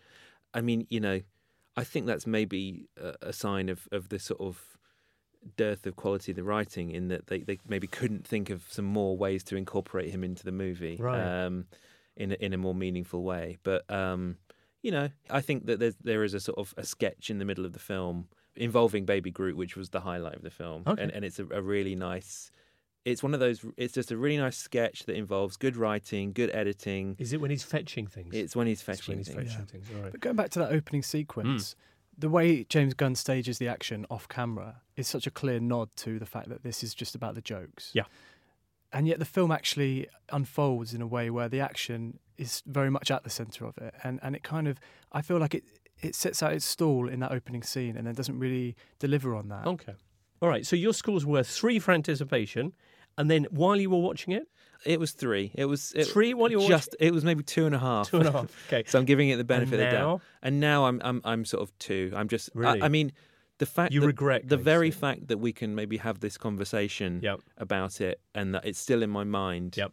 I 0.53 0.61
mean, 0.61 0.87
you 0.91 1.01
know, 1.01 1.21
I 1.77 1.85
think 1.85 2.07
that's 2.07 2.27
maybe 2.27 2.89
a, 3.01 3.15
a 3.23 3.33
sign 3.33 3.69
of 3.71 3.89
of 3.91 4.11
the 4.11 4.19
sort 4.19 4.41
of 4.41 4.77
dearth 5.57 5.87
of 5.87 5.97
quality 5.97 6.33
of 6.33 6.37
the 6.37 6.43
writing 6.43 6.91
in 6.91 7.09
that 7.09 7.29
they, 7.29 7.39
they 7.41 7.59
maybe 7.67 7.87
couldn't 7.87 8.27
think 8.27 8.51
of 8.51 8.65
some 8.69 8.85
more 8.85 9.17
ways 9.17 9.43
to 9.45 9.57
incorporate 9.57 10.11
him 10.11 10.25
into 10.25 10.45
the 10.45 10.53
movie 10.53 10.97
Right. 11.01 11.45
um, 11.47 11.67
in 12.17 12.33
a, 12.33 12.35
in 12.35 12.53
a 12.53 12.59
more 12.59 12.75
meaningful 12.75 13.23
way. 13.23 13.57
But 13.63 13.89
um, 13.91 14.37
you 14.83 14.91
know, 14.91 15.09
I 15.31 15.41
think 15.41 15.67
that 15.67 15.79
there's 15.81 15.97
there 16.03 16.25
is 16.25 16.35
a 16.35 16.41
sort 16.41 16.59
of 16.59 16.75
a 16.77 16.85
sketch 16.85 17.31
in 17.31 17.39
the 17.39 17.45
middle 17.45 17.65
of 17.67 17.73
the 17.73 17.79
film 17.79 18.29
involving 18.57 19.05
Baby 19.05 19.31
Groot, 19.31 19.57
which 19.57 19.77
was 19.77 19.91
the 19.91 20.01
highlight 20.01 20.35
of 20.37 20.43
the 20.43 20.51
film, 20.51 20.83
Okay. 20.87 21.03
and 21.03 21.13
and 21.13 21.25
it's 21.25 21.39
a, 21.39 21.47
a 21.51 21.63
really 21.63 21.95
nice. 21.95 22.51
It's 23.05 23.23
one 23.23 23.33
of 23.33 23.41
those. 23.41 23.65
It's 23.77 23.95
just 23.95 24.11
a 24.11 24.17
really 24.17 24.37
nice 24.37 24.59
sketch 24.59 25.05
that 25.07 25.15
involves 25.17 25.57
good 25.57 25.77
writing, 25.77 26.33
good 26.33 26.51
editing. 26.53 27.17
Is 27.19 27.33
it 27.33 27.41
when 27.41 27.51
he's 27.51 27.63
fetching 27.63 28.07
things? 28.07 28.35
It's 28.35 28.55
when 28.55 28.67
he's 28.67 28.81
It's 28.81 28.89
when 28.89 28.97
fetching 28.97 29.19
he's 29.19 29.29
things. 29.29 29.53
fetching 29.53 29.67
things. 29.67 29.87
All 29.97 30.03
right. 30.03 30.13
But 30.13 30.21
going 30.21 30.37
back 30.37 30.51
to 30.51 30.59
that 30.59 30.73
opening 30.73 31.03
sequence, 31.03 31.75
hmm. 31.75 32.21
the 32.21 32.29
way 32.29 32.65
James 32.65 32.93
Gunn 32.95 33.15
stages 33.15 33.59
the 33.59 33.69
action 33.69 34.05
off 34.11 34.29
camera 34.29 34.83
is 34.97 35.09
such 35.09 35.27
a 35.27 35.31
clear 35.31 35.59
nod 35.61 35.89
to 35.97 36.19
the 36.19 36.27
fact 36.27 36.49
that 36.51 36.63
this 36.65 36.83
is 36.83 36.93
just 36.93 37.15
about 37.15 37.35
the 37.35 37.41
jokes. 37.41 37.91
Yeah. 37.95 38.03
And 38.93 39.07
yet 39.07 39.19
the 39.21 39.25
film 39.25 39.53
actually 39.53 40.09
unfolds 40.31 40.93
in 40.93 41.01
a 41.01 41.07
way 41.07 41.31
where 41.31 41.49
the 41.49 41.61
action 41.61 42.19
is 42.39 42.63
very 42.67 42.91
much 42.91 43.11
at 43.11 43.25
the 43.25 43.31
centre 43.31 43.67
of 43.67 43.77
it. 43.79 43.95
And 44.05 44.19
and 44.23 44.35
it 44.37 44.43
kind 44.43 44.69
of 44.69 44.79
I 45.13 45.23
feel 45.23 45.39
like 45.39 45.55
it 45.55 45.65
it 46.01 46.15
sets 46.15 46.43
out 46.43 46.53
its 46.53 46.65
stall 46.65 47.09
in 47.09 47.21
that 47.21 47.33
opening 47.33 47.63
scene 47.63 47.97
and 47.97 48.07
then 48.07 48.15
doesn't 48.15 48.39
really 48.39 48.77
deliver 48.99 49.35
on 49.35 49.49
that. 49.49 49.67
Okay. 49.67 49.95
All 50.41 50.49
right. 50.49 50.65
So 50.65 50.77
your 50.77 50.93
score's 50.95 51.27
worth 51.27 51.49
three 51.49 51.79
for 51.81 51.93
anticipation, 51.93 52.73
and 53.17 53.29
then 53.31 53.47
while 53.51 53.77
you 53.77 53.91
were 53.91 53.99
watching 53.99 54.33
it, 54.33 54.47
It 54.85 55.01
was 55.01 55.11
three. 55.11 55.51
It 55.57 55.65
was 55.65 55.93
it, 55.97 56.05
Three 56.05 56.35
while 56.35 56.51
you 56.53 56.61
were 56.61 56.69
just. 56.69 56.95
It 57.01 57.13
was 57.13 57.25
maybe 57.25 57.43
two 57.43 57.67
and 57.67 57.75
a 57.75 57.81
half. 57.81 58.09
two 58.11 58.19
and 58.19 58.29
a 58.29 58.33
half. 58.33 58.49
Okay. 58.69 58.85
so 58.91 58.99
I'm 59.01 59.05
giving 59.05 59.29
it 59.31 59.37
the 59.37 59.45
benefit 59.45 59.75
of 59.81 59.87
the 59.87 59.91
doubt. 59.97 60.09
now? 60.09 60.21
And 60.43 60.61
now 60.61 60.87
I'm 60.87 61.01
I'm 61.05 61.21
I'm 61.25 61.45
sort 61.45 61.63
of 61.65 61.77
two. 61.81 62.13
I'm 62.15 62.29
just. 62.29 62.51
I- 62.55 62.59
Really? 62.61 62.83
I, 62.83 62.89
mean, 62.89 63.11
the 63.59 63.67
fact 63.67 63.93
You 63.93 64.01
that- 64.03 64.07
regret 64.07 64.49
the 64.49 64.57
very 64.57 64.93
fact 64.93 65.27
that 65.27 65.39
we 65.39 65.53
can 65.53 65.75
maybe 65.75 65.97
have 65.97 66.21
this 66.21 66.39
conversation 66.39 67.19
Yep. 67.23 67.41
about 67.57 68.01
it 68.01 68.21
and 68.37 68.55
that 68.55 68.65
it's 68.65 68.79
still 68.79 69.03
in 69.03 69.11
my 69.11 69.25
mind. 69.25 69.77
Yep. 69.77 69.93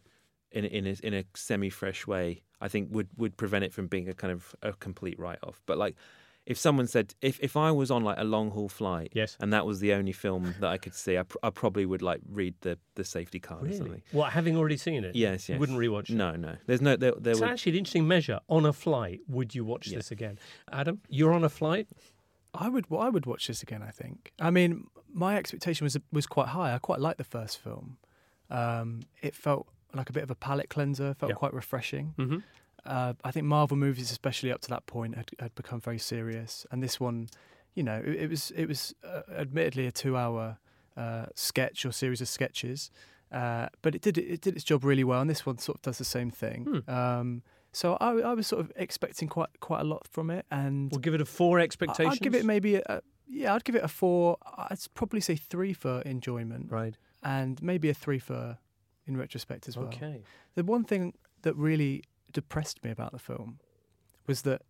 In 0.56 0.64
a, 0.64 0.68
in 0.68 0.86
a, 0.86 0.94
in 1.02 1.14
a 1.14 1.24
semi 1.34 1.70
fresh 1.70 2.06
way, 2.06 2.42
I 2.60 2.68
think 2.68 2.88
would 2.90 3.08
would 3.16 3.36
prevent 3.36 3.64
it 3.64 3.72
from 3.72 3.86
being 3.88 4.08
a 4.08 4.14
kind 4.14 4.32
of 4.32 4.54
a 4.62 4.72
complete 4.72 5.18
write 5.18 5.38
off. 5.42 5.60
But 5.66 5.76
like. 5.78 5.96
If 6.54 6.58
someone 6.58 6.86
said, 6.86 7.12
if, 7.20 7.40
if 7.42 7.56
I 7.56 7.72
was 7.72 7.90
on 7.90 8.04
like 8.04 8.18
a 8.20 8.22
long 8.36 8.52
haul 8.52 8.68
flight, 8.68 9.10
Yes. 9.12 9.36
and 9.40 9.52
that 9.52 9.66
was 9.66 9.80
the 9.80 9.92
only 9.94 10.12
film 10.12 10.54
that 10.60 10.70
I 10.70 10.78
could 10.78 10.94
see, 10.94 11.18
I, 11.18 11.24
pr- 11.24 11.38
I 11.42 11.50
probably 11.50 11.84
would 11.86 12.02
like 12.02 12.20
read 12.30 12.54
the, 12.60 12.78
the 12.94 13.02
safety 13.02 13.40
card 13.40 13.68
or 13.68 13.72
something. 13.74 14.00
Well, 14.12 14.30
Having 14.30 14.56
already 14.56 14.76
seen 14.76 15.02
it? 15.02 15.16
Yes, 15.16 15.48
You 15.48 15.54
yes. 15.54 15.58
wouldn't 15.60 15.76
rewatch 15.76 16.08
it. 16.08 16.14
No, 16.14 16.36
no. 16.36 16.54
There's 16.68 16.80
no. 16.80 16.94
There, 16.94 17.14
there 17.18 17.32
It's 17.32 17.40
would, 17.40 17.48
actually 17.50 17.72
an 17.72 17.78
interesting 17.78 18.06
measure. 18.06 18.38
On 18.48 18.64
a 18.64 18.72
flight, 18.72 19.22
would 19.26 19.56
you 19.56 19.64
watch 19.64 19.88
Yeah. 19.88 19.96
this 19.96 20.12
again? 20.12 20.38
Adam, 20.70 21.00
you're 21.08 21.32
on 21.32 21.42
a 21.42 21.48
flight. 21.48 21.88
I 22.54 22.68
would 22.68 22.86
I 22.96 23.08
would 23.08 23.26
watch 23.26 23.48
this 23.48 23.60
again. 23.64 23.82
I 23.82 23.90
think. 23.90 24.32
I 24.38 24.50
mean, 24.52 24.86
my 25.12 25.36
expectation 25.36 25.84
was 25.84 25.96
was 26.12 26.28
quite 26.28 26.50
high. 26.50 26.72
I 26.76 26.78
quite 26.78 27.00
liked 27.00 27.18
the 27.18 27.24
first 27.24 27.58
film. 27.58 27.98
Um, 28.50 29.00
it 29.20 29.34
felt 29.34 29.66
like 29.94 30.10
a 30.10 30.12
bit 30.12 30.22
of 30.22 30.30
a 30.30 30.34
palate 30.34 30.68
cleanser. 30.68 31.14
Felt 31.14 31.34
quite 31.34 31.54
refreshing. 31.54 32.14
Mm-hmm. 32.18 32.38
Uh, 32.84 33.14
I 33.24 33.30
think 33.32 33.46
Marvel 33.46 33.76
movies, 33.76 34.10
especially 34.12 34.52
up 34.52 34.60
to 34.62 34.68
that 34.68 34.86
point, 34.86 35.16
had, 35.16 35.30
had 35.40 35.54
become 35.54 35.80
very 35.80 35.98
serious, 35.98 36.66
and 36.70 36.82
this 36.82 37.00
one, 37.00 37.28
you 37.74 37.82
know, 37.82 38.00
it, 38.04 38.14
it 38.14 38.30
was 38.30 38.52
it 38.52 38.66
was 38.66 38.94
uh, 39.04 39.22
admittedly 39.36 39.86
a 39.86 39.92
two-hour 39.92 40.58
uh, 40.96 41.26
sketch 41.34 41.84
or 41.84 41.90
series 41.92 42.20
of 42.20 42.28
sketches, 42.28 42.90
uh, 43.32 43.68
but 43.82 43.94
it 43.94 44.02
did 44.02 44.18
it 44.18 44.40
did 44.40 44.54
its 44.54 44.64
job 44.64 44.84
really 44.84 45.02
well, 45.04 45.20
and 45.20 45.28
this 45.28 45.44
one 45.44 45.58
sort 45.58 45.78
of 45.78 45.82
does 45.82 45.98
the 45.98 46.04
same 46.04 46.30
thing. 46.30 46.82
Hmm. 46.86 46.90
Um, 46.90 47.42
so 47.72 47.98
I, 48.00 48.12
I 48.20 48.34
was 48.34 48.46
sort 48.46 48.60
of 48.60 48.72
expecting 48.76 49.28
quite 49.28 49.50
quite 49.60 49.80
a 49.80 49.84
lot 49.84 50.06
from 50.08 50.30
it, 50.30 50.46
and 50.50 50.90
We'll 50.92 51.00
give 51.00 51.14
it 51.14 51.20
a 51.20 51.26
four 51.26 51.58
expectations. 51.58 52.14
I'd 52.14 52.20
give 52.20 52.34
it 52.36 52.44
maybe 52.44 52.76
a 52.76 53.02
yeah, 53.28 53.52
I'd 53.54 53.64
give 53.64 53.74
it 53.74 53.82
a 53.82 53.88
four. 53.88 54.36
I'd 54.56 54.78
probably 54.94 55.20
say 55.20 55.34
three 55.34 55.72
for 55.72 56.02
enjoyment, 56.02 56.70
Right. 56.70 56.96
and 57.24 57.60
maybe 57.60 57.90
a 57.90 57.94
three 57.94 58.20
for 58.20 58.58
in 59.06 59.16
retrospect 59.16 59.68
as 59.68 59.76
well. 59.76 59.86
Okay. 59.86 60.22
The 60.54 60.64
one 60.64 60.84
thing 60.84 61.14
that 61.42 61.54
really 61.56 62.02
depressed 62.32 62.82
me 62.84 62.90
about 62.90 63.12
the 63.12 63.18
film 63.18 63.58
was 64.26 64.42
that 64.42 64.62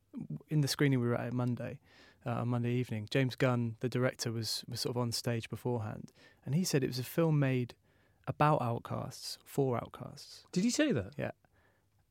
in 0.49 0.61
the 0.61 0.69
screening 0.69 1.01
we 1.01 1.07
were 1.09 1.15
at 1.15 1.33
Monday, 1.33 1.79
uh, 2.25 2.31
on 2.43 2.49
Monday 2.49 2.73
evening, 2.73 3.07
James 3.11 3.37
Gunn, 3.37 3.77
the 3.81 3.89
director, 3.89 4.33
was 4.33 4.65
was 4.69 4.81
sort 4.81 4.97
of 4.97 5.01
on 5.01 5.13
stage 5.13 5.49
beforehand, 5.49 6.13
and 6.45 6.55
he 6.55 6.65
said 6.65 6.83
it 6.83 6.89
was 6.89 6.99
a 6.99 7.05
film 7.05 7.39
made 7.39 7.75
about 8.27 8.61
outcasts 8.61 9.39
for 9.45 9.77
outcasts. 9.77 10.45
Did 10.53 10.65
you 10.65 10.71
say 10.71 10.93
that? 10.93 11.13
Yeah. 11.17 11.31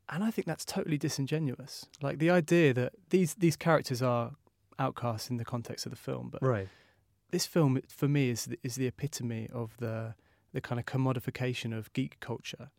And 0.08 0.24
I 0.24 0.32
think 0.32 0.46
that's 0.48 0.63
totally 0.65 0.98
disingenuous. 0.98 1.88
Like 2.01 2.20
the 2.20 2.29
idea 2.29 2.74
that 2.74 2.94
these 3.10 3.34
these 3.36 3.55
characters 3.58 4.01
are 4.01 4.32
outcasts 4.79 5.29
in 5.29 5.38
the 5.38 5.46
context 5.46 5.86
of 5.86 5.91
the 5.91 5.98
film, 5.98 6.29
but 6.32 6.41
Right. 6.41 6.67
this 7.32 7.46
film 7.46 7.79
for 7.89 8.08
me 8.08 8.29
is 8.29 8.46
the, 8.46 8.60
is 8.63 8.75
the 8.75 8.88
epitome 8.88 9.50
of 9.53 9.75
the 9.77 10.15
the 10.55 10.62
kind 10.62 10.79
of 10.79 10.85
commodification 10.85 11.77
of 11.77 11.91
geek 11.93 12.13
culture, 12.19 12.69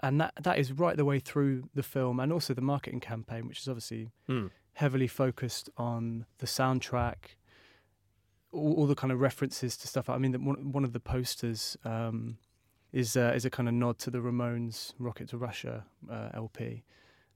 and 0.00 0.20
that 0.20 0.32
that 0.40 0.56
is 0.58 0.72
right 0.72 0.96
the 0.96 1.04
way 1.04 1.18
through 1.18 1.54
the 1.74 1.82
film, 1.82 2.18
and 2.20 2.32
also 2.32 2.54
the 2.54 2.60
marketing 2.72 3.00
campaign, 3.00 3.46
which 3.48 3.60
is 3.60 3.68
obviously 3.68 4.10
Hmm. 4.26 4.46
heavily 4.74 5.06
focused 5.08 5.68
on 5.76 6.26
the 6.38 6.46
soundtrack, 6.46 7.36
all, 8.52 8.74
all 8.78 8.86
the 8.86 8.94
kind 8.94 9.12
of 9.12 9.20
references 9.20 9.76
to 9.78 9.88
stuff. 9.88 10.08
I 10.08 10.18
mean, 10.18 10.32
the, 10.32 10.38
one 10.38 10.72
one 10.72 10.84
of 10.84 10.92
the 10.92 11.00
posters 11.00 11.76
um, 11.84 12.38
is 12.92 13.16
uh, 13.16 13.32
is 13.34 13.44
a 13.44 13.50
kind 13.50 13.68
of 13.68 13.74
nod 13.74 13.98
to 14.00 14.10
the 14.10 14.18
Ramones' 14.18 14.94
"Rocket 14.98 15.28
to 15.30 15.36
Russia" 15.38 15.84
uh, 16.10 16.28
LP, 16.34 16.84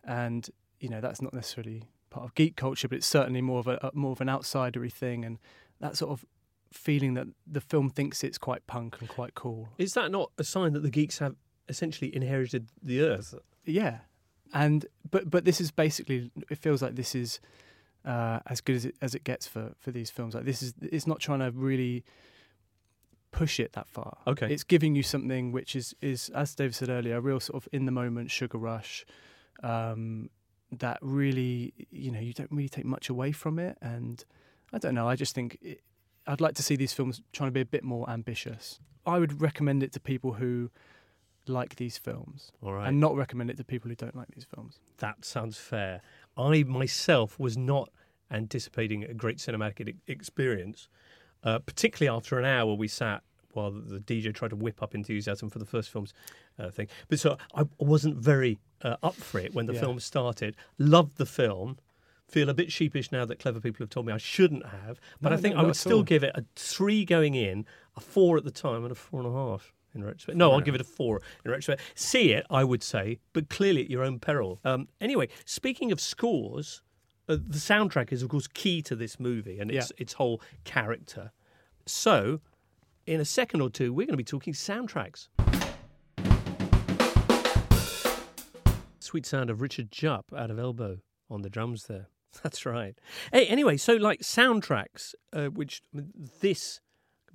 and 0.05 0.49
you 0.81 0.89
know 0.89 1.01
that's 1.01 1.21
not 1.21 1.35
necessarily 1.35 1.83
part 2.11 2.25
of 2.25 2.35
geek 2.35 2.57
culture, 2.57 2.89
but 2.89 2.99
it's 2.99 3.07
certainly 3.07 3.43
more 3.43 3.59
of 3.59 3.67
a, 3.67 3.79
a 3.83 3.91
more 3.95 4.13
of 4.13 4.21
an 4.21 4.29
outsidery 4.29 4.93
thing, 4.93 5.25
and 5.25 5.39
that 5.81 5.97
sort 5.97 6.13
of 6.13 6.25
feeling 6.73 7.15
that 7.15 7.27
the 7.47 7.61
film 7.61 7.91
thinks 7.91 8.23
it's 8.23 8.39
quite 8.39 8.67
punk 8.67 8.97
and 9.01 9.09
quite 9.09 9.35
cool. 9.35 9.69
Is 9.79 9.95
that 9.95 10.11
not 10.11 10.31
a 10.39 10.45
sign 10.45 10.73
that 10.75 10.81
the 10.81 10.91
geeks 10.91 11.19
have 11.19 11.37
essentially 11.69 12.15
inherited 12.15 12.69
the 12.83 13.03
earth? 13.03 13.35
Yeah, 13.65 13.99
and 14.53 14.87
but 15.11 15.31
but 15.31 15.45
this 15.45 15.61
is 15.61 15.71
basically 15.71 16.31
it 16.51 16.59
feels 16.59 16.83
like 16.83 16.95
this 16.97 17.15
is 17.15 17.41
uh, 18.05 18.41
as 18.47 18.61
good 18.61 18.77
as 18.77 18.85
it 18.85 18.97
as 19.03 19.15
it 19.15 19.25
gets 19.25 19.47
for 19.47 19.73
for 19.79 19.91
these 19.91 20.11
films. 20.11 20.35
Like 20.35 20.45
this 20.45 20.63
is 20.63 20.75
it's 20.81 21.07
not 21.07 21.21
trying 21.21 21.41
to 21.41 21.51
really 21.51 22.05
push 23.31 23.61
it 23.61 23.73
that 23.73 23.89
far. 23.89 24.17
Okay. 24.27 24.53
it's 24.53 24.65
giving 24.65 24.95
you 24.95 25.03
something 25.03 25.53
which 25.53 25.77
is 25.77 25.95
is 26.01 26.31
as 26.31 26.55
Dave 26.55 26.75
said 26.75 26.89
earlier, 26.89 27.17
a 27.17 27.21
real 27.21 27.41
sort 27.41 27.63
of 27.63 27.69
in 27.73 27.87
the 27.87 27.93
moment 27.93 28.31
sugar 28.31 28.59
rush. 28.59 29.05
Um, 29.63 30.31
that 30.71 30.99
really, 31.01 31.73
you 31.91 32.11
know, 32.11 32.21
you 32.21 32.35
don't 32.35 32.51
really 32.51 32.69
take 32.69 32.85
much 32.85 33.09
away 33.09 33.33
from 33.33 33.59
it, 33.59 33.79
and 33.81 34.23
I 34.73 34.79
don't 34.79 34.95
know. 34.95 35.09
I 35.09 35.17
just 35.17 35.35
think 35.35 35.59
it, 35.63 35.81
I'd 36.29 36.41
like 36.41 36.55
to 36.57 36.63
see 36.63 36.77
these 36.77 36.93
films 36.93 37.21
trying 37.33 37.49
to 37.49 37.53
be 37.53 37.61
a 37.63 37.65
bit 37.67 37.83
more 37.83 38.09
ambitious. 38.09 38.79
I 39.07 39.19
would 39.19 39.41
recommend 39.41 39.83
it 39.83 39.93
to 39.93 40.01
people 40.01 40.35
who 40.35 40.71
like 41.47 41.77
these 41.77 41.97
films 41.97 42.53
All 42.63 42.75
right. 42.75 42.87
and 42.89 43.01
not 43.01 43.17
recommend 43.17 43.49
it 43.51 43.57
to 43.57 43.65
people 43.65 43.89
who 43.89 43.95
don't 43.95 44.15
like 44.15 44.29
these 44.35 44.45
films. 44.55 44.79
That 44.99 45.25
sounds 45.25 45.57
fair. 45.57 46.03
I 46.37 46.63
myself 46.65 47.39
was 47.41 47.57
not 47.57 47.89
anticipating 48.31 49.05
a 49.05 49.15
great 49.15 49.39
cinematic 49.39 49.97
experience, 50.07 50.89
uh, 51.43 51.59
particularly 51.61 52.15
after 52.15 52.39
an 52.39 52.45
hour 52.45 52.75
we 52.75 52.87
sat 52.89 53.23
while 53.55 53.71
the 53.71 53.99
DJ 53.99 54.35
tried 54.35 54.49
to 54.51 54.57
whip 54.57 54.83
up 54.83 54.95
enthusiasm 54.95 55.49
for 55.49 55.59
the 55.59 55.65
first 55.65 55.89
film's 55.89 56.13
uh, 56.59 56.71
thing. 56.71 56.87
But 57.09 57.19
so 57.19 57.39
I 57.55 57.65
wasn't 57.79 58.19
very 58.19 58.59
uh, 58.83 58.97
up 59.03 59.15
for 59.15 59.39
it 59.41 59.55
when 59.55 59.65
the 59.67 59.73
Yeah. 59.73 59.81
film 59.81 60.01
started. 60.01 60.55
Loved 60.77 61.17
the 61.17 61.27
film. 61.27 61.79
Feel 62.29 62.51
a 62.51 62.55
bit 62.55 62.71
sheepish 62.71 63.11
now 63.11 63.25
that 63.25 63.39
clever 63.39 63.59
people 63.59 63.83
have 63.85 63.91
told 63.91 64.07
me 64.07 64.13
I 64.13 64.19
shouldn't 64.19 64.67
have. 64.67 65.01
But 65.21 65.31
No, 65.31 65.35
I 65.37 65.39
think 65.41 65.55
no, 65.55 65.63
I 65.63 65.65
would 65.65 65.77
still 65.77 65.99
all. 65.99 66.03
give 66.03 66.23
it 66.23 66.33
a 66.35 66.45
three 66.57 67.05
going 67.05 67.35
in, 67.35 67.65
a 67.97 68.01
four 68.01 68.37
at 68.37 68.45
the 68.45 68.51
time, 68.51 68.83
and 68.85 68.93
a 68.93 68.95
four 68.95 69.21
and 69.21 69.29
a 69.29 69.33
half. 69.33 69.73
In 69.95 70.05
retrospect, 70.05 70.37
no, 70.37 70.53
I'll 70.53 70.61
give 70.61 70.75
it 70.75 70.83
a 70.83 70.85
four 70.85 71.23
in 71.45 71.51
retrospect. 71.51 71.81
See 71.95 72.33
it, 72.33 72.45
I 72.51 72.63
would 72.63 72.83
say, 72.83 73.19
but 73.33 73.49
clearly 73.49 73.83
at 73.85 73.91
your 73.91 74.05
own 74.05 74.19
peril. 74.21 74.61
Um, 74.63 74.89
anyway, 75.01 75.29
speaking 75.47 75.91
of 75.91 75.99
scores, 76.01 76.83
uh, 77.27 77.37
the 77.37 77.57
soundtrack 77.59 78.13
is 78.13 78.23
of 78.23 78.29
course 78.29 78.47
key 78.47 78.83
to 78.83 78.95
this 78.95 79.19
movie 79.19 79.59
and 79.59 79.71
its 79.71 79.91
its 79.97 80.13
whole 80.13 80.43
character. 80.65 81.33
So, 81.87 82.41
in 83.07 83.19
a 83.19 83.25
second 83.25 83.63
or 83.63 83.71
two, 83.71 83.95
we're 83.95 84.07
going 84.07 84.13
to 84.13 84.19
be 84.19 84.25
talking 84.25 84.53
soundtracks. 84.53 85.29
Sweet 89.01 89.25
sound 89.25 89.49
of 89.49 89.63
Richard 89.63 89.91
Jupp 89.91 90.27
out 90.37 90.51
of 90.51 90.59
Elbow 90.59 90.99
on 91.31 91.41
the 91.41 91.49
drums 91.49 91.85
there. 91.85 92.09
That's 92.43 92.67
right. 92.67 92.99
Hey, 93.33 93.47
anyway, 93.47 93.77
so 93.77 93.95
like 93.95 94.21
soundtracks, 94.21 95.15
uh, 95.33 95.47
which 95.47 95.83
this 96.41 96.81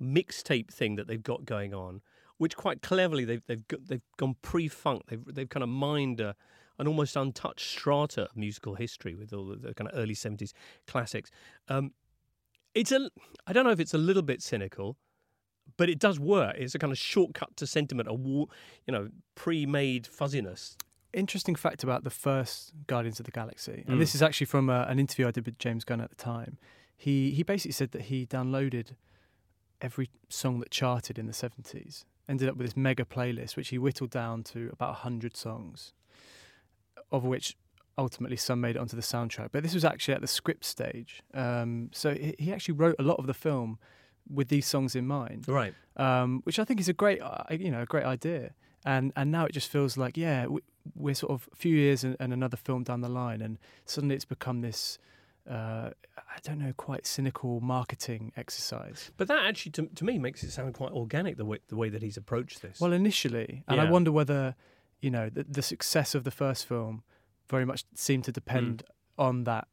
mixtape 0.00 0.72
thing 0.72 0.96
that 0.96 1.06
they've 1.06 1.22
got 1.22 1.44
going 1.44 1.74
on, 1.74 2.00
which 2.38 2.56
quite 2.56 2.82
cleverly 2.82 3.24
they've 3.24 3.44
they've 3.46 3.64
they've 3.86 4.02
gone 4.16 4.36
pre-funk. 4.42 5.02
They've 5.08 5.24
they've 5.24 5.48
kind 5.48 5.62
of 5.62 5.68
mined 5.68 6.20
a, 6.20 6.34
an 6.78 6.86
almost 6.86 7.16
untouched 7.16 7.68
strata 7.68 8.24
of 8.24 8.36
musical 8.36 8.74
history 8.74 9.14
with 9.14 9.32
all 9.32 9.46
the, 9.46 9.56
the 9.56 9.74
kind 9.74 9.90
of 9.90 9.98
early 9.98 10.14
seventies 10.14 10.52
classics. 10.86 11.30
Um, 11.68 11.92
it's 12.74 12.92
a 12.92 13.08
I 13.46 13.52
don't 13.52 13.64
know 13.64 13.70
if 13.70 13.80
it's 13.80 13.94
a 13.94 13.98
little 13.98 14.22
bit 14.22 14.42
cynical, 14.42 14.96
but 15.76 15.88
it 15.88 15.98
does 15.98 16.18
work. 16.18 16.56
It's 16.58 16.74
a 16.74 16.78
kind 16.78 16.92
of 16.92 16.98
shortcut 16.98 17.56
to 17.56 17.66
sentiment, 17.66 18.08
a 18.08 18.14
you 18.14 18.48
know 18.88 19.08
pre-made 19.34 20.06
fuzziness. 20.06 20.76
Interesting 21.14 21.54
fact 21.54 21.82
about 21.84 22.02
the 22.04 22.10
first 22.10 22.72
Guardians 22.86 23.20
of 23.20 23.24
the 23.26 23.30
Galaxy, 23.32 23.84
Mm. 23.86 23.92
and 23.92 24.00
this 24.00 24.14
is 24.14 24.22
actually 24.22 24.46
from 24.46 24.68
uh, 24.68 24.84
an 24.86 24.98
interview 24.98 25.28
I 25.28 25.30
did 25.30 25.46
with 25.46 25.58
James 25.58 25.84
Gunn 25.84 26.00
at 26.00 26.10
the 26.10 26.16
time. 26.16 26.58
He 26.96 27.30
he 27.30 27.42
basically 27.42 27.72
said 27.72 27.92
that 27.92 28.02
he 28.02 28.26
downloaded 28.26 28.96
every 29.80 30.08
song 30.28 30.58
that 30.60 30.70
charted 30.70 31.18
in 31.18 31.26
the 31.26 31.32
seventies, 31.32 32.04
ended 32.28 32.48
up 32.48 32.56
with 32.56 32.66
this 32.66 32.76
mega 32.76 33.04
playlist, 33.04 33.56
which 33.56 33.68
he 33.68 33.78
whittled 33.78 34.10
down 34.10 34.42
to 34.44 34.68
about 34.72 34.96
hundred 34.96 35.36
songs, 35.36 35.92
of 37.12 37.24
which 37.24 37.56
ultimately 37.96 38.36
some 38.36 38.60
made 38.60 38.74
it 38.76 38.78
onto 38.80 38.96
the 38.96 39.02
soundtrack. 39.02 39.50
But 39.52 39.62
this 39.62 39.74
was 39.74 39.84
actually 39.84 40.14
at 40.14 40.20
the 40.20 40.26
script 40.26 40.64
stage, 40.64 41.22
um, 41.32 41.90
so 41.92 42.12
he, 42.14 42.34
he 42.38 42.52
actually 42.52 42.74
wrote 42.74 42.96
a 42.98 43.02
lot 43.02 43.18
of 43.18 43.26
the 43.26 43.34
film 43.34 43.78
with 44.28 44.48
these 44.48 44.66
songs 44.66 44.96
in 44.96 45.06
mind 45.06 45.46
Right. 45.46 45.74
um, 45.96 46.40
which 46.44 46.58
I 46.58 46.64
think 46.64 46.80
is 46.80 46.88
a 46.88 46.92
great, 46.94 47.20
uh, 47.20 47.44
you 47.50 47.70
know, 47.70 47.82
a 47.82 47.86
great 47.86 48.04
idea. 48.04 48.54
And 48.84 49.12
and 49.16 49.30
now 49.30 49.46
it 49.46 49.52
just 49.52 49.70
feels 49.70 49.96
like, 49.96 50.16
yeah, 50.16 50.46
we, 50.46 50.60
we're 50.94 51.14
sort 51.14 51.32
of 51.32 51.48
a 51.52 51.56
few 51.56 51.74
years 51.74 52.04
and, 52.04 52.16
and 52.20 52.32
another 52.32 52.56
film 52.56 52.82
down 52.82 53.00
the 53.00 53.08
line, 53.08 53.40
and 53.40 53.58
suddenly 53.86 54.14
it's 54.14 54.26
become 54.26 54.60
this, 54.60 54.98
uh, 55.50 55.90
I 56.18 56.38
don't 56.42 56.58
know, 56.58 56.74
quite 56.76 57.06
cynical 57.06 57.60
marketing 57.60 58.32
exercise. 58.36 59.10
But 59.16 59.28
that 59.28 59.46
actually, 59.46 59.72
to, 59.72 59.86
to 59.86 60.04
me, 60.04 60.18
makes 60.18 60.42
it 60.42 60.50
sound 60.50 60.74
quite 60.74 60.92
organic 60.92 61.38
the 61.38 61.46
way 61.46 61.60
the 61.68 61.76
way 61.76 61.88
that 61.88 62.02
he's 62.02 62.18
approached 62.18 62.60
this. 62.60 62.78
Well, 62.78 62.92
initially, 62.92 63.62
and 63.68 63.80
I 63.80 63.90
wonder 63.90 64.12
whether, 64.12 64.54
you 65.00 65.10
know, 65.10 65.30
the, 65.30 65.44
the 65.44 65.62
success 65.62 66.14
of 66.14 66.24
the 66.24 66.30
first 66.30 66.66
film 66.66 67.04
very 67.48 67.64
much 67.64 67.84
seemed 67.94 68.24
to 68.24 68.32
depend 68.32 68.82
on 69.16 69.44
that 69.44 69.66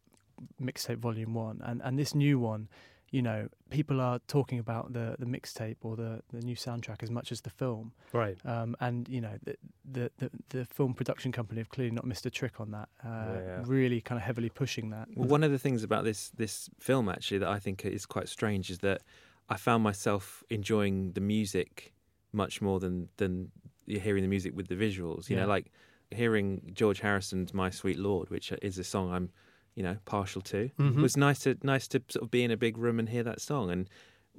mixtape 0.61 0.99
volume 0.99 1.33
one, 1.33 1.59
and 1.65 1.81
and 1.83 1.99
this 1.99 2.15
new 2.15 2.39
one. 2.39 2.69
You 3.11 3.21
know, 3.21 3.49
people 3.69 3.99
are 3.99 4.19
talking 4.27 4.57
about 4.57 4.93
the, 4.93 5.15
the 5.19 5.25
mixtape 5.25 5.75
or 5.81 5.97
the, 5.97 6.21
the 6.31 6.39
new 6.39 6.55
soundtrack 6.55 7.03
as 7.03 7.11
much 7.11 7.31
as 7.31 7.41
the 7.41 7.49
film. 7.49 7.91
right. 8.13 8.37
um, 8.45 8.75
and 8.79 9.07
you 9.09 9.19
know 9.21 9.37
the, 9.43 9.55
the 9.91 10.11
the 10.17 10.29
the 10.49 10.65
film 10.65 10.93
production 10.93 11.31
company 11.33 11.59
have 11.59 11.69
clearly 11.69 11.91
not 11.93 12.05
missed 12.05 12.25
a 12.25 12.29
trick 12.29 12.59
on 12.61 12.71
that. 12.71 12.87
Uh, 13.05 13.39
Yeah. 13.45 13.63
Really, 13.65 13.99
kind 14.01 14.17
of 14.17 14.23
heavily 14.23 14.49
pushing 14.49 14.91
that. 14.91 15.07
Well, 15.15 15.27
one 15.27 15.43
of 15.43 15.51
the 15.51 15.59
things 15.59 15.83
about 15.83 16.03
this 16.05 16.29
this 16.29 16.69
film 16.79 17.09
actually 17.09 17.39
that 17.39 17.49
I 17.49 17.59
think 17.59 17.85
is 17.85 18.05
quite 18.05 18.29
strange 18.29 18.69
is 18.69 18.79
that 18.79 19.01
I 19.49 19.57
found 19.57 19.83
myself 19.83 20.43
enjoying 20.49 21.11
the 21.11 21.21
music 21.21 21.93
much 22.31 22.61
more 22.61 22.79
than 22.79 23.09
than 23.17 23.51
you're 23.85 23.99
hearing 23.99 24.23
the 24.23 24.29
music 24.29 24.55
with 24.55 24.67
the 24.69 24.75
visuals. 24.75 25.29
You 25.29 25.35
Yeah. 25.35 25.41
know, 25.43 25.49
like 25.49 25.69
hearing 26.11 26.71
George 26.73 27.01
Harrison's 27.01 27.53
"My 27.53 27.69
Sweet 27.71 27.99
Lord," 27.99 28.29
which 28.29 28.53
is 28.61 28.77
a 28.77 28.83
song 28.85 29.11
I'm, 29.11 29.29
you 29.75 29.83
know, 29.83 29.97
partial 30.05 30.41
to. 30.41 30.69
Mhm. 30.77 31.01
was 31.01 31.15
nice 31.17 31.39
to 31.39 31.57
nice 31.63 31.87
to 31.89 32.01
sort 32.09 32.23
of 32.23 32.31
be 32.31 32.43
in 32.43 32.51
a 32.51 32.57
big 32.57 32.77
room 32.77 32.99
and 32.99 33.09
hear 33.09 33.23
that 33.23 33.41
song 33.41 33.71
and. 33.71 33.89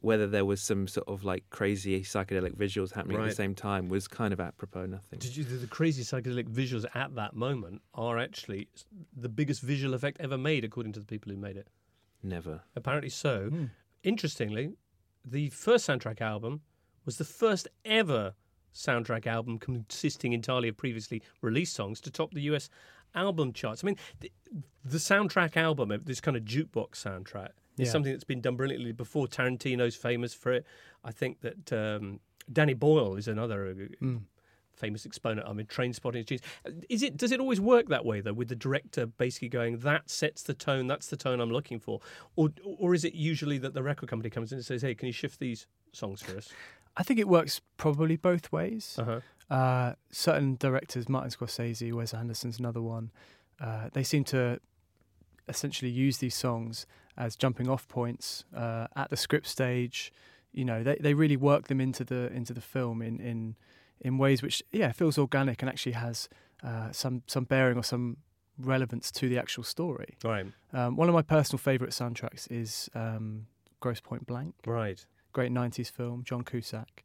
Whether 0.00 0.26
there 0.26 0.44
was 0.44 0.60
some 0.60 0.88
sort 0.88 1.06
of 1.06 1.22
like 1.22 1.48
crazy 1.50 2.00
psychedelic 2.00 2.56
visuals 2.56 2.92
happening 2.92 3.18
at 3.18 3.28
the 3.28 3.34
same 3.36 3.54
time 3.54 3.88
was 3.88 4.08
kind 4.08 4.32
of 4.32 4.40
apropos 4.40 4.86
nothing. 4.86 5.20
Did 5.20 5.36
you? 5.36 5.44
The, 5.44 5.56
the 5.56 5.66
crazy 5.68 6.02
psychedelic 6.02 6.48
visuals 6.48 6.84
at 6.94 7.14
that 7.14 7.36
moment 7.36 7.82
are 7.94 8.18
actually 8.18 8.66
the 9.16 9.28
biggest 9.28 9.62
visual 9.62 9.94
effect 9.94 10.16
ever 10.18 10.36
made, 10.36 10.64
according 10.64 10.92
to 10.94 10.98
the 11.00 11.06
people 11.06 11.30
who 11.30 11.38
made 11.38 11.56
it. 11.56 11.68
Never. 12.20 12.62
Apparently 12.74 13.10
so. 13.10 13.48
Hmm. 13.50 13.64
Interestingly, 14.02 14.72
the 15.24 15.50
first 15.50 15.86
soundtrack 15.86 16.20
album 16.20 16.62
was 17.04 17.18
the 17.18 17.24
first 17.24 17.68
ever 17.84 18.34
soundtrack 18.74 19.26
album 19.28 19.58
consisting 19.58 20.32
entirely 20.32 20.68
of 20.68 20.76
previously 20.76 21.22
released 21.42 21.74
songs 21.74 22.00
to 22.00 22.10
top 22.10 22.32
the 22.32 22.40
US 22.42 22.68
album 23.14 23.52
charts. 23.52 23.82
I 23.84 23.86
mean, 23.86 23.96
the, 24.20 24.30
the 24.84 24.98
soundtrack 24.98 25.56
album, 25.56 25.90
uh, 25.90 25.98
this 26.04 26.20
kind 26.20 26.36
of 26.36 26.44
jukebox 26.44 26.92
soundtrack, 26.96 27.50
is 27.78 27.90
something 27.90 28.12
that's 28.12 28.24
been 28.24 28.40
done 28.40 28.56
brilliantly 28.56 28.92
before. 28.92 29.26
Tarantino's 29.26 29.96
famous 29.96 30.34
for 30.34 30.52
it. 30.52 30.66
I 31.04 31.10
think 31.10 31.40
that 31.40 31.72
um, 31.72 32.20
Danny 32.52 32.74
Boyle 32.74 33.16
is 33.16 33.28
another 33.28 33.72
Hmm. 33.98 34.18
famous 34.74 35.06
exponent. 35.06 35.48
I 35.48 35.52
mean, 35.52 35.66
Trainspotting 35.66 36.30
is 36.30 36.40
Is 36.88 37.02
it? 37.02 37.16
Does 37.16 37.32
it 37.32 37.40
always 37.40 37.60
work 37.60 37.88
that 37.88 38.04
way 38.04 38.20
though, 38.20 38.34
with 38.34 38.48
the 38.48 38.56
director 38.56 39.06
basically 39.06 39.48
going, 39.48 39.78
"That 39.78 40.10
sets 40.10 40.42
the 40.42 40.54
tone. 40.54 40.86
That's 40.86 41.08
the 41.08 41.16
tone 41.16 41.40
I'm 41.40 41.50
looking 41.50 41.78
for," 41.80 42.00
or 42.36 42.50
or 42.64 42.94
is 42.94 43.04
it 43.04 43.14
usually 43.14 43.58
that 43.58 43.74
the 43.74 43.82
record 43.82 44.08
company 44.08 44.28
comes 44.30 44.52
in 44.52 44.56
and 44.58 44.64
says, 44.64 44.82
"Hey, 44.82 44.94
can 44.94 45.06
you 45.06 45.12
shift 45.12 45.38
these 45.40 45.66
songs 45.92 46.20
for 46.22 46.36
us?" 46.36 46.52
I 46.96 47.02
think 47.02 47.18
it 47.18 47.26
works 47.28 47.60
probably 47.78 48.16
both 48.16 48.52
ways. 48.52 48.96
Uh 48.98 49.04
huh. 49.04 49.20
Uh, 49.50 49.94
certain 50.10 50.56
directors, 50.56 51.08
Martin 51.08 51.30
Scorsese, 51.30 51.92
Wes 51.92 52.14
Anderson's 52.14 52.58
another 52.58 52.80
one, 52.80 53.10
uh, 53.60 53.88
they 53.92 54.02
seem 54.02 54.24
to 54.24 54.60
essentially 55.48 55.90
use 55.90 56.18
these 56.18 56.34
songs 56.34 56.86
as 57.16 57.36
jumping 57.36 57.68
off 57.68 57.86
points 57.88 58.44
uh, 58.56 58.86
at 58.96 59.10
the 59.10 59.16
script 59.16 59.46
stage. 59.46 60.12
You 60.52 60.64
know, 60.64 60.82
they, 60.82 60.96
they 61.00 61.14
really 61.14 61.36
work 61.36 61.68
them 61.68 61.80
into 61.80 62.04
the 62.04 62.32
into 62.32 62.52
the 62.54 62.60
film 62.60 63.02
in, 63.02 63.20
in 63.20 63.56
in 64.00 64.18
ways 64.18 64.42
which 64.42 64.62
yeah 64.72 64.92
feels 64.92 65.18
organic 65.18 65.62
and 65.62 65.68
actually 65.68 65.92
has 65.92 66.28
uh, 66.62 66.90
some 66.92 67.22
some 67.26 67.44
bearing 67.44 67.76
or 67.76 67.84
some 67.84 68.18
relevance 68.58 69.10
to 69.10 69.28
the 69.28 69.38
actual 69.38 69.64
story. 69.64 70.16
Right. 70.24 70.46
Um, 70.72 70.96
one 70.96 71.08
of 71.08 71.14
my 71.14 71.22
personal 71.22 71.58
favourite 71.58 71.92
soundtracks 71.92 72.50
is 72.50 72.88
um, 72.94 73.46
Grosse 73.80 74.00
Pointe 74.00 74.26
Blank 74.26 74.54
Right. 74.66 75.04
great 75.32 75.50
90s 75.52 75.90
film, 75.90 76.22
John 76.24 76.42
Cusack. 76.44 77.02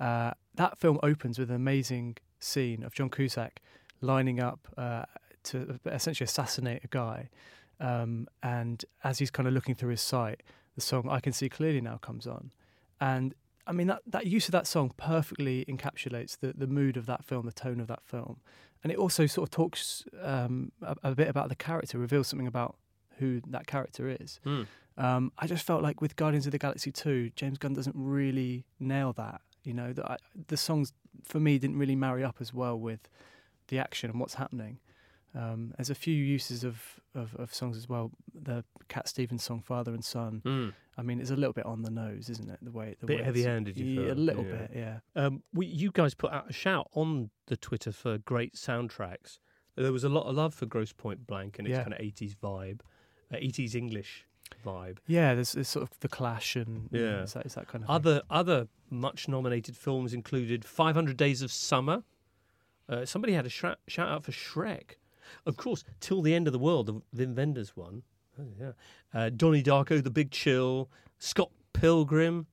Uh, 0.00 0.32
that 0.54 0.78
film 0.78 0.98
opens 1.02 1.38
with 1.38 1.50
an 1.50 1.56
amazing 1.56 2.16
scene 2.40 2.82
of 2.82 2.94
John 2.94 3.10
Cusack 3.10 3.60
lining 4.00 4.40
up 4.40 4.68
uh, 4.76 5.04
to 5.44 5.78
essentially 5.86 6.24
assassinate 6.24 6.84
a 6.84 6.88
guy. 6.88 7.30
Um, 7.80 8.28
and 8.42 8.84
as 9.04 9.18
he's 9.18 9.30
kind 9.30 9.46
of 9.46 9.54
looking 9.54 9.74
through 9.74 9.90
his 9.90 10.00
sight, 10.00 10.42
the 10.74 10.80
song 10.80 11.08
I 11.08 11.20
Can 11.20 11.32
See 11.32 11.48
Clearly 11.48 11.80
Now 11.80 11.96
comes 11.96 12.26
on. 12.26 12.52
And 13.00 13.34
I 13.66 13.72
mean, 13.72 13.86
that, 13.88 14.02
that 14.06 14.26
use 14.26 14.46
of 14.46 14.52
that 14.52 14.66
song 14.66 14.92
perfectly 14.96 15.64
encapsulates 15.68 16.38
the, 16.38 16.52
the 16.56 16.66
mood 16.66 16.96
of 16.96 17.06
that 17.06 17.24
film, 17.24 17.46
the 17.46 17.52
tone 17.52 17.80
of 17.80 17.86
that 17.88 18.02
film. 18.04 18.40
And 18.82 18.92
it 18.92 18.98
also 18.98 19.26
sort 19.26 19.48
of 19.48 19.50
talks 19.50 20.04
um, 20.22 20.72
a, 20.82 20.96
a 21.02 21.14
bit 21.14 21.28
about 21.28 21.48
the 21.48 21.56
character, 21.56 21.98
reveals 21.98 22.28
something 22.28 22.46
about 22.46 22.76
who 23.18 23.40
that 23.48 23.66
character 23.66 24.16
is. 24.20 24.40
Hmm. 24.44 24.62
Um, 24.96 25.32
I 25.38 25.46
just 25.46 25.64
felt 25.64 25.82
like 25.82 26.00
with 26.00 26.16
Guardians 26.16 26.46
of 26.46 26.52
the 26.52 26.58
Galaxy 26.58 26.90
2, 26.90 27.30
James 27.36 27.58
Gunn 27.58 27.74
doesn't 27.74 27.94
really 27.96 28.64
nail 28.80 29.12
that. 29.14 29.40
You 29.64 29.74
know, 29.74 29.92
the, 29.92 30.04
I, 30.10 30.16
the 30.48 30.56
songs 30.56 30.92
for 31.24 31.40
me 31.40 31.58
didn't 31.58 31.78
really 31.78 31.96
marry 31.96 32.24
up 32.24 32.36
as 32.40 32.54
well 32.54 32.78
with 32.78 33.08
the 33.68 33.78
action 33.78 34.10
and 34.10 34.18
what's 34.20 34.34
happening. 34.34 34.78
Um, 35.34 35.74
there's 35.76 35.90
a 35.90 35.94
few 35.94 36.14
uses 36.14 36.64
of, 36.64 36.80
of, 37.14 37.34
of 37.36 37.52
songs 37.54 37.76
as 37.76 37.88
well. 37.88 38.10
The 38.34 38.64
Cat 38.88 39.08
Stevens 39.08 39.44
song, 39.44 39.60
Father 39.60 39.92
and 39.92 40.02
Son. 40.04 40.40
Mm. 40.44 40.72
I 40.96 41.02
mean, 41.02 41.20
it's 41.20 41.30
a 41.30 41.36
little 41.36 41.52
bit 41.52 41.66
on 41.66 41.82
the 41.82 41.90
nose, 41.90 42.30
isn't 42.30 42.48
it? 42.48 42.58
The 42.62 42.70
way 42.72 42.96
the 42.98 43.06
Bit 43.06 43.24
heavy-handed, 43.24 43.76
you 43.78 43.84
Yeah, 44.02 44.12
a 44.12 44.14
little 44.14 44.44
yeah. 44.44 44.52
bit, 44.56 44.70
yeah. 44.74 44.98
Um, 45.14 45.42
we, 45.52 45.66
you 45.66 45.90
guys 45.92 46.14
put 46.14 46.32
out 46.32 46.48
a 46.48 46.52
shout 46.52 46.88
on 46.94 47.30
the 47.46 47.56
Twitter 47.56 47.92
for 47.92 48.18
great 48.18 48.54
soundtracks. 48.54 49.38
There 49.76 49.92
was 49.92 50.02
a 50.02 50.08
lot 50.08 50.24
of 50.26 50.34
love 50.34 50.54
for 50.54 50.66
Grosse 50.66 50.92
Pointe 50.94 51.26
Blank 51.26 51.58
and 51.58 51.68
its 51.68 51.76
Yeah. 51.76 51.82
kind 51.82 51.92
of 51.92 52.00
80s 52.00 52.34
vibe, 52.34 52.80
uh, 53.32 53.36
80s 53.36 53.74
English 53.74 54.24
vibe. 54.64 54.98
Yeah, 55.06 55.34
there's, 55.34 55.52
there's 55.52 55.68
sort 55.68 55.82
of 55.84 55.98
the 56.00 56.08
clash 56.08 56.56
and 56.56 56.88
you 56.92 57.00
know, 57.00 57.06
Yeah. 57.16 57.22
it's, 57.22 57.32
that, 57.34 57.44
it's 57.46 57.54
that 57.54 57.68
kind 57.68 57.84
of 57.84 57.88
thing. 57.88 57.94
Other 57.94 58.22
other 58.30 58.68
much 58.90 59.28
nominated 59.28 59.76
films 59.76 60.14
included 60.14 60.64
500 60.64 61.16
Days 61.16 61.42
of 61.42 61.52
Summer. 61.52 62.02
Uh, 62.88 63.04
somebody 63.04 63.34
had 63.34 63.44
a 63.46 63.50
shout 63.50 63.78
out 63.98 64.24
for 64.24 64.32
Shrek. 64.32 64.92
Of 65.44 65.56
course, 65.58 65.84
Till 66.00 66.22
the 66.22 66.34
End 66.34 66.46
of 66.46 66.52
the 66.54 66.58
World, 66.58 66.86
the 66.86 67.24
Wim 67.26 67.34
Wenders 67.36 67.76
one. 67.76 68.02
Oh, 68.40 68.44
yeah. 68.58 68.72
Uh, 69.12 69.28
Donnie 69.30 69.62
Darko, 69.62 70.02
The 70.02 70.10
Big 70.10 70.30
Chill, 70.30 70.88
Scott 71.18 71.50
Pilgrim. 71.74 72.46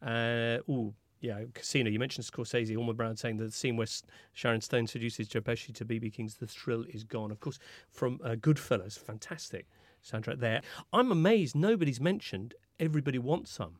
Uh, 0.00 0.58
ooh, 0.68 0.94
yeah, 1.20 1.40
Casino. 1.54 1.90
You 1.90 1.98
mentioned 1.98 2.26
Scorsese. 2.26 2.74
Orma 2.76 2.94
Brown 2.96 3.16
saying 3.16 3.36
the 3.38 3.50
scene 3.50 3.76
where 3.76 3.84
S- 3.84 4.02
Sharon 4.32 4.60
Stone 4.60 4.86
seduces 4.86 5.28
Joe 5.28 5.40
Pesci 5.40 5.74
to 5.74 5.84
BB 5.84 6.12
King's 6.12 6.36
The 6.36 6.46
Thrill 6.46 6.84
is 6.88 7.04
Gone. 7.04 7.30
Of 7.30 7.40
course, 7.40 7.58
from 7.90 8.20
uh, 8.24 8.30
Goodfellas. 8.36 8.98
Fantastic 8.98 9.66
soundtrack 10.04 10.38
there. 10.40 10.62
I'm 10.92 11.10
amazed 11.12 11.54
nobody's 11.56 12.00
mentioned 12.00 12.54
Everybody 12.78 13.18
Wants 13.18 13.50
Some 13.50 13.78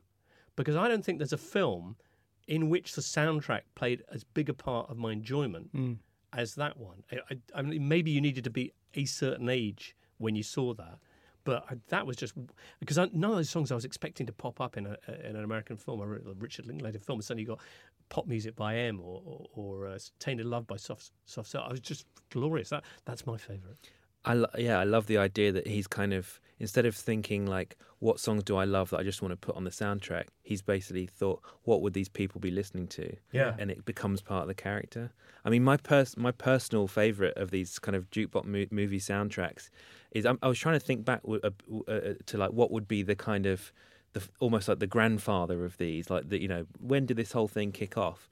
because 0.55 0.75
I 0.75 0.87
don't 0.87 1.03
think 1.05 1.19
there's 1.19 1.33
a 1.33 1.37
film 1.37 1.95
in 2.47 2.69
which 2.69 2.93
the 2.93 3.01
soundtrack 3.01 3.61
played 3.75 4.03
as 4.11 4.23
big 4.23 4.49
a 4.49 4.53
part 4.53 4.89
of 4.89 4.97
my 4.97 5.11
enjoyment 5.11 5.73
Mm. 5.75 5.97
as 6.33 6.55
that 6.55 6.77
one. 6.77 7.03
I, 7.11 7.37
I, 7.53 7.61
mean, 7.61 7.87
maybe 7.87 8.11
you 8.11 8.21
needed 8.21 8.43
to 8.45 8.49
be 8.49 8.73
a 8.93 9.05
certain 9.05 9.49
age 9.49 9.95
when 10.17 10.35
you 10.35 10.43
saw 10.43 10.73
that, 10.73 10.97
but 11.43 11.65
I, 11.69 11.75
that 11.89 12.07
was 12.07 12.15
just 12.15 12.33
because 12.79 12.97
I, 12.97 13.09
none 13.13 13.31
of 13.31 13.35
those 13.37 13.49
songs 13.49 13.71
I 13.71 13.75
was 13.75 13.85
expecting 13.85 14.25
to 14.27 14.33
pop 14.33 14.59
up 14.59 14.77
in 14.77 14.85
a 14.87 14.97
in 15.23 15.35
an 15.35 15.43
American 15.43 15.77
film, 15.77 16.01
a 16.01 16.05
Richard 16.07 16.65
Linklater 16.65 16.99
film. 16.99 17.21
Suddenly 17.21 17.43
you 17.43 17.47
got 17.49 17.59
pop 18.09 18.25
music 18.27 18.55
by 18.55 18.75
M 18.77 18.99
or 18.99 19.21
or, 19.25 19.45
or 19.55 19.87
uh, 19.87 19.99
Tainted 20.19 20.45
Love 20.45 20.65
by 20.67 20.77
Soft 20.77 21.11
Soft 21.25 21.49
Cell. 21.49 21.63
I 21.67 21.71
was 21.71 21.79
just 21.81 22.05
glorious. 22.31 22.69
That 22.69 22.83
that's 23.05 23.25
my 23.25 23.37
favourite. 23.37 23.77
I 24.25 24.33
lo- 24.33 24.49
yeah, 24.57 24.79
I 24.79 24.83
love 24.83 25.07
the 25.07 25.17
idea 25.17 25.51
that 25.51 25.67
he's 25.67 25.87
kind 25.87 26.13
of 26.13 26.39
instead 26.59 26.85
of 26.85 26.95
thinking 26.95 27.45
like, 27.45 27.77
what 27.99 28.19
songs 28.19 28.43
do 28.43 28.57
I 28.57 28.65
love 28.65 28.89
that 28.89 28.99
I 28.99 29.03
just 29.03 29.21
want 29.21 29.31
to 29.31 29.37
put 29.37 29.55
on 29.55 29.63
the 29.63 29.69
soundtrack? 29.69 30.25
He's 30.41 30.61
basically 30.61 31.05
thought, 31.05 31.41
what 31.63 31.81
would 31.81 31.93
these 31.93 32.09
people 32.09 32.41
be 32.41 32.51
listening 32.51 32.87
to? 32.89 33.15
Yeah. 33.31 33.55
and 33.59 33.69
it 33.71 33.85
becomes 33.85 34.21
part 34.21 34.41
of 34.43 34.47
the 34.47 34.55
character. 34.55 35.11
I 35.45 35.49
mean, 35.49 35.63
my 35.63 35.77
pers- 35.77 36.17
my 36.17 36.31
personal 36.31 36.87
favorite 36.87 37.37
of 37.37 37.51
these 37.51 37.79
kind 37.79 37.95
of 37.95 38.09
jukebox 38.09 38.45
mo- 38.45 38.65
movie 38.71 38.99
soundtracks 38.99 39.69
is 40.11 40.25
I'm, 40.25 40.39
I 40.41 40.47
was 40.47 40.59
trying 40.59 40.79
to 40.79 40.85
think 40.85 41.05
back 41.05 41.21
w- 41.21 41.39
uh, 41.43 41.51
w- 41.65 41.83
uh, 41.87 42.13
to 42.25 42.37
like 42.37 42.51
what 42.51 42.71
would 42.71 42.87
be 42.87 43.03
the 43.03 43.15
kind 43.15 43.45
of 43.45 43.71
the 44.13 44.23
almost 44.39 44.67
like 44.67 44.79
the 44.79 44.87
grandfather 44.87 45.63
of 45.63 45.77
these, 45.77 46.09
like 46.09 46.29
the 46.29 46.41
you 46.41 46.47
know 46.47 46.65
when 46.79 47.05
did 47.05 47.17
this 47.17 47.31
whole 47.31 47.47
thing 47.47 47.71
kick 47.71 47.97
off? 47.97 48.27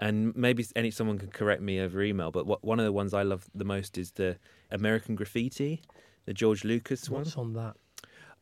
And 0.00 0.34
maybe 0.34 0.64
any 0.74 0.90
someone 0.90 1.18
can 1.18 1.28
correct 1.30 1.60
me 1.62 1.78
over 1.78 2.02
email, 2.02 2.30
but 2.32 2.46
what, 2.46 2.64
one 2.64 2.78
of 2.80 2.86
the 2.86 2.92
ones 2.92 3.12
I 3.14 3.22
love 3.22 3.44
the 3.54 3.66
most 3.66 3.98
is 3.98 4.12
the 4.12 4.38
American 4.70 5.14
Graffiti, 5.14 5.82
the 6.24 6.32
George 6.34 6.64
Lucas 6.64 7.08
one. 7.10 7.20
What's 7.22 7.36
on 7.36 7.52
that? 7.52 7.76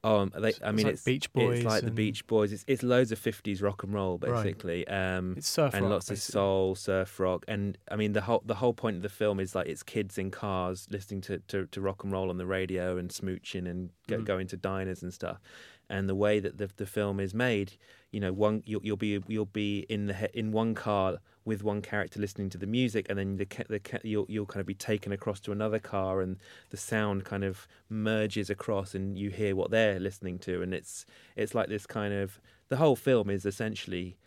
Um, 0.04 0.30
they, 0.38 0.48
I 0.48 0.50
it's 0.50 0.60
mean, 0.72 0.84
like 0.86 0.94
it's 0.94 1.02
Beach 1.02 1.32
Boys. 1.32 1.56
It's 1.58 1.66
like 1.66 1.82
the 1.84 1.90
Beach 1.90 2.24
Boys. 2.28 2.52
It's, 2.52 2.64
it's 2.68 2.84
loads 2.84 3.10
of 3.10 3.18
fifties 3.18 3.60
rock 3.60 3.82
and 3.82 3.92
roll, 3.92 4.16
Right. 4.18 4.44
basically. 4.44 4.86
Um, 4.86 5.34
It's 5.36 5.48
surf 5.48 5.74
and 5.74 5.82
rock, 5.86 5.90
lots 5.94 6.08
basically. 6.10 6.38
of 6.38 6.44
soul, 6.44 6.74
surf 6.76 7.18
rock, 7.18 7.44
and 7.48 7.76
I 7.90 7.96
mean 7.96 8.12
the 8.12 8.20
whole 8.20 8.40
the 8.46 8.54
whole 8.54 8.72
point 8.74 8.94
of 8.96 9.02
the 9.02 9.08
film 9.08 9.40
is 9.40 9.56
like 9.56 9.66
it's 9.66 9.82
kids 9.82 10.16
in 10.16 10.30
cars 10.30 10.86
listening 10.90 11.22
to, 11.22 11.40
to, 11.48 11.66
to 11.66 11.80
rock 11.80 12.04
and 12.04 12.12
roll 12.12 12.30
on 12.30 12.38
the 12.38 12.46
radio 12.46 12.96
and 12.96 13.10
smooching 13.10 13.68
and 13.68 13.90
go, 14.06 14.18
Mm. 14.18 14.24
going 14.24 14.46
to 14.46 14.56
diners 14.56 15.02
and 15.02 15.12
stuff. 15.12 15.40
And 15.90 16.08
the 16.08 16.14
way 16.14 16.38
that 16.40 16.58
the 16.58 16.68
the 16.76 16.86
film 16.86 17.18
is 17.18 17.32
made, 17.34 17.72
you 18.10 18.20
know, 18.20 18.32
one 18.32 18.62
you'll, 18.66 18.84
you'll 18.84 18.96
be 18.96 19.22
you'll 19.26 19.46
be 19.46 19.80
in 19.88 20.06
the 20.06 20.38
in 20.38 20.52
one 20.52 20.74
car 20.74 21.18
with 21.44 21.64
one 21.64 21.80
character 21.80 22.20
listening 22.20 22.50
to 22.50 22.58
the 22.58 22.66
music, 22.66 23.06
and 23.08 23.18
then 23.18 23.36
the 23.36 23.46
the 23.68 24.00
you'll 24.04 24.26
you'll 24.28 24.46
kind 24.46 24.60
of 24.60 24.66
be 24.66 24.74
taken 24.74 25.12
across 25.12 25.40
to 25.40 25.52
another 25.52 25.78
car, 25.78 26.20
and 26.20 26.36
the 26.70 26.76
sound 26.76 27.24
kind 27.24 27.42
of 27.42 27.66
merges 27.88 28.50
across, 28.50 28.94
and 28.94 29.16
you 29.18 29.30
hear 29.30 29.56
what 29.56 29.70
they're 29.70 29.98
listening 29.98 30.38
to, 30.40 30.62
and 30.62 30.74
it's 30.74 31.06
it's 31.36 31.54
like 31.54 31.68
this 31.68 31.86
kind 31.86 32.12
of 32.12 32.40
the 32.68 32.76
whole 32.76 32.96
film 32.96 33.30
is 33.30 33.46
essentially 33.46 34.18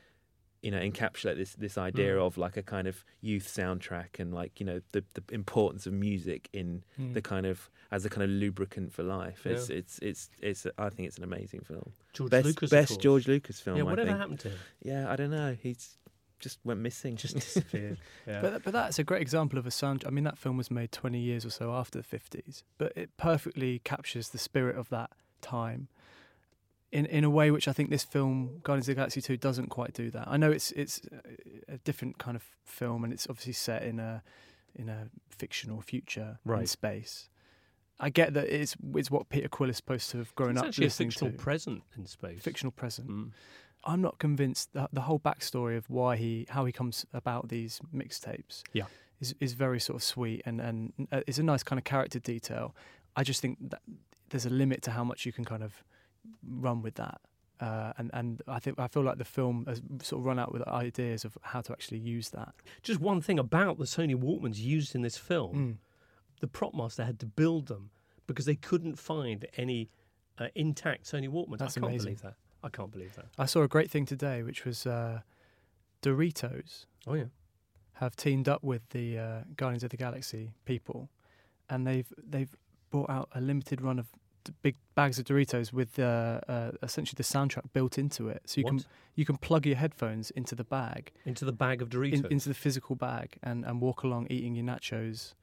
you 0.62 0.70
know 0.72 0.80
encapsulate 0.80 1.38
this 1.38 1.54
this 1.56 1.78
idea 1.78 2.16
Mm. 2.16 2.26
of 2.28 2.38
like 2.38 2.56
a 2.58 2.62
kind 2.64 2.88
of 2.88 3.04
youth 3.22 3.48
soundtrack 3.48 4.20
and 4.20 4.34
like 4.34 4.60
you 4.60 4.66
know 4.66 4.82
the 4.92 5.04
the 5.16 5.24
importance 5.34 5.88
of 5.88 5.94
music 5.94 6.50
in 6.54 6.84
Mm. 7.00 7.14
the 7.14 7.22
kind 7.22 7.46
of 7.46 7.70
as 7.92 8.06
a 8.06 8.10
kind 8.10 8.24
of 8.24 8.30
lubricant 8.30 8.94
for 8.94 9.04
life. 9.04 9.46
It's 9.46 9.70
Yeah. 9.70 9.78
it's 9.78 10.00
it's 10.00 10.30
it's 10.42 10.68
I 10.78 10.90
think 10.90 11.08
it's 11.08 11.18
an 11.18 11.24
amazing 11.24 11.62
film. 11.62 11.94
George 12.14 12.32
best 12.32 12.46
Lucas. 12.46 12.70
best 12.70 12.90
course. 12.90 12.98
George 13.04 13.28
Lucas 13.28 13.60
film. 13.60 13.78
Yeah, 13.78 13.84
I 13.84 13.86
whatever 13.86 14.10
think. 14.10 14.20
happened 14.20 14.40
to 14.42 14.50
him? 14.50 14.60
Yeah, 14.84 15.12
I 15.12 15.16
don't 15.16 15.32
know. 15.32 15.58
He's 15.60 15.98
just 16.40 16.60
went 16.64 16.80
missing. 16.80 17.16
Just 17.18 17.36
disappeared. 17.48 17.98
Yeah. 18.28 18.42
But 18.42 18.64
but 18.64 18.74
that's 18.74 19.00
a 19.00 19.04
great 19.04 19.22
example 19.22 19.58
of 19.60 19.66
a 19.66 19.72
sound. 19.72 20.04
I 20.08 20.10
mean, 20.10 20.24
that 20.26 20.38
film 20.38 20.58
was 20.58 20.70
made 20.72 20.92
20 20.92 21.20
years 21.20 21.46
or 21.46 21.50
so 21.50 21.74
after 21.74 22.00
the 22.02 22.08
50s, 22.08 22.64
but 22.78 22.94
it 22.96 23.16
perfectly 23.18 23.80
captures 23.80 24.30
the 24.30 24.38
spirit 24.38 24.76
of 24.78 24.90
that 24.90 25.12
time. 25.42 25.88
In 26.92 27.06
in 27.06 27.24
a 27.24 27.30
way 27.30 27.52
which 27.52 27.68
I 27.70 27.74
think 27.74 27.90
this 27.90 28.04
film, 28.04 28.60
Guardians 28.64 28.90
of 28.90 28.96
the 28.96 29.00
Galaxy 29.00 29.22
2, 29.22 29.38
doesn't 29.38 29.68
quite 29.68 29.94
do 29.94 30.12
that. 30.12 30.28
I 30.28 30.36
know 30.38 30.52
it's 30.52 30.72
it's 30.74 31.02
a 31.70 31.78
different 31.78 32.18
kind 32.18 32.36
of 32.36 32.44
film, 32.66 33.04
and 33.06 33.14
it's 33.14 33.28
obviously 33.30 33.54
set 33.54 33.84
in 33.84 34.00
a 34.00 34.22
in 34.76 34.90
a 34.90 35.08
fictional 35.30 35.82
future 35.82 36.40
in 36.46 36.52
Right. 36.52 36.68
space. 36.70 37.30
I 38.00 38.10
get 38.10 38.34
that 38.34 38.48
it's 38.50 38.76
it's 38.96 39.10
what 39.12 39.30
Peter 39.30 39.48
Quill 39.48 39.70
is 39.70 39.78
supposed 39.78 40.10
to 40.12 40.18
have 40.18 40.34
grown 40.36 40.52
it's 40.52 40.60
up 40.62 40.68
actually 40.68 40.86
a 40.86 40.88
listening 40.88 41.10
fictional 41.12 41.32
to. 41.32 41.38
present 41.38 41.84
in 41.98 42.06
space. 42.08 42.42
fictional 42.42 42.72
present. 42.72 43.10
Mm. 43.10 43.32
I'm 43.86 44.02
not 44.02 44.20
convinced 44.20 44.74
that 44.74 44.90
the 44.94 45.02
whole 45.02 45.20
backstory 45.20 45.78
of 45.78 45.90
why 45.90 46.16
he 46.18 46.46
how 46.50 46.66
he 46.66 46.72
comes 46.74 47.06
about 47.14 47.48
these 47.50 47.80
mixtapes 47.96 48.64
Yeah. 48.74 48.86
is 49.22 49.34
is 49.40 49.54
very 49.54 49.80
sort 49.80 49.96
of 49.98 50.04
sweet 50.04 50.42
and 50.46 50.60
and 50.60 51.08
uh, 51.12 51.22
it's 51.26 51.38
a 51.40 51.44
nice 51.44 51.64
kind 51.64 51.80
of 51.80 51.86
character 51.86 52.20
detail. 52.20 52.76
I 53.16 53.24
just 53.24 53.40
think 53.42 53.58
that 53.70 53.82
there's 54.30 54.46
a 54.46 54.50
limit 54.50 54.82
to 54.84 54.92
how 54.92 55.04
much 55.06 55.26
you 55.26 55.32
can 55.32 55.46
kind 55.46 55.64
of 55.64 55.84
run 56.48 56.82
with 56.82 56.96
that. 56.96 57.22
Uh, 57.60 57.94
and 57.98 58.10
and 58.14 58.42
I 58.48 58.60
think 58.60 58.80
I 58.80 58.88
feel 58.88 59.04
like 59.04 59.18
the 59.20 59.24
film 59.26 59.66
has 59.68 59.82
sort 60.02 60.20
of 60.22 60.26
run 60.26 60.40
out 60.40 60.52
with 60.52 60.68
ideas 60.68 61.24
of 61.26 61.38
how 61.42 61.62
to 61.62 61.72
actually 61.72 62.00
use 62.00 62.30
that. 62.32 62.54
Just 62.82 63.00
one 63.00 63.22
thing 63.22 63.38
about 63.38 63.78
the 63.78 63.86
Sony 63.86 64.16
Walkmans 64.16 64.58
used 64.58 64.96
in 64.96 65.02
this 65.04 65.18
film: 65.18 65.56
Mm. 65.56 65.78
the 66.40 66.48
prop 66.48 66.74
master 66.74 67.06
had 67.06 67.20
to 67.20 67.28
build 67.28 67.68
them 67.68 67.92
because 68.26 68.46
they 68.46 68.56
couldn't 68.56 68.98
find 68.98 69.46
any 69.58 69.90
uh, 70.40 70.48
intact 70.56 71.04
Sony 71.06 71.30
Walkmans. 71.30 71.60
That's 71.60 71.78
I 71.78 71.82
can't 71.82 71.92
amazing. 71.92 72.06
believe 72.06 72.22
that. 72.24 72.34
I 72.64 72.70
can't 72.70 72.92
believe 72.92 73.16
that. 73.16 73.26
I 73.38 73.46
saw 73.46 73.62
a 73.62 73.68
great 73.68 73.92
thing 73.92 74.06
today, 74.08 74.42
which 74.42 74.66
was 74.66 74.88
uh, 74.88 75.22
Doritos 76.02 76.86
Oh 77.08 77.14
yeah. 77.14 77.26
have 77.94 78.16
teamed 78.16 78.48
up 78.50 78.64
with 78.64 78.82
the 78.90 79.18
uh, 79.20 79.40
Guardians 79.56 79.84
of 79.84 79.90
the 79.92 79.98
Galaxy 79.98 80.52
people, 80.66 81.10
and 81.70 81.86
they've 81.86 82.12
they've 82.18 82.56
brought 82.90 83.10
out 83.10 83.30
a 83.36 83.42
limited 83.42 83.82
run 83.82 84.00
of 84.00 84.08
big 84.62 84.76
bags 84.96 85.20
of 85.20 85.26
Doritos 85.26 85.72
with 85.72 86.00
uh, 86.00 86.42
uh, 86.48 86.72
essentially 86.84 87.16
the 87.18 87.24
soundtrack 87.24 87.72
built 87.74 87.98
into 87.98 88.30
it. 88.30 88.42
So 88.46 88.60
you 88.62 88.66
can 88.66 88.84
you 89.16 89.26
can 89.26 89.38
plug 89.38 89.66
your 89.66 89.76
headphones 89.76 90.32
into 90.32 90.56
the 90.56 90.64
bag, 90.64 91.12
Into 91.26 91.46
the 91.46 91.52
bag 91.52 91.82
of 91.82 91.90
Doritos. 91.90 92.26
in, 92.26 92.26
into 92.28 92.50
the 92.50 92.56
physical 92.56 92.96
bag, 92.96 93.38
and, 93.44 93.66
and 93.66 93.82
walk 93.82 94.04
along 94.04 94.28
eating 94.30 94.56
your 94.56 94.66
nachos, 94.66 95.34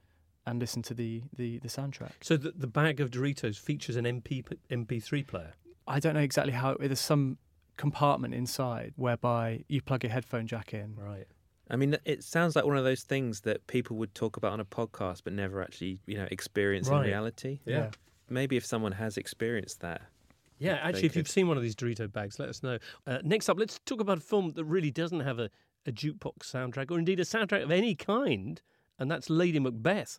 and 0.46 0.58
listen 0.58 0.82
to 0.82 0.94
the 0.94 1.22
the, 1.36 1.58
the 1.58 1.68
soundtrack. 1.68 2.12
so 2.22 2.36
the, 2.36 2.50
the 2.52 2.66
bag 2.66 3.00
of 3.00 3.10
Doritos 3.10 3.56
features 3.58 3.96
an 3.96 4.04
MP 4.04 4.44
MP3 4.70 5.26
player. 5.26 5.52
I 5.86 6.00
don't 6.00 6.14
know 6.14 6.20
exactly 6.20 6.52
how. 6.52 6.76
There's 6.80 7.00
some 7.00 7.38
compartment 7.76 8.34
inside 8.34 8.92
whereby 8.96 9.64
you 9.68 9.80
plug 9.80 10.02
your 10.02 10.10
headphone 10.12 10.46
jack 10.46 10.74
in. 10.74 10.94
Right. 10.96 11.26
I 11.70 11.76
mean, 11.76 11.96
it 12.06 12.24
sounds 12.24 12.56
like 12.56 12.64
one 12.64 12.78
of 12.78 12.84
those 12.84 13.02
things 13.02 13.42
that 13.42 13.66
people 13.66 13.96
would 13.98 14.14
talk 14.14 14.36
about 14.38 14.52
on 14.52 14.58
a 14.60 14.64
podcast, 14.64 15.20
but 15.24 15.34
never 15.34 15.62
actually, 15.62 16.00
you 16.06 16.16
know, 16.16 16.26
experience 16.30 16.88
Right. 16.88 17.00
in 17.02 17.06
reality. 17.06 17.60
Yeah. 17.66 17.90
Maybe 18.30 18.56
if 18.56 18.64
someone 18.66 18.92
has 18.92 19.16
experienced 19.16 19.80
that, 19.80 20.02
Yeah, 20.58 20.78
actually, 20.82 21.06
if 21.06 21.16
you've 21.16 21.28
seen 21.28 21.48
one 21.48 21.56
of 21.56 21.62
these 21.62 21.76
Dorito 21.76 22.10
bags, 22.12 22.38
let 22.38 22.48
us 22.48 22.62
know. 22.62 22.78
Uh, 23.06 23.18
next 23.22 23.48
up, 23.48 23.58
let's 23.58 23.78
talk 23.86 24.00
about 24.00 24.18
a 24.18 24.20
film 24.20 24.52
that 24.54 24.64
really 24.64 24.90
doesn't 24.90 25.20
have 25.20 25.38
a, 25.38 25.50
a 25.86 25.92
jukebox 25.92 26.40
soundtrack, 26.52 26.90
or 26.90 26.98
indeed 26.98 27.20
a 27.20 27.24
soundtrack 27.24 27.62
of 27.62 27.70
any 27.70 27.94
kind, 27.94 28.60
and 28.98 29.10
that's 29.10 29.30
Lady 29.30 29.58
Macbeth. 29.60 30.18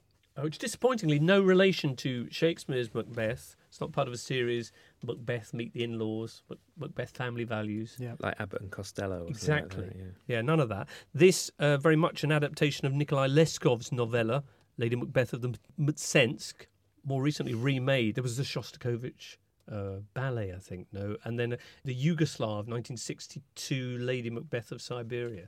which 0.39 0.57
disappointingly 0.57 1.19
no 1.19 1.41
relation 1.41 1.95
to 1.97 2.27
Shakespeare's 2.31 2.93
Macbeth. 2.93 3.55
It's 3.67 3.81
not 3.81 3.91
part 3.91 4.07
of 4.07 4.13
a 4.13 4.17
series. 4.17 4.71
Macbeth 5.03 5.53
meet 5.53 5.73
the 5.73 5.83
in-laws. 5.83 6.43
Mac- 6.49 6.59
Macbeth 6.77 7.11
family 7.11 7.43
values. 7.43 7.97
Yeah. 7.99 8.13
like 8.19 8.39
Abbott 8.39 8.61
and 8.61 8.71
Costello. 8.71 9.23
Or 9.25 9.27
Exactly. 9.27 9.83
Like 9.83 9.93
that, 9.93 9.97
yeah. 9.97 10.35
Yeah, 10.35 10.41
none 10.41 10.59
of 10.59 10.69
that. 10.69 10.87
This 11.13 11.51
uh, 11.59 11.77
very 11.77 11.95
much 11.95 12.23
an 12.23 12.31
adaptation 12.31 12.85
of 12.85 12.93
Nikolai 12.93 13.27
Leskov's 13.27 13.91
novella, 13.91 14.43
Lady 14.77 14.95
Macbeth 14.95 15.33
of 15.33 15.41
the 15.41 15.53
Mtsensk, 15.79 16.65
more 17.05 17.21
recently 17.21 17.53
remade. 17.53 18.15
There 18.15 18.23
was 18.23 18.37
the 18.37 18.43
Shostakovich 18.43 19.37
uh, 19.71 20.01
ballet, 20.13 20.53
I 20.53 20.59
think, 20.59 20.87
no, 20.91 21.17
and 21.23 21.39
then 21.39 21.53
uh, 21.53 21.57
the 21.83 21.95
Yugoslav 21.95 22.67
1962 22.67 23.97
Lady 23.99 24.29
Macbeth 24.29 24.71
of 24.71 24.81
Siberia, 24.81 25.47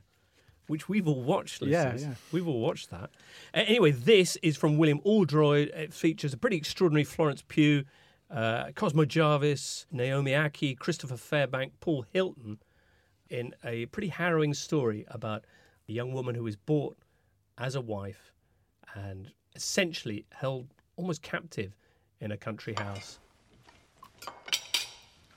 which 0.66 0.88
we've 0.88 1.06
all 1.06 1.22
watched. 1.22 1.62
Yeah, 1.62 1.94
yeah. 1.96 2.14
We've 2.32 2.46
all 2.46 2.60
watched 2.60 2.90
that. 2.90 3.10
Uh, 3.52 3.64
anyway, 3.66 3.90
this 3.90 4.36
is 4.42 4.56
from 4.56 4.78
William 4.78 5.00
Oldroyd. 5.04 5.68
It 5.68 5.92
features 5.92 6.32
a 6.32 6.36
pretty 6.36 6.56
extraordinary 6.56 7.04
Florence 7.04 7.42
Pugh, 7.46 7.84
uh, 8.30 8.70
Cosmo 8.74 9.04
Jarvis, 9.04 9.86
Naomi 9.90 10.32
Ackie, 10.32 10.78
Christopher 10.78 11.16
Fairbank, 11.16 11.72
Paul 11.80 12.06
Hilton 12.12 12.58
in 13.30 13.54
a 13.64 13.86
pretty 13.86 14.08
harrowing 14.08 14.54
story 14.54 15.04
about 15.08 15.44
a 15.88 15.92
young 15.92 16.12
woman 16.12 16.34
who 16.34 16.46
is 16.46 16.56
bought 16.56 16.96
as 17.58 17.74
a 17.74 17.80
wife 17.80 18.32
and 18.94 19.30
essentially 19.54 20.24
held 20.32 20.66
almost 20.96 21.22
captive 21.22 21.76
in 22.20 22.32
a 22.32 22.36
country 22.36 22.74
house. 22.74 23.18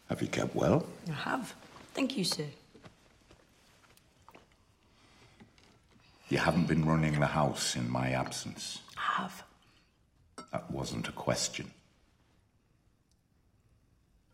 Have 0.09 0.21
you 0.21 0.27
kept 0.27 0.55
well? 0.55 0.85
I 1.09 1.13
have. 1.13 1.53
Thank 1.93 2.17
you, 2.17 2.23
sir. 2.23 2.45
You 6.29 6.39
haven't 6.39 6.67
been 6.67 6.85
running 6.85 7.19
the 7.19 7.27
house 7.27 7.75
in 7.75 7.89
my 7.89 8.09
absence. 8.09 8.81
I 8.97 9.21
have. 9.21 9.43
That 10.51 10.69
wasn't 10.69 11.07
a 11.07 11.13
question. 11.13 11.71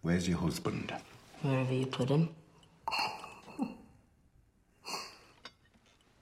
Where's 0.02 0.28
your 0.28 0.40
husband? 0.40 0.92
Wherever 1.42 1.74
you 1.74 1.86
put 1.86 2.10
him. 2.10 2.30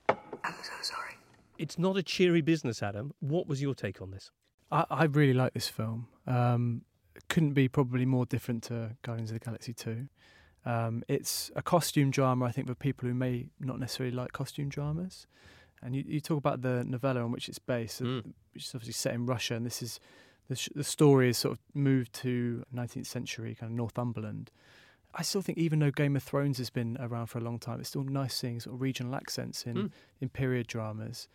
I'm 0.10 0.55
so 0.62 0.73
sorry. 0.81 1.15
It's 1.57 1.79
not 1.79 1.95
a 1.95 2.03
cheery 2.03 2.41
business, 2.41 2.84
Adam. 2.84 3.13
What 3.21 3.47
was 3.47 3.62
your 3.62 3.73
take 3.73 4.01
on 4.01 4.12
this? 4.12 4.29
I, 4.71 4.86
I 4.89 5.03
really 5.05 5.34
like 5.34 5.53
this 5.53 5.69
film. 5.69 6.07
Um, 6.27 6.81
couldn't 7.29 7.53
be 7.53 7.69
probably 7.69 8.05
more 8.05 8.25
different 8.25 8.63
to 8.63 8.97
Guardians 9.03 9.31
of 9.31 9.39
the 9.39 9.45
Galaxy 9.45 9.73
2. 9.73 10.07
Um, 10.65 11.03
it's 11.07 11.49
a 11.55 11.62
costume 11.62 12.12
drama, 12.12 12.45
I 12.45 12.51
think, 12.51 12.67
for 12.67 12.75
people 12.75 13.07
who 13.07 13.15
may 13.15 13.47
not 13.60 13.79
necessarily 13.79 14.15
like 14.15 14.31
costume 14.34 14.69
dramas. 14.69 15.27
And 15.83 15.95
you, 15.95 16.03
you 16.07 16.19
talk 16.19 16.37
about 16.37 16.61
the 16.61 16.83
novella 16.83 17.23
on 17.23 17.31
which 17.31 17.49
it's 17.49 17.59
based, 17.59 18.01
Mm. 18.01 18.33
which 18.53 18.65
is 18.65 18.75
obviously 18.75 18.93
set 18.93 19.13
in 19.15 19.25
Russia, 19.25 19.55
and 19.55 19.65
this 19.65 19.81
is 19.81 19.99
the, 20.47 20.55
sh- 20.55 20.69
the 20.75 20.83
story 20.83 21.29
is 21.29 21.37
sort 21.37 21.53
of 21.53 21.59
moved 21.73 22.13
to 22.13 22.63
19th 22.75 23.07
century 23.07 23.55
kind 23.55 23.71
of 23.71 23.75
Northumberland. 23.77 24.51
I 25.13 25.23
still 25.23 25.41
think 25.41 25.57
even 25.57 25.79
though 25.79 25.91
Game 25.91 26.15
of 26.15 26.23
Thrones 26.23 26.57
has 26.59 26.69
been 26.69 26.97
around 26.99 27.27
for 27.27 27.37
a 27.39 27.41
long 27.41 27.59
time, 27.59 27.79
it's 27.79 27.89
still 27.89 28.03
nice 28.03 28.33
seeing 28.33 28.59
sort 28.59 28.75
of 28.75 28.81
regional 28.81 29.15
accents 29.15 29.63
in, 29.65 29.75
Mm. 29.75 29.91
in 30.21 30.29
period 30.29 30.67
dramas. 30.67 31.27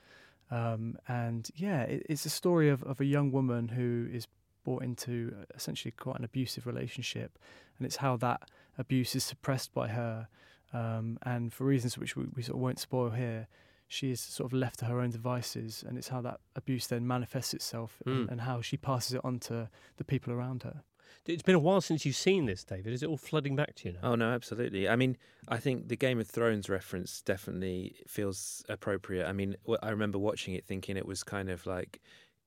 Um, 0.50 0.96
and 1.08 1.50
yeah, 1.56 1.82
it, 1.82 2.06
it's 2.08 2.24
a 2.24 2.30
story 2.30 2.68
of, 2.68 2.82
of 2.84 3.00
a 3.00 3.04
young 3.04 3.32
woman 3.32 3.68
who 3.68 4.08
is 4.12 4.28
brought 4.64 4.82
into 4.82 5.34
essentially 5.54 5.90
quite 5.92 6.18
an 6.18 6.24
abusive 6.24 6.66
relationship, 6.66 7.38
and 7.78 7.86
it's 7.86 7.96
how 7.96 8.16
that 8.18 8.48
abuse 8.78 9.14
is 9.16 9.24
suppressed 9.24 9.72
by 9.74 9.88
her, 9.88 10.28
um, 10.72 11.18
and 11.22 11.52
for 11.52 11.64
reasons 11.64 11.98
which 11.98 12.16
we, 12.16 12.26
we 12.34 12.42
sort 12.42 12.56
of 12.56 12.60
won't 12.62 12.78
spoil 12.78 13.10
here, 13.10 13.48
she 13.88 14.10
is 14.10 14.20
sort 14.20 14.50
of 14.52 14.58
left 14.58 14.78
to 14.80 14.84
her 14.86 15.00
own 15.00 15.10
devices, 15.10 15.84
and 15.86 15.96
it's 15.98 16.08
how 16.08 16.20
that 16.22 16.40
abuse 16.54 16.86
then 16.86 17.06
manifests 17.06 17.54
itself, 17.54 18.02
and, 18.06 18.26
Mm. 18.28 18.32
and 18.32 18.40
how 18.42 18.60
she 18.60 18.76
passes 18.76 19.14
it 19.14 19.20
on 19.24 19.38
to 19.40 19.68
the 19.96 20.04
people 20.04 20.32
around 20.32 20.62
her. 20.64 20.82
It's 21.24 21.42
been 21.42 21.54
a 21.56 21.60
while 21.60 21.80
since 21.80 22.04
you've 22.06 22.14
seen 22.16 22.46
this, 22.46 22.62
David. 22.62 22.92
Is 22.92 23.02
it 23.02 23.08
all 23.08 23.16
flooding 23.16 23.56
back 23.56 23.74
to 23.76 23.88
you 23.88 23.94
now? 23.94 24.12
Oh 24.12 24.14
no, 24.14 24.30
absolutely. 24.32 24.88
I 24.88 24.94
mean, 24.96 25.16
I 25.48 25.56
think 25.58 25.88
the 25.88 25.96
Game 25.96 26.20
of 26.20 26.28
Thrones 26.28 26.68
reference 26.68 27.20
definitely 27.20 27.96
feels 28.06 28.64
appropriate. 28.68 29.26
I 29.26 29.32
mean, 29.32 29.56
I 29.82 29.90
remember 29.90 30.18
watching 30.18 30.54
it 30.54 30.64
thinking 30.64 30.96
it 30.96 31.06
was 31.06 31.24
kind 31.24 31.48
of 31.50 31.66
like 31.66 32.00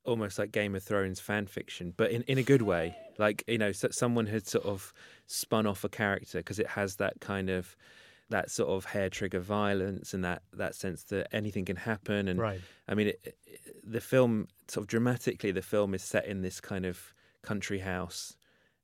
almost 0.06 0.40
like 0.40 0.52
Game 0.54 0.76
of 0.76 0.84
Thrones 0.84 1.20
fan 1.20 1.46
fiction, 1.48 1.94
but 1.98 2.10
in, 2.12 2.22
in 2.24 2.38
a 2.38 2.44
good 2.44 2.62
way. 2.62 2.96
Like 3.18 3.44
you 3.48 3.58
know, 3.58 3.72
someone 3.74 4.28
had 4.28 4.48
sort 4.48 4.66
of 4.66 4.94
spun 5.28 5.66
off 5.68 5.84
a 5.84 5.90
character 5.90 6.40
because 6.40 6.60
it 6.60 6.68
has 6.68 6.96
that 6.98 7.20
kind 7.20 7.50
of 7.50 7.76
that 8.30 8.52
sort 8.52 8.70
of 8.70 8.86
hair 8.86 9.10
trigger 9.10 9.40
violence 9.40 10.14
and 10.14 10.24
that 10.24 10.42
that 10.54 10.76
sense 10.76 11.04
that 11.06 11.28
anything 11.34 11.66
can 11.66 11.76
happen. 11.78 12.28
And 12.28 12.40
Right. 12.40 12.62
I 12.88 12.94
mean, 12.96 13.08
it, 13.08 13.20
it, 13.46 13.60
the 13.84 14.02
film 14.02 14.48
sort 14.68 14.84
of 14.84 14.88
dramatically, 14.88 15.52
the 15.52 15.62
film 15.64 15.94
is 15.94 16.04
set 16.04 16.26
in 16.28 16.42
this 16.42 16.62
kind 16.62 16.86
of 16.86 17.14
country 17.42 17.80
house, 17.80 18.36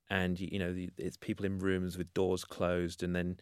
and 0.10 0.40
you 0.40 0.58
know, 0.60 0.74
the- 0.74 0.90
it's 0.98 1.18
people 1.18 1.46
in 1.46 1.60
rooms 1.60 1.98
with 1.98 2.14
doors 2.14 2.44
closed, 2.44 3.04
and 3.04 3.16
then 3.16 3.38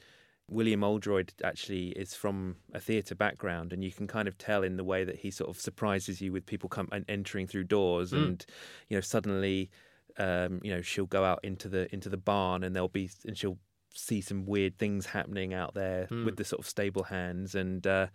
William 0.49 0.83
Oldroyd 0.83 1.31
actually 1.41 1.89
is 1.91 2.13
from 2.15 2.57
a 2.73 2.79
theatre 2.81 3.15
background, 3.15 3.71
and 3.71 3.81
you 3.83 3.91
can 3.91 4.07
kind 4.07 4.27
of 4.27 4.37
tell 4.37 4.61
in 4.61 4.75
the 4.75 4.83
way 4.83 5.05
that 5.05 5.15
he 5.17 5.31
sort 5.31 5.49
of 5.49 5.59
surprises 5.59 6.19
you 6.21 6.33
with 6.33 6.45
people 6.45 6.67
come 6.67 6.89
and 6.91 7.05
entering 7.07 7.47
through 7.47 7.63
doors, 7.63 8.11
Mm. 8.11 8.23
and 8.25 8.45
you 8.89 8.97
know, 8.97 9.01
suddenly, 9.01 9.69
um, 10.17 10.59
you 10.63 10.71
know, 10.73 10.81
she'll 10.81 11.05
go 11.05 11.23
out 11.23 11.39
into 11.43 11.69
the 11.69 11.91
into 11.93 12.09
the 12.09 12.17
barn, 12.17 12.61
and 12.63 12.75
there'll 12.75 12.89
be, 12.89 13.09
and 13.25 13.37
she'll 13.37 13.57
see 13.93 14.19
some 14.21 14.45
weird 14.45 14.77
things 14.77 15.05
happening 15.07 15.53
out 15.53 15.73
there 15.73 16.07
Mm. 16.11 16.25
with 16.25 16.35
the 16.37 16.43
sort 16.43 16.59
of 16.59 16.67
stable 16.67 17.03
hands, 17.03 17.55
and 17.55 17.85
uh, 17.87 18.07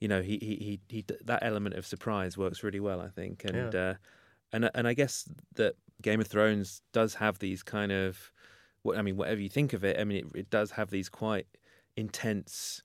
you 0.00 0.08
know, 0.08 0.22
he, 0.22 0.38
he 0.38 0.54
he 0.56 0.80
he 0.88 1.04
that 1.24 1.40
element 1.42 1.74
of 1.76 1.86
surprise 1.86 2.36
works 2.38 2.62
really 2.62 2.80
well, 2.80 3.00
I 3.00 3.08
think, 3.08 3.44
and 3.44 3.72
Yeah. 3.74 3.80
uh, 3.80 3.94
and 4.52 4.70
and 4.74 4.88
I 4.88 4.94
guess 4.94 5.28
that 5.54 5.74
Game 6.02 6.20
of 6.20 6.26
Thrones 6.26 6.82
does 6.92 7.14
have 7.14 7.38
these 7.40 7.62
kind 7.62 7.92
of, 7.92 8.32
what 8.82 8.96
I 8.96 9.02
mean, 9.02 9.16
whatever 9.16 9.40
you 9.40 9.48
think 9.48 9.72
of 9.72 9.84
it, 9.84 9.98
I 10.00 10.04
mean, 10.04 10.18
it, 10.34 10.38
it 10.40 10.50
does 10.50 10.70
have 10.72 10.90
these 10.90 11.08
quite 11.08 11.46
intense, 11.96 12.82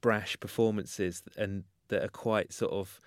brash 0.00 0.38
performances, 0.40 1.22
and 1.36 1.64
that 1.88 2.02
are 2.02 2.08
quite 2.08 2.52
sort 2.52 2.72
of, 2.72 2.98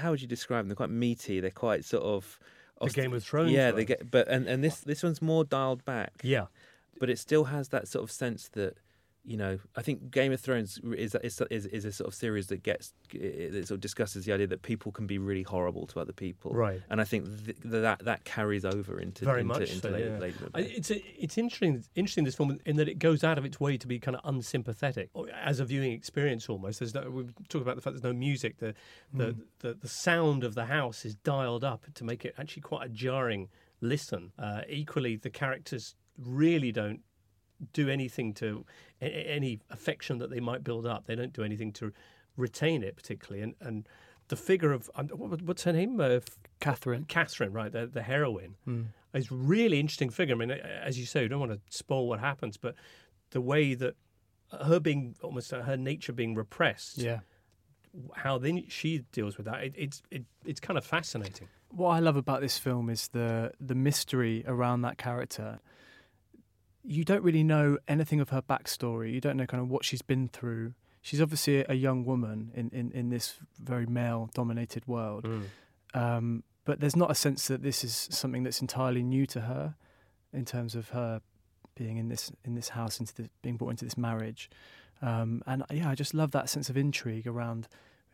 how 0.00 0.10
would 0.10 0.20
you 0.20 0.28
describe 0.28 0.60
them? 0.64 0.68
They're 0.68 0.76
quite 0.76 0.90
meaty. 0.90 1.40
They're 1.40 1.50
quite 1.50 1.84
sort 1.84 2.02
of. 2.04 2.38
The 2.80 2.90
Game 2.90 3.12
of 3.12 3.22
Thrones 3.22 3.52
Yeah, 3.52 3.70
they 3.70 3.84
get, 3.84 4.10
but 4.10 4.26
and 4.26 4.48
and 4.48 4.62
this 4.64 4.80
this 4.80 5.04
one's 5.04 5.22
more 5.22 5.44
dialed 5.44 5.84
back. 5.84 6.14
Yeah. 6.24 6.46
But 7.02 7.10
it 7.10 7.18
still 7.18 7.44
has 7.56 7.64
that 7.74 7.84
sort 7.88 8.02
of 8.04 8.10
sense 8.10 8.48
that 8.60 8.74
you 9.24 9.36
know 9.36 9.54
I 9.76 9.82
think 9.82 10.10
Game 10.10 10.32
of 10.32 10.40
Thrones 10.40 10.80
is 11.06 11.14
is 11.22 11.40
is, 11.58 11.64
is 11.66 11.84
a 11.84 11.92
sort 11.92 12.08
of 12.08 12.14
series 12.14 12.46
that 12.48 12.60
gets 12.70 12.92
it 13.12 13.66
sort 13.68 13.76
of 13.78 13.80
discusses 13.88 14.24
the 14.24 14.32
idea 14.32 14.48
that 14.48 14.62
people 14.62 14.90
can 14.98 15.06
be 15.06 15.18
really 15.18 15.44
horrible 15.54 15.86
to 15.92 16.00
other 16.00 16.12
people, 16.12 16.50
Right. 16.66 16.80
And 16.90 17.00
I 17.00 17.04
think 17.04 17.22
th- 17.46 17.56
that 17.64 17.98
that 18.04 18.20
carries 18.34 18.64
over 18.64 18.98
into 19.06 19.24
Very 19.24 19.42
into, 19.42 19.52
much 19.54 19.68
into 19.74 19.74
so. 19.88 19.90
Lady, 19.90 20.34
yeah. 20.40 20.48
I- 20.58 20.60
it's 20.78 20.90
a, 20.90 20.98
it's 21.24 21.36
interesting 21.38 21.84
interesting 21.94 22.24
this 22.24 22.34
film 22.34 22.58
in 22.66 22.76
that 22.80 22.88
it 22.88 22.98
goes 22.98 23.22
out 23.28 23.38
of 23.38 23.44
its 23.44 23.58
way 23.60 23.76
to 23.82 23.86
be 23.86 23.98
kind 24.00 24.16
of 24.16 24.22
unsympathetic 24.24 25.08
as 25.50 25.60
a 25.60 25.64
viewing 25.72 25.92
experience 25.92 26.48
almost. 26.48 26.80
There's 26.80 26.94
no 26.94 27.08
we 27.08 27.22
talk 27.48 27.62
about 27.62 27.76
the 27.76 27.82
fact 27.82 27.94
there's 27.94 28.10
no 28.12 28.18
music. 28.28 28.52
The 28.58 28.74
the, 29.20 29.28
Mm. 29.34 29.36
the 29.60 29.70
the 29.74 29.88
sound 29.88 30.42
of 30.48 30.52
the 30.56 30.66
house 30.78 31.04
is 31.08 31.14
dialed 31.14 31.64
up 31.72 31.82
to 31.98 32.02
make 32.10 32.24
it 32.28 32.34
actually 32.38 32.62
quite 32.62 32.84
a 32.86 32.88
jarring 33.04 33.42
listen. 33.80 34.32
Uh, 34.46 34.62
equally, 34.68 35.14
the 35.16 35.30
characters 35.30 35.94
really 36.18 36.72
don't 36.72 37.00
do 37.72 37.88
anything 37.88 38.34
to 38.34 38.64
any 39.00 39.60
affection 39.70 40.18
that 40.18 40.30
they 40.30 40.40
might 40.40 40.64
build 40.64 40.86
up. 40.86 41.06
They 41.06 41.14
don't 41.14 41.32
do 41.32 41.42
anything 41.44 41.72
to 41.74 41.92
retain 42.36 42.82
it 42.82 42.96
particularly. 42.96 43.42
And 43.42 43.54
and 43.60 43.88
the 44.28 44.36
figure 44.36 44.72
of 44.72 44.90
um, 44.94 45.08
what's 45.08 45.64
her 45.64 45.72
name? 45.72 46.00
Uh, 46.00 46.20
Catherine. 46.60 47.04
Catherine, 47.04 47.52
right? 47.52 47.70
The, 47.72 47.86
the 47.86 48.02
heroine 48.02 48.54
Mm. 48.66 48.86
is 49.14 49.30
a 49.30 49.34
really 49.34 49.78
interesting 49.80 50.10
figure. 50.10 50.34
I 50.34 50.38
mean, 50.38 50.50
as 50.50 50.98
you 50.98 51.06
say, 51.06 51.22
you 51.22 51.28
don't 51.28 51.40
want 51.40 51.52
to 51.52 51.60
spoil 51.76 52.08
what 52.08 52.20
happens, 52.20 52.56
but 52.56 52.74
the 53.30 53.40
way 53.40 53.74
that 53.74 53.94
her 54.62 54.78
being 54.80 55.16
almost 55.22 55.52
uh, 55.52 55.62
her 55.62 55.76
nature 55.76 56.12
being 56.12 56.34
repressed, 56.34 56.98
Yeah. 56.98 57.20
how 58.14 58.38
then 58.38 58.64
she 58.68 59.04
deals 59.12 59.36
with 59.36 59.46
that, 59.46 59.62
it, 59.64 59.74
it's 59.76 60.02
it, 60.10 60.24
it's 60.44 60.60
kind 60.60 60.78
of 60.78 60.84
fascinating. 60.84 61.48
What 61.70 61.90
I 61.90 61.98
love 62.00 62.16
about 62.16 62.40
this 62.40 62.58
film 62.58 62.88
is 62.90 63.08
the 63.08 63.52
the 63.60 63.74
mystery 63.74 64.44
around 64.46 64.82
that 64.82 64.98
character. 64.98 65.60
You 66.84 67.04
don't 67.04 67.22
really 67.22 67.44
know 67.44 67.78
anything 67.86 68.20
of 68.20 68.30
her 68.30 68.42
backstory. 68.42 69.12
You 69.12 69.20
don't 69.20 69.36
know 69.36 69.46
kind 69.46 69.62
of 69.62 69.70
what 69.70 69.84
she's 69.84 70.02
been 70.02 70.28
through. 70.28 70.74
She's 71.00 71.20
obviously 71.20 71.64
a, 71.68 71.74
young 71.74 72.04
woman 72.04 72.52
in, 72.54 72.70
in, 72.70 72.92
in 72.92 73.08
this 73.08 73.38
very 73.58 73.86
male 73.86 74.30
dominated 74.34 74.86
world. 74.86 75.26
Um, 75.94 76.44
but 76.64 76.80
there's 76.80 76.94
not 76.94 77.10
a 77.10 77.14
sense 77.14 77.48
that 77.48 77.62
this 77.62 77.82
is 77.82 78.08
something 78.10 78.44
that's 78.44 78.60
entirely 78.60 79.02
new 79.02 79.26
to 79.26 79.42
her 79.42 79.74
in 80.32 80.44
terms 80.44 80.74
of 80.74 80.90
her 80.90 81.20
being 81.74 81.96
in 81.96 82.08
this 82.08 82.30
in 82.44 82.54
this 82.54 82.70
house 82.70 83.00
into 83.00 83.14
the, 83.14 83.30
being 83.42 83.56
brought 83.56 83.70
into 83.70 83.84
this 83.84 83.96
marriage. 83.96 84.50
Um, 85.00 85.42
and 85.46 85.64
yeah, 85.72 85.90
I 85.90 85.94
just 85.94 86.14
love 86.14 86.30
that 86.32 86.48
sense 86.48 86.70
of 86.70 86.76
intrigue 86.76 87.26
around 87.26 87.66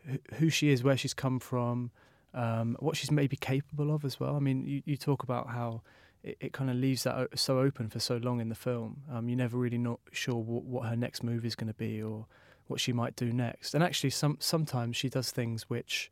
who, 0.05 0.17
who 0.35 0.49
she 0.49 0.69
is, 0.69 0.83
where 0.83 0.97
she's 0.97 1.13
come 1.13 1.39
from, 1.39 1.91
um, 2.33 2.75
what 2.79 2.97
she's 2.97 3.11
maybe 3.11 3.35
capable 3.35 3.93
of 3.93 4.03
as 4.03 4.19
well. 4.19 4.35
I 4.35 4.39
mean, 4.39 4.65
you, 4.65 4.81
you 4.85 4.97
talk 4.97 5.21
about 5.21 5.49
how 5.49 5.81
it, 6.23 6.37
it 6.39 6.53
kind 6.53 6.69
of 6.69 6.75
leaves 6.75 7.03
that 7.03 7.15
o- 7.15 7.27
so 7.35 7.59
open 7.59 7.89
for 7.89 7.99
so 7.99 8.17
long 8.17 8.39
in 8.41 8.49
the 8.49 8.55
film. 8.55 9.01
Um, 9.11 9.29
you're 9.29 9.37
never 9.37 9.57
really 9.57 9.77
not 9.77 9.99
sure 10.11 10.35
what, 10.35 10.63
what 10.63 10.89
her 10.89 10.95
next 10.95 11.23
move 11.23 11.45
is 11.45 11.55
going 11.55 11.67
to 11.67 11.73
be 11.73 12.01
or 12.01 12.25
what 12.67 12.79
she 12.79 12.93
might 12.93 13.15
do 13.15 13.31
next. 13.31 13.73
And 13.73 13.83
actually, 13.83 14.11
some 14.11 14.37
sometimes 14.39 14.95
she 14.97 15.09
does 15.09 15.31
things 15.31 15.69
which 15.69 16.09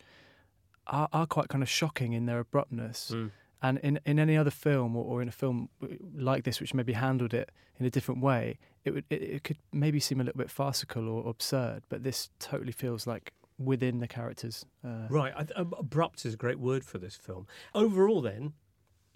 are, 0.88 1.10
are 1.14 1.28
quite 1.28 1.50
kind 1.50 1.62
of 1.64 1.70
shocking 1.70 2.14
in 2.14 2.26
their 2.26 2.40
abruptness. 2.40 3.12
Mm. 3.14 3.32
And 3.62 3.80
in, 3.80 4.00
in 4.06 4.20
any 4.20 4.38
other 4.38 4.52
film 4.52 4.96
or, 4.96 5.04
or 5.04 5.22
in 5.22 5.28
a 5.28 5.32
film 5.32 5.70
like 6.16 6.44
this, 6.44 6.62
which 6.62 6.74
maybe 6.76 6.94
handled 6.94 7.34
it 7.34 7.52
in 7.80 7.86
a 7.86 7.90
different 7.90 8.22
way, 8.22 8.60
it 8.86 8.92
would 8.92 9.06
it, 9.10 9.22
it 9.22 9.44
could 9.44 9.58
maybe 9.74 10.00
seem 10.00 10.22
a 10.22 10.24
little 10.24 10.38
bit 10.38 10.52
farcical 10.52 11.10
or 11.10 11.28
absurd. 11.30 11.84
But 11.90 12.04
this 12.04 12.30
totally 12.40 12.72
feels 12.72 13.08
like 13.08 13.34
within 13.58 14.00
the 14.00 14.08
characters. 14.08 14.66
Uh, 14.86 15.08
Right, 15.10 15.34
I, 15.36 15.46
abrupt 15.58 16.26
is 16.26 16.36
a 16.36 16.38
great 16.38 16.60
word 16.60 16.86
for 16.86 17.00
this 17.00 17.16
film. 17.16 17.48
Overall, 17.74 18.22
then, 18.22 18.54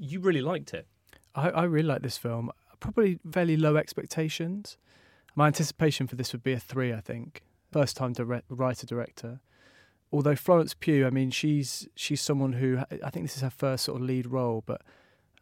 you 0.01 0.19
really 0.19 0.41
liked 0.41 0.73
it. 0.73 0.87
I, 1.35 1.49
I 1.49 1.63
really 1.63 1.87
like 1.87 2.01
this 2.01 2.17
film. 2.17 2.51
Probably 2.79 3.19
fairly 3.31 3.55
low 3.55 3.75
expectations. 3.75 4.77
My 5.35 5.47
anticipation 5.47 6.07
for 6.07 6.15
this 6.15 6.33
would 6.33 6.43
be 6.43 6.53
a 6.53 6.59
three, 6.59 6.91
I 6.91 6.99
think. 6.99 7.43
First 7.71 7.95
time 7.95 8.11
direct, 8.11 8.45
writer 8.49 8.87
director. 8.87 9.39
Although 10.11 10.35
Florence 10.35 10.73
Pugh, 10.73 11.05
I 11.05 11.09
mean, 11.09 11.31
she's 11.31 11.87
she's 11.95 12.19
someone 12.19 12.53
who 12.53 12.79
I 13.03 13.09
think 13.11 13.25
this 13.25 13.37
is 13.37 13.43
her 13.43 13.49
first 13.49 13.85
sort 13.85 14.01
of 14.01 14.07
lead 14.07 14.27
role, 14.27 14.63
but 14.65 14.81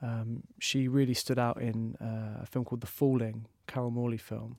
um, 0.01 0.43
she 0.59 0.87
really 0.87 1.15
stood 1.15 1.39
out 1.39 1.59
in 1.59 1.95
uh, 1.95 2.43
a 2.43 2.45
film 2.45 2.65
called 2.65 2.81
The 2.81 2.87
Falling, 2.87 3.47
Carol 3.65 3.91
Morley 3.91 4.17
film, 4.17 4.57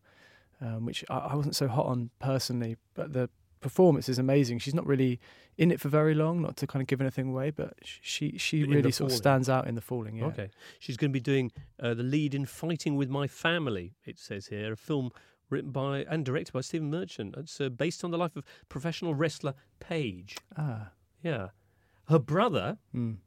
um, 0.60 0.84
which 0.84 1.04
I, 1.08 1.18
I 1.18 1.34
wasn't 1.34 1.54
so 1.54 1.68
hot 1.68 1.86
on 1.86 2.10
personally, 2.18 2.76
but 2.94 3.12
the 3.12 3.30
performance 3.60 4.08
is 4.08 4.18
amazing. 4.18 4.58
She's 4.58 4.74
not 4.74 4.86
really 4.86 5.20
in 5.58 5.70
it 5.70 5.80
for 5.80 5.88
very 5.88 6.14
long, 6.14 6.40
not 6.40 6.56
to 6.56 6.66
kind 6.66 6.80
of 6.80 6.86
give 6.86 7.00
anything 7.00 7.28
away, 7.28 7.50
but 7.50 7.74
she 7.82 8.38
she 8.38 8.62
In 8.62 8.70
really 8.70 8.90
sort 8.90 9.10
of 9.12 9.16
stands 9.16 9.48
out 9.48 9.66
in 9.66 9.74
The 9.74 9.80
Falling. 9.80 10.16
Yeah. 10.16 10.26
Okay. 10.26 10.50
She's 10.78 10.96
going 10.96 11.10
to 11.10 11.12
be 11.12 11.20
doing 11.20 11.52
uh, 11.82 11.94
the 11.94 12.02
lead 12.02 12.34
in 12.34 12.46
Fighting 12.46 12.96
with 12.96 13.08
My 13.10 13.26
Family, 13.26 13.94
it 14.04 14.18
says 14.18 14.46
here, 14.46 14.72
a 14.72 14.76
film 14.76 15.10
written 15.50 15.70
by 15.72 16.04
and 16.08 16.24
directed 16.24 16.52
by 16.52 16.60
Stephen 16.60 16.90
Merchant. 16.90 17.34
It's 17.36 17.60
uh, 17.60 17.68
based 17.68 18.04
on 18.04 18.10
the 18.10 18.18
life 18.18 18.36
of 18.36 18.44
professional 18.68 19.14
wrestler 19.14 19.54
Paige. 19.80 20.36
Ah. 20.56 20.92
Yeah. 21.22 21.48
Her 22.08 22.18
brother 22.18 22.78
Mm. 22.94 23.18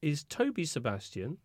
is 0.00 0.24
Toby 0.24 0.64
Sebastian, 0.64 1.38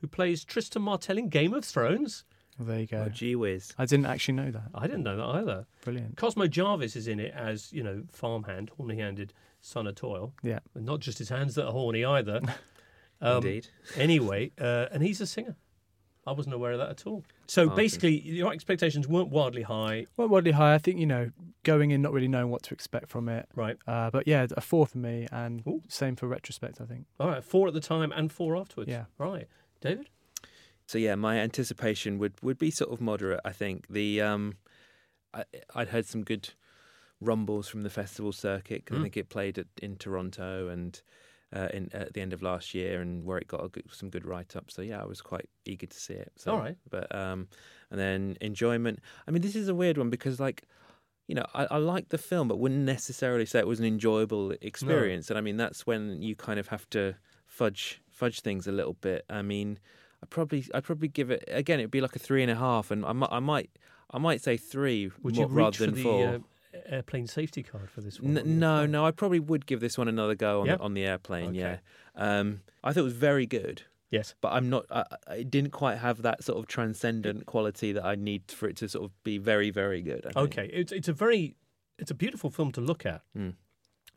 who 0.00 0.06
plays 0.06 0.44
Trystane 0.44 0.82
Martell 0.82 1.18
in 1.18 1.28
Game 1.28 1.52
of 1.54 1.64
Thrones. 1.64 2.24
Well, 2.60 2.68
there 2.68 2.80
you 2.80 2.86
go. 2.86 3.04
Oh, 3.06 3.08
gee 3.08 3.34
whiz. 3.34 3.72
I 3.78 3.86
didn't 3.86 4.04
actually 4.04 4.34
know 4.34 4.50
that. 4.50 4.68
I 4.74 4.86
didn't 4.86 5.02
know 5.04 5.16
that 5.16 5.24
either. 5.40 5.66
Brilliant. 5.82 6.18
Cosmo 6.18 6.46
Jarvis 6.46 6.94
is 6.94 7.08
in 7.08 7.18
it 7.18 7.32
as, 7.34 7.72
you 7.72 7.82
know, 7.82 8.02
farmhand, 8.12 8.70
horny 8.76 8.98
handed 8.98 9.32
son 9.62 9.86
of 9.86 9.94
toil. 9.94 10.34
Yeah. 10.42 10.58
And 10.74 10.84
not 10.84 11.00
just 11.00 11.16
his 11.18 11.30
hands 11.30 11.54
that 11.54 11.64
are 11.66 11.72
horny 11.72 12.04
either. 12.04 12.40
Um, 13.22 13.36
Indeed. 13.44 13.66
Anyway, 13.96 14.50
uh, 14.58 14.86
and 14.92 15.02
he's 15.02 15.20
a 15.20 15.26
singer. 15.26 15.54
I 16.26 16.32
wasn't 16.32 16.54
aware 16.54 16.72
of 16.72 16.78
that 16.78 16.88
at 16.88 17.06
all. 17.06 17.22
So 17.48 17.64
Awesome. 17.66 17.76
basically, 17.76 18.18
your 18.18 18.50
expectations 18.50 19.06
weren't 19.06 19.28
wildly 19.28 19.60
high. 19.60 20.06
Well, 20.16 20.28
wildly 20.28 20.52
high. 20.52 20.72
I 20.72 20.78
think 20.78 20.98
you 20.98 21.04
know, 21.04 21.30
going 21.62 21.90
in 21.90 22.00
not 22.00 22.14
really 22.14 22.28
knowing 22.28 22.48
what 22.48 22.62
to 22.62 22.72
expect 22.74 23.10
from 23.10 23.28
it. 23.28 23.46
Right. 23.54 23.76
Uh, 23.86 24.10
but 24.10 24.26
yeah, 24.26 24.46
a 24.56 24.62
four 24.62 24.86
for 24.86 24.96
me, 24.96 25.28
and 25.32 25.62
same 25.88 26.16
for 26.16 26.28
retrospect. 26.28 26.80
I 26.80 26.86
think. 26.86 27.04
All 27.18 27.28
right, 27.28 27.44
four 27.44 27.68
at 27.68 27.74
the 27.74 27.80
time 27.80 28.10
and 28.10 28.32
four 28.32 28.56
afterwards. 28.56 28.90
Yeah. 28.90 29.04
Right. 29.18 29.48
David? 29.82 30.08
So 30.90 30.98
yeah, 30.98 31.14
my 31.14 31.38
anticipation 31.38 32.18
would, 32.18 32.34
would 32.42 32.58
be 32.58 32.70
sort 32.70 32.90
of 32.92 33.00
moderate. 33.00 33.40
I 33.44 33.52
think 33.52 33.88
the 33.88 34.20
um, 34.20 34.58
I, 35.34 35.44
I'd 35.74 35.88
heard 35.88 36.06
some 36.06 36.24
good 36.24 36.50
rumbles 37.20 37.68
from 37.68 37.82
the 37.82 37.90
festival 37.90 38.32
circuit. 38.32 38.86
'cause 38.86 38.98
I 38.98 39.00
Mm. 39.00 39.02
think 39.02 39.16
it 39.16 39.28
played 39.28 39.58
at, 39.58 39.68
in 39.82 39.96
Toronto 39.96 40.68
and 40.68 41.02
uh, 41.52 41.68
in 41.74 41.90
at 41.92 42.14
the 42.14 42.20
end 42.20 42.32
of 42.32 42.42
last 42.42 42.74
year, 42.74 43.00
and 43.00 43.24
where 43.24 43.38
it 43.38 43.48
got 43.48 43.64
a 43.64 43.68
good, 43.68 43.90
some 43.92 44.10
good 44.10 44.24
write 44.26 44.56
ups. 44.56 44.74
So 44.74 44.82
yeah, 44.82 45.02
I 45.02 45.06
was 45.06 45.20
quite 45.22 45.48
eager 45.66 45.86
to 45.86 46.00
see 46.00 46.14
it. 46.14 46.32
So, 46.36 46.52
All 46.52 46.58
right. 46.58 46.76
but 46.90 47.14
um, 47.14 47.48
and 47.90 48.00
then 48.00 48.36
enjoyment. 48.40 49.00
I 49.26 49.32
mean, 49.32 49.42
this 49.42 49.56
is 49.56 49.68
a 49.68 49.74
weird 49.74 49.98
one 49.98 50.10
because 50.10 50.40
like. 50.40 50.66
You 51.28 51.36
know, 51.36 51.46
I, 51.54 51.66
I 51.66 51.76
like 51.78 52.08
the 52.08 52.18
film, 52.18 52.48
but 52.48 52.58
wouldn't 52.58 52.84
necessarily 52.84 53.46
say 53.46 53.60
it 53.60 53.66
was 53.66 53.78
an 53.78 53.86
enjoyable 53.86 54.50
experience. 54.60 55.30
And 55.30 55.38
I 55.38 55.42
mean, 55.42 55.56
that's 55.56 55.86
when 55.86 56.20
you 56.22 56.34
kind 56.34 56.58
of 56.58 56.68
have 56.68 56.90
to 56.90 57.14
fudge 57.46 58.02
fudge 58.10 58.40
things 58.40 58.66
a 58.66 58.72
little 58.72 58.94
bit. 58.94 59.24
I 59.30 59.42
mean, 59.42 59.78
I 60.22 60.26
probably 60.26 60.64
I'd 60.74 60.84
probably 60.84 61.08
give 61.08 61.30
it 61.30 61.44
again. 61.48 61.80
It'd 61.80 61.90
be 61.90 62.00
like 62.00 62.16
a 62.16 62.18
three 62.18 62.42
and 62.42 62.50
a 62.50 62.56
half, 62.56 62.90
and 62.90 63.04
I 63.04 63.12
might 63.12 63.30
I 63.32 63.40
might 63.40 63.70
I 64.10 64.18
might 64.18 64.40
say 64.42 64.56
three 64.56 65.10
Would 65.22 65.36
more, 65.36 65.46
you 65.46 65.48
reach 65.50 65.56
rather 65.64 65.76
for 65.76 65.84
than 65.86 65.94
the 65.94 66.02
four. 66.02 66.28
uh, 66.28 66.38
airplane 66.86 67.26
safety 67.26 67.62
card 67.62 67.90
for 67.90 68.00
this 68.00 68.20
one. 68.20 68.36
N- 68.38 68.58
no, 68.58 68.86
no, 68.86 69.04
I 69.06 69.10
probably 69.10 69.40
would 69.40 69.66
give 69.66 69.80
this 69.80 69.96
one 69.98 70.08
another 70.08 70.34
go 70.34 70.60
on, 70.60 70.66
Yeah? 70.66 70.76
the, 70.76 70.82
on 70.82 70.94
the 70.94 71.04
airplane. 71.04 71.48
Okay. 71.50 71.58
Yeah, 71.58 71.78
um, 72.16 72.60
I 72.84 72.92
thought 72.92 73.00
it 73.00 73.04
was 73.04 73.12
very 73.14 73.46
good. 73.46 73.82
Yes. 74.10 74.34
but 74.40 74.52
I'm 74.52 74.68
not. 74.68 74.86
I, 74.90 75.04
I- 75.28 75.34
it 75.36 75.50
didn't 75.50 75.70
quite 75.70 75.98
have 75.98 76.22
that 76.22 76.42
sort 76.42 76.58
of 76.58 76.66
transcendent 76.66 77.46
quality 77.46 77.92
that 77.92 78.04
I 78.04 78.16
need 78.16 78.42
for 78.50 78.68
it 78.68 78.76
to 78.78 78.88
sort 78.88 79.04
of 79.04 79.22
be 79.22 79.38
very, 79.38 79.70
very 79.70 80.02
good. 80.02 80.26
I 80.26 80.32
think. 80.32 80.36
Okay, 80.58 80.70
it's 80.72 80.90
it's 80.92 81.08
a 81.08 81.12
very 81.12 81.54
it's 81.98 82.10
a 82.10 82.14
beautiful 82.14 82.50
film 82.50 82.72
to 82.72 82.80
look 82.80 83.06
at. 83.06 83.22
Mm. 83.38 83.54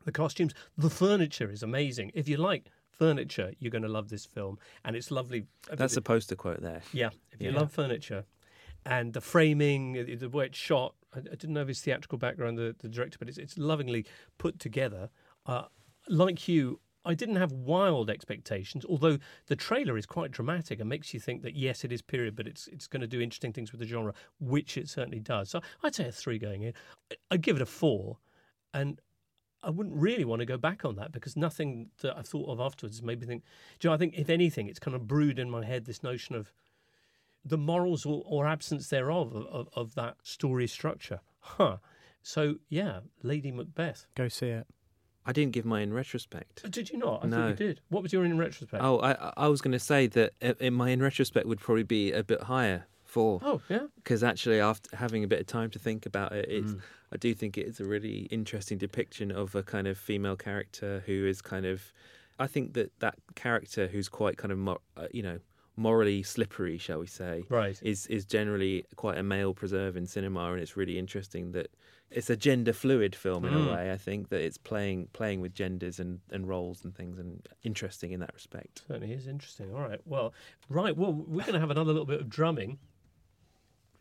The 0.04 0.12
costumes, 0.12 0.52
the 0.76 0.90
furniture 0.90 1.50
is 1.50 1.62
amazing. 1.62 2.10
If 2.12 2.28
you 2.28 2.36
like 2.36 2.66
furniture, 2.98 3.52
you're 3.58 3.70
going 3.70 3.82
to 3.82 3.88
love 3.88 4.08
this 4.08 4.24
film, 4.26 4.58
and 4.84 4.96
it's 4.96 5.10
lovely. 5.10 5.46
That's 5.70 5.96
a 5.96 6.02
poster 6.02 6.36
quote 6.36 6.60
there. 6.62 6.82
Yeah, 6.92 7.10
if 7.32 7.40
you 7.40 7.50
Yeah. 7.50 7.60
love 7.60 7.72
furniture 7.72 8.24
and 8.86 9.12
the 9.12 9.20
framing, 9.20 9.92
the 10.18 10.28
way 10.28 10.46
it's 10.46 10.58
shot, 10.58 10.94
I, 11.14 11.18
I 11.20 11.22
didn't 11.22 11.54
know 11.54 11.66
his 11.66 11.80
theatrical 11.80 12.18
background, 12.18 12.58
the, 12.58 12.74
the 12.78 12.88
director, 12.88 13.18
but 13.18 13.28
it's, 13.28 13.38
it's 13.38 13.56
lovingly 13.58 14.04
put 14.38 14.58
together. 14.58 15.10
Uh, 15.46 15.64
like 16.08 16.48
you, 16.48 16.80
I 17.06 17.14
didn't 17.14 17.36
have 17.36 17.52
wild 17.52 18.08
expectations, 18.10 18.84
although 18.86 19.18
the 19.46 19.56
trailer 19.56 19.96
is 19.98 20.06
quite 20.06 20.30
dramatic 20.30 20.80
and 20.80 20.88
makes 20.88 21.12
you 21.14 21.20
think 21.20 21.42
that 21.42 21.54
yes, 21.54 21.84
it 21.84 21.92
is 21.92 22.00
period, 22.02 22.34
but 22.36 22.46
it's 22.46 22.66
it's 22.68 22.86
going 22.86 23.02
to 23.02 23.06
do 23.06 23.20
interesting 23.20 23.52
things 23.52 23.72
with 23.72 23.80
the 23.80 23.86
genre, 23.86 24.14
which 24.40 24.76
it 24.76 24.88
certainly 24.88 25.20
does. 25.20 25.50
So 25.50 25.60
I'd 25.82 25.94
say 25.94 26.08
a 26.08 26.12
three 26.12 26.38
going 26.38 26.62
in. 26.62 26.72
I'd 27.30 27.42
give 27.42 27.56
it 27.56 27.62
a 27.62 27.66
four, 27.66 28.18
and 28.72 29.00
I 29.64 29.70
wouldn't 29.70 29.96
really 29.96 30.24
want 30.24 30.40
to 30.40 30.46
go 30.46 30.56
back 30.58 30.84
on 30.84 30.96
that 30.96 31.10
because 31.12 31.36
nothing 31.36 31.90
that 32.02 32.16
I've 32.16 32.26
thought 32.26 32.48
of 32.50 32.60
afterwards 32.60 33.02
made 33.02 33.20
me 33.20 33.26
think. 33.26 33.42
Do 33.78 33.86
you 33.86 33.90
know? 33.90 33.94
I 33.94 33.98
think 33.98 34.14
if 34.16 34.28
anything, 34.30 34.68
it's 34.68 34.78
kind 34.78 34.94
of 34.94 35.06
brewed 35.08 35.38
in 35.38 35.48
my 35.50 35.64
head 35.64 35.84
this 35.86 36.02
notion 36.02 36.34
of 36.34 36.52
the 37.44 37.58
morals 37.58 38.06
or, 38.06 38.22
or 38.26 38.46
absence 38.46 38.88
thereof 38.88 39.34
of, 39.34 39.46
of, 39.46 39.68
of 39.74 39.94
that 39.94 40.16
story 40.22 40.66
structure. 40.66 41.20
Huh. 41.40 41.76
So 42.22 42.56
yeah, 42.68 43.00
Lady 43.22 43.50
Macbeth. 43.52 44.06
Go 44.14 44.28
see 44.28 44.48
it. 44.48 44.66
I 45.26 45.32
didn't 45.32 45.52
give 45.52 45.64
my 45.64 45.80
in 45.80 45.92
retrospect. 45.92 46.62
Uh, 46.64 46.68
Did 46.68 46.90
you 46.90 46.98
not? 46.98 47.18
I 47.24 47.28
thought 47.28 47.38
No. 47.38 47.48
you 47.48 47.54
did. 47.54 47.80
What 47.88 48.02
was 48.02 48.12
your 48.12 48.24
in 48.26 48.36
retrospect? 48.38 48.82
Oh, 48.82 48.98
I, 48.98 49.12
I- 49.12 49.32
I 49.38 49.48
was 49.48 49.62
going 49.62 49.72
to 49.72 49.78
say 49.78 50.06
that 50.08 50.32
uh, 50.42 50.52
in 50.60 50.74
my 50.74 50.90
in 50.90 51.02
retrospect 51.02 51.46
would 51.46 51.60
probably 51.60 51.82
be 51.82 52.12
a 52.12 52.22
bit 52.22 52.42
higher. 52.42 52.86
Four. 53.14 53.40
Oh, 53.44 53.60
yeah. 53.68 53.86
Because 53.96 54.22
actually, 54.24 54.60
after 54.60 54.94
having 54.96 55.22
a 55.22 55.28
bit 55.28 55.40
of 55.40 55.46
time 55.46 55.70
to 55.70 55.78
think 55.78 56.04
about 56.04 56.32
it, 56.32 56.46
it's 56.48 56.72
Mm. 56.72 56.80
I 57.12 57.16
do 57.16 57.32
think 57.32 57.56
it's 57.56 57.78
a 57.78 57.84
really 57.84 58.20
interesting 58.38 58.76
depiction 58.76 59.30
of 59.30 59.54
a 59.54 59.62
kind 59.62 59.86
of 59.86 59.96
female 59.96 60.34
character 60.36 61.02
who 61.06 61.24
is 61.26 61.40
kind 61.40 61.64
of. 61.64 61.92
I 62.40 62.48
think 62.48 62.74
that 62.74 62.90
that 62.98 63.14
character 63.36 63.86
who's 63.86 64.08
quite 64.08 64.36
kind 64.36 64.50
of 64.52 64.58
uh, 64.96 65.06
you 65.12 65.22
know 65.22 65.38
morally 65.76 66.22
slippery, 66.22 66.78
shall 66.78 66.98
we 67.00 67.06
say, 67.06 67.44
Right. 67.48 67.78
is 67.82 68.06
is 68.08 68.24
generally 68.24 68.84
quite 68.96 69.16
a 69.18 69.22
male 69.22 69.54
preserve 69.54 69.96
in 69.96 70.06
cinema, 70.06 70.50
and 70.52 70.60
it's 70.60 70.76
really 70.76 70.98
interesting 70.98 71.52
that 71.52 71.68
it's 72.10 72.30
a 72.30 72.36
gender 72.36 72.72
fluid 72.72 73.14
film 73.14 73.44
in 73.44 73.52
Mm. 73.54 73.68
a 73.68 73.72
way. 73.74 73.92
I 73.92 73.96
think 73.96 74.28
that 74.30 74.40
it's 74.40 74.58
playing 74.58 75.08
playing 75.12 75.40
with 75.40 75.52
genders 75.54 76.00
and, 76.00 76.18
and 76.30 76.48
roles 76.48 76.84
and 76.84 76.92
things, 76.94 77.18
and 77.18 77.46
interesting 77.62 78.10
in 78.12 78.18
that 78.20 78.34
respect. 78.34 78.82
Certainly 78.88 79.12
is 79.14 79.26
interesting. 79.28 79.72
All 79.74 79.80
right. 79.88 80.00
Well, 80.04 80.32
right. 80.68 80.96
Well, 80.96 81.12
we're 81.12 81.42
going 81.42 81.54
to 81.54 81.60
have 81.60 81.70
another 81.70 81.92
little 81.92 82.06
bit 82.14 82.20
of 82.20 82.28
drumming, 82.28 82.78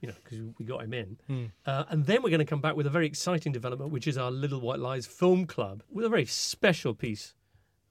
you 0.03 0.09
know, 0.09 0.15
because 0.21 0.39
we 0.59 0.65
got 0.65 0.83
him 0.83 0.93
in. 0.93 1.17
Hmm. 1.27 1.45
Uh, 1.65 1.85
and 1.87 2.05
then 2.05 2.21
we're 2.21 2.29
going 2.29 2.39
to 2.39 2.45
come 2.45 2.59
back 2.59 2.75
with 2.75 2.85
a 2.85 2.89
very 2.89 3.07
exciting 3.07 3.53
development, 3.53 3.89
which 3.89 4.05
is 4.05 4.17
our 4.17 4.31
Little 4.31 4.59
White 4.59 4.79
Lies 4.79 5.05
Film 5.05 5.45
Club, 5.45 5.81
with 5.89 6.05
a 6.05 6.09
very 6.09 6.25
special 6.25 6.93
piece 6.93 7.35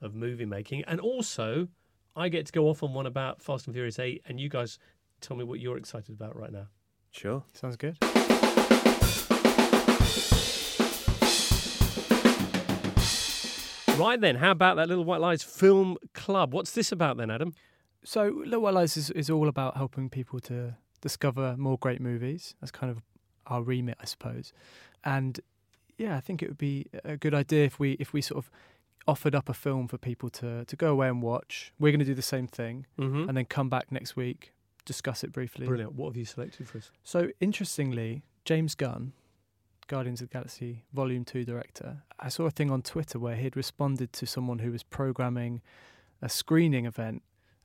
of 0.03 0.15
movie 0.15 0.45
making. 0.45 0.85
And 0.85 1.01
also, 1.01 1.69
I 2.15 2.29
get 2.29 2.45
to 2.45 2.53
go 2.53 2.69
off 2.69 2.83
on 2.83 2.93
one 2.93 3.07
about 3.07 3.41
Fast 3.41 3.67
and 3.67 3.75
Furious 3.75 3.99
8, 3.99 4.25
and 4.27 4.39
you 4.39 4.51
guys 4.51 4.79
tell 5.23 5.39
me 5.39 5.45
what 5.45 5.59
you're 5.59 5.79
excited 5.79 6.15
about 6.15 6.37
right 6.37 6.53
now. 6.53 6.67
Sure. 7.13 7.45
Sounds 7.55 7.77
good. 7.77 7.97
Right 13.99 14.21
then, 14.21 14.37
how 14.37 14.51
about 14.51 14.77
that 14.77 14.89
Little 14.89 15.05
White 15.05 15.23
Lies 15.23 15.43
Film 15.43 15.97
Club? 16.13 16.53
What's 16.53 16.73
this 16.73 16.93
about 16.93 17.17
then, 17.17 17.31
Adam? 17.31 17.55
So, 18.05 18.43
Little 18.45 18.61
White 18.61 18.75
Lies 18.75 18.99
is, 18.99 19.09
is 19.13 19.31
all 19.31 19.49
about 19.49 19.79
helping 19.79 20.11
people 20.11 20.41
to 20.41 20.77
discover 21.03 21.57
more 21.59 21.77
great 21.77 22.01
movies. 22.01 22.55
That's 22.61 22.71
kind 22.71 22.91
of 22.91 23.03
our 23.47 23.63
remit, 23.63 23.99
I 24.01 24.07
suppose. 24.07 24.53
And 25.05 25.39
yeah, 25.99 26.17
I 26.17 26.21
think 26.21 26.43
it 26.43 26.49
would 26.49 26.59
be 26.59 26.87
a 27.05 27.17
good 27.19 27.35
idea 27.35 27.67
if 27.67 27.79
we 27.79 27.93
if 28.01 28.13
we 28.15 28.23
sort 28.23 28.39
of 28.45 28.51
offered 29.07 29.35
up 29.35 29.49
a 29.49 29.55
film 29.55 29.89
for 29.89 29.99
people 29.99 30.31
to 30.31 30.65
to 30.65 30.77
go 30.77 30.91
away 30.93 31.09
and 31.09 31.21
watch. 31.23 31.73
We're 31.79 31.91
going 31.93 31.99
to 32.01 32.05
do 32.07 32.15
the 32.15 32.23
same 32.23 32.47
thing, 32.47 32.87
Mhm. 32.99 33.29
and 33.29 33.37
then 33.37 33.45
come 33.45 33.69
back 33.69 33.91
next 33.93 34.17
week, 34.17 34.53
discuss 34.87 35.23
it 35.25 35.33
briefly. 35.33 35.67
Brilliant. 35.67 35.93
What 35.95 36.07
have 36.11 36.17
you 36.17 36.25
selected 36.25 36.69
for 36.69 36.79
us? 36.79 36.91
So 37.03 37.31
interestingly, 37.41 38.23
James 38.45 38.75
Gunn, 38.75 39.13
Guardians 39.89 40.23
of 40.23 40.29
the 40.29 40.33
Galaxy 40.33 40.85
Volume 40.93 41.25
Two 41.25 41.45
director, 41.45 42.03
I 42.19 42.29
saw 42.29 42.45
a 42.47 42.51
thing 42.51 42.71
on 42.71 42.81
Twitter 42.83 43.19
where 43.19 43.37
he 43.37 43.43
had 43.45 43.57
responded 43.57 44.13
to 44.15 44.27
someone 44.27 44.61
who 44.61 44.71
was 44.73 44.83
programming 44.85 45.61
a 46.23 46.29
screening 46.29 46.87
event 46.87 47.23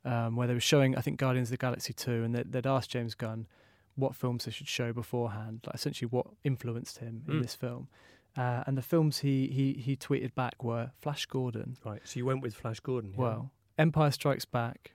um, 0.07 0.35
where 0.35 0.47
they 0.47 0.53
were 0.53 0.59
showing, 0.59 0.95
I 0.97 1.01
think, 1.01 1.17
Guardians 1.19 1.49
of 1.49 1.51
the 1.51 1.57
Galaxy 1.57 1.93
Two, 1.93 2.23
and 2.23 2.33
they'd, 2.33 2.51
they'd 2.51 2.65
asked 2.67 2.89
James 2.89 3.13
Gunn 3.15 3.47
what 3.95 4.15
films 4.15 4.45
they 4.45 4.51
should 4.51 4.67
show 4.67 4.93
beforehand, 4.93 5.61
like 5.65 5.75
essentially 5.75 6.07
what 6.09 6.27
influenced 6.43 6.99
him 6.99 7.23
in 7.27 7.35
Mm. 7.35 7.41
this 7.41 7.55
film. 7.55 7.87
Uh, 8.35 8.63
and 8.67 8.77
the 8.77 8.83
films 8.83 9.19
he, 9.19 9.47
he 9.47 9.73
he 9.73 9.95
tweeted 9.95 10.33
back 10.35 10.63
were 10.63 10.91
Flash 11.01 11.25
Gordon, 11.25 11.77
Right. 11.83 12.01
So 12.05 12.19
you 12.19 12.25
went 12.25 12.41
with 12.43 12.53
Flash 12.55 12.79
Gordon. 12.79 13.11
yeah? 13.13 13.19
well, 13.21 13.51
Empire 13.79 14.11
Strikes 14.11 14.45
Back, 14.45 14.93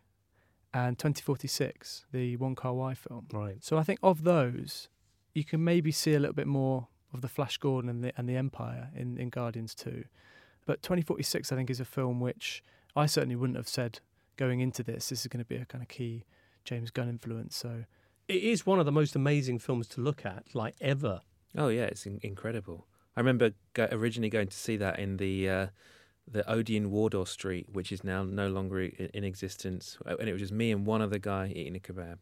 and 0.75 0.97
2046, 0.99 2.07
the 2.13 2.37
Wong 2.37 2.55
Kar 2.55 2.73
Wai 2.75 2.95
film. 2.95 3.27
Right. 3.33 3.63
So 3.63 3.77
I 3.79 3.83
think 3.83 3.99
of 4.03 4.23
those, 4.25 4.89
you 5.35 5.45
can 5.45 5.63
maybe 5.65 5.91
see 5.93 6.15
a 6.15 6.21
little 6.21 6.35
bit 6.35 6.47
more 6.47 6.89
of 7.13 7.21
the 7.21 7.29
Flash 7.29 7.59
Gordon 7.59 7.91
and 7.91 8.03
the 8.05 8.13
and 8.17 8.29
the 8.29 8.37
Empire 8.37 8.91
in, 8.95 9.19
in 9.19 9.29
Guardians 9.29 9.75
2. 9.75 10.05
But 10.65 10.81
2046, 10.83 11.51
I 11.53 11.57
think, 11.57 11.69
is 11.71 11.81
a 11.81 11.85
film 11.85 12.21
which 12.21 12.63
I 12.95 13.07
certainly 13.07 13.35
wouldn't 13.37 13.57
have 13.57 13.69
said 13.69 13.99
going 14.37 14.61
into 14.61 14.83
this. 14.83 15.09
This 15.09 15.21
is 15.23 15.27
going 15.27 15.45
to 15.45 15.49
be 15.49 15.57
a 15.57 15.65
kind 15.65 15.83
of 15.83 15.89
key 15.89 16.25
James 16.65 16.91
Gunn 16.91 17.09
influence. 17.09 17.57
So 17.57 17.85
It 18.29 18.43
is 18.43 18.65
one 18.67 18.79
of 18.79 18.87
the 18.87 18.93
most 18.93 19.15
amazing 19.17 19.59
films 19.59 19.89
to 19.89 20.01
look 20.01 20.25
at, 20.25 20.55
like 20.55 20.75
ever. 20.81 21.21
Oh 21.57 21.69
yeah, 21.69 21.85
it's 21.85 22.07
in- 22.07 22.21
incredible. 22.23 22.87
I 23.17 23.21
remember 23.21 23.51
go- 23.75 23.89
originally 23.93 24.31
going 24.31 24.49
to 24.49 24.57
see 24.57 24.77
that 24.79 24.99
in 24.99 25.19
the 25.19 25.49
uh, 25.49 25.67
the 26.31 26.49
Odeon 26.51 26.91
Wardour 26.91 27.27
Street, 27.27 27.67
which 27.73 27.93
is 27.93 28.05
now 28.05 28.23
no 28.25 28.49
longer 28.49 28.81
i- 28.81 29.09
in 29.13 29.25
existence, 29.25 29.99
and 30.07 30.29
it 30.29 30.33
was 30.33 30.41
just 30.41 30.53
me 30.53 30.71
and 30.71 30.87
one 30.87 31.03
other 31.03 31.19
guy 31.19 31.49
eating 31.55 31.77
a 31.77 31.81
kebab. 31.81 32.19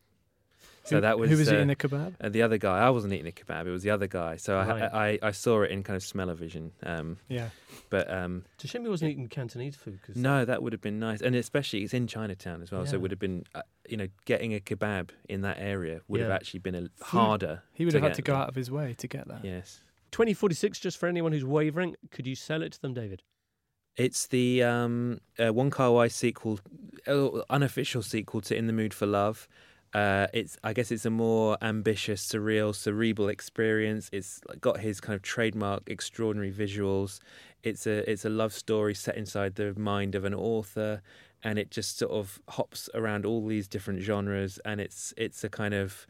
So 0.84 0.96
Who- 0.96 1.00
that 1.02 1.18
was 1.18 1.30
who 1.30 1.36
was 1.36 1.48
uh, 1.48 1.54
eating 1.54 1.66
the 1.68 1.76
kebab? 1.76 2.14
Uh, 2.20 2.28
the 2.30 2.42
other 2.42 2.56
guy. 2.58 2.78
I 2.78 2.90
wasn't 2.90 3.12
eating 3.12 3.26
a 3.28 3.32
kebab. 3.32 3.66
It 3.66 3.70
was 3.70 3.82
the 3.82 3.90
other 3.90 4.06
guy. 4.06 4.36
So 4.36 4.56
Right. 4.56 4.82
I, 4.82 5.08
I 5.10 5.18
I 5.28 5.30
saw 5.30 5.62
it 5.62 5.70
in 5.70 5.82
kind 5.82 5.96
of 5.96 6.02
smell-o-vision. 6.02 6.72
Um, 6.82 7.18
Yeah. 7.28 7.50
But 7.90 8.10
um, 8.12 8.44
It's 8.54 8.64
a 8.64 8.68
shame 8.68 8.82
he 8.82 8.88
wasn't 8.88 9.10
eating 9.12 9.28
Cantonese 9.28 9.76
food. 9.76 10.00
Cause 10.06 10.16
no, 10.16 10.44
that 10.44 10.62
would 10.62 10.72
have 10.72 10.80
been 10.80 10.98
nice, 10.98 11.20
and 11.20 11.34
especially 11.36 11.82
it's 11.82 11.92
in 11.92 12.06
Chinatown 12.06 12.62
as 12.62 12.70
well. 12.70 12.86
So 12.86 12.94
it 12.94 13.00
would 13.02 13.10
have 13.10 13.20
been, 13.20 13.44
uh, 13.54 13.62
you 13.88 13.96
know, 13.96 14.08
getting 14.24 14.54
a 14.54 14.60
kebab 14.60 15.10
in 15.28 15.42
that 15.42 15.58
area 15.58 16.00
would 16.08 16.20
have 16.20 16.30
actually 16.30 16.60
been 16.60 16.74
a 16.74 17.04
harder. 17.04 17.62
he 17.74 17.84
would 17.84 17.94
have 17.94 18.02
had 18.02 18.14
to 18.14 18.22
go 18.22 18.34
out 18.34 18.48
of 18.48 18.54
his 18.54 18.70
way 18.70 18.94
to 18.98 19.06
get 19.08 19.28
that. 19.28 19.44
Yes. 19.44 19.80
2046, 20.12 20.78
just 20.80 20.98
for 20.98 21.06
anyone 21.08 21.32
who's 21.32 21.44
wavering, 21.44 21.94
could 22.10 22.26
you 22.26 22.34
sell 22.34 22.62
it 22.62 22.72
to 22.72 22.80
them, 22.82 22.94
David? 22.94 23.22
It's 23.96 24.26
the 24.28 24.62
um, 24.62 25.20
uh, 25.38 25.52
Wong 25.52 25.70
Kar 25.70 25.90
Wai 25.92 26.08
sequel, 26.08 26.58
uh, 27.06 27.40
unofficial 27.50 28.02
sequel 28.02 28.40
to 28.42 28.56
In 28.56 28.66
the 28.66 28.72
Mood 28.72 28.94
for 28.94 29.06
Love. 29.06 29.46
Uh, 29.92 30.28
it's 30.32 30.56
I 30.62 30.72
guess 30.72 30.92
it's 30.92 31.04
a 31.04 31.10
more 31.10 31.56
ambitious, 31.62 32.24
surreal, 32.24 32.74
cerebral 32.74 33.28
experience. 33.28 34.08
It's 34.12 34.40
got 34.60 34.80
his 34.80 35.00
kind 35.00 35.16
of 35.16 35.22
trademark, 35.22 35.82
extraordinary 35.88 36.52
visuals. 36.52 37.18
It's 37.62 37.86
a 37.86 38.08
it's 38.10 38.24
a 38.24 38.30
love 38.30 38.52
story 38.52 38.94
set 38.94 39.16
inside 39.16 39.56
the 39.56 39.74
mind 39.78 40.14
of 40.14 40.24
an 40.24 40.34
author, 40.34 41.02
and 41.42 41.58
it 41.58 41.70
just 41.70 41.98
sort 41.98 42.12
of 42.12 42.40
hops 42.48 42.88
around 42.94 43.26
all 43.26 43.44
these 43.46 43.66
different 43.66 44.00
genres. 44.00 44.60
And 44.64 44.80
it's 44.80 45.12
it's 45.16 45.42
a 45.42 45.48
kind 45.48 45.74
of 45.74 46.06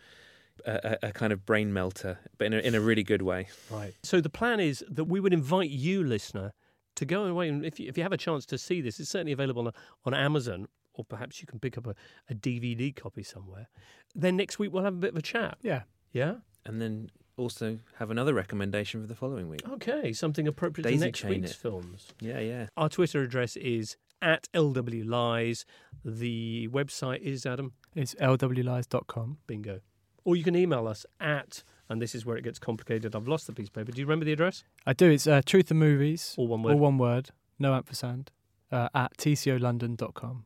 a, 0.66 0.98
a 1.04 1.12
kind 1.12 1.32
of 1.32 1.46
brain 1.46 1.72
melter, 1.72 2.18
but 2.38 2.46
in 2.46 2.54
a, 2.54 2.58
in 2.58 2.74
a 2.74 2.80
really 2.80 3.02
good 3.02 3.22
way. 3.22 3.48
Right. 3.70 3.94
So 4.02 4.20
the 4.20 4.30
plan 4.30 4.60
is 4.60 4.84
that 4.88 5.04
we 5.04 5.20
would 5.20 5.32
invite 5.32 5.70
you, 5.70 6.04
listener, 6.04 6.52
to 6.96 7.06
go 7.06 7.24
away 7.24 7.48
and 7.48 7.64
if 7.64 7.80
you, 7.80 7.88
if 7.88 7.96
you 7.96 8.02
have 8.02 8.12
a 8.12 8.18
chance 8.18 8.44
to 8.46 8.58
see 8.58 8.80
this, 8.80 9.00
it's 9.00 9.10
certainly 9.10 9.32
available 9.32 9.66
on, 9.66 9.72
on 10.04 10.14
Amazon, 10.14 10.66
or 11.00 11.04
perhaps 11.04 11.40
you 11.40 11.46
can 11.46 11.58
pick 11.58 11.78
up 11.78 11.86
a, 11.86 11.94
a 12.28 12.34
DVD 12.34 12.94
copy 12.94 13.22
somewhere. 13.22 13.68
Then 14.14 14.36
next 14.36 14.58
week 14.58 14.70
we'll 14.72 14.84
have 14.84 14.94
a 14.94 14.98
bit 14.98 15.12
of 15.12 15.16
a 15.16 15.22
chat. 15.22 15.56
Yeah. 15.62 15.82
Yeah. 16.12 16.34
And 16.66 16.80
then 16.80 17.10
also 17.38 17.78
have 17.98 18.10
another 18.10 18.34
recommendation 18.34 19.00
for 19.00 19.06
the 19.06 19.14
following 19.14 19.48
week. 19.48 19.62
Okay, 19.68 20.12
something 20.12 20.46
appropriate 20.46 20.84
Daisy 20.84 20.98
to 20.98 21.04
next 21.06 21.18
chain 21.20 21.30
week's 21.30 21.52
it. 21.52 21.56
films. 21.56 22.08
Yeah, 22.20 22.38
yeah. 22.40 22.66
Our 22.76 22.90
Twitter 22.90 23.22
address 23.22 23.56
is 23.56 23.96
at 24.20 24.46
LW 24.52 25.08
Lies. 25.08 25.64
The 26.04 26.68
website 26.70 27.20
is 27.22 27.46
Adam. 27.46 27.72
It's 27.94 28.14
lwlies.com. 28.16 29.38
Bingo. 29.46 29.80
Or 30.24 30.36
you 30.36 30.44
can 30.44 30.54
email 30.54 30.86
us 30.86 31.06
at, 31.18 31.62
and 31.88 32.02
this 32.02 32.14
is 32.14 32.26
where 32.26 32.36
it 32.36 32.44
gets 32.44 32.58
complicated. 32.58 33.16
I've 33.16 33.26
lost 33.26 33.46
the 33.46 33.54
piece 33.54 33.68
of 33.68 33.72
paper. 33.72 33.90
Do 33.90 33.98
you 34.00 34.06
remember 34.06 34.26
the 34.26 34.32
address? 34.32 34.64
I 34.86 34.92
do. 34.92 35.08
It's 35.10 35.26
uh, 35.26 35.40
Truth 35.46 35.70
and 35.70 35.80
Movies. 35.80 36.34
All 36.36 36.46
one 36.46 36.62
word. 36.62 36.72
All 36.74 36.78
one 36.78 36.98
word. 36.98 37.30
No 37.58 37.74
ampersand. 37.74 38.30
Uh, 38.70 38.88
at 38.94 39.16
tcolondon.com. 39.16 40.44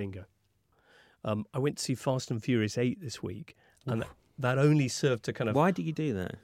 Bingo. 0.00 0.24
Um, 1.24 1.44
I 1.52 1.58
went 1.58 1.76
to 1.76 1.84
see 1.84 1.94
Fast 1.94 2.30
and 2.30 2.42
Furious 2.42 2.78
8 2.78 3.02
this 3.02 3.22
week, 3.22 3.54
and 3.84 4.02
that 4.38 4.56
only 4.56 4.88
served 4.88 5.24
to 5.26 5.34
kind 5.34 5.50
of. 5.50 5.54
Why 5.54 5.72
did 5.72 5.84
you 5.84 5.92
do 5.92 6.14
that? 6.14 6.36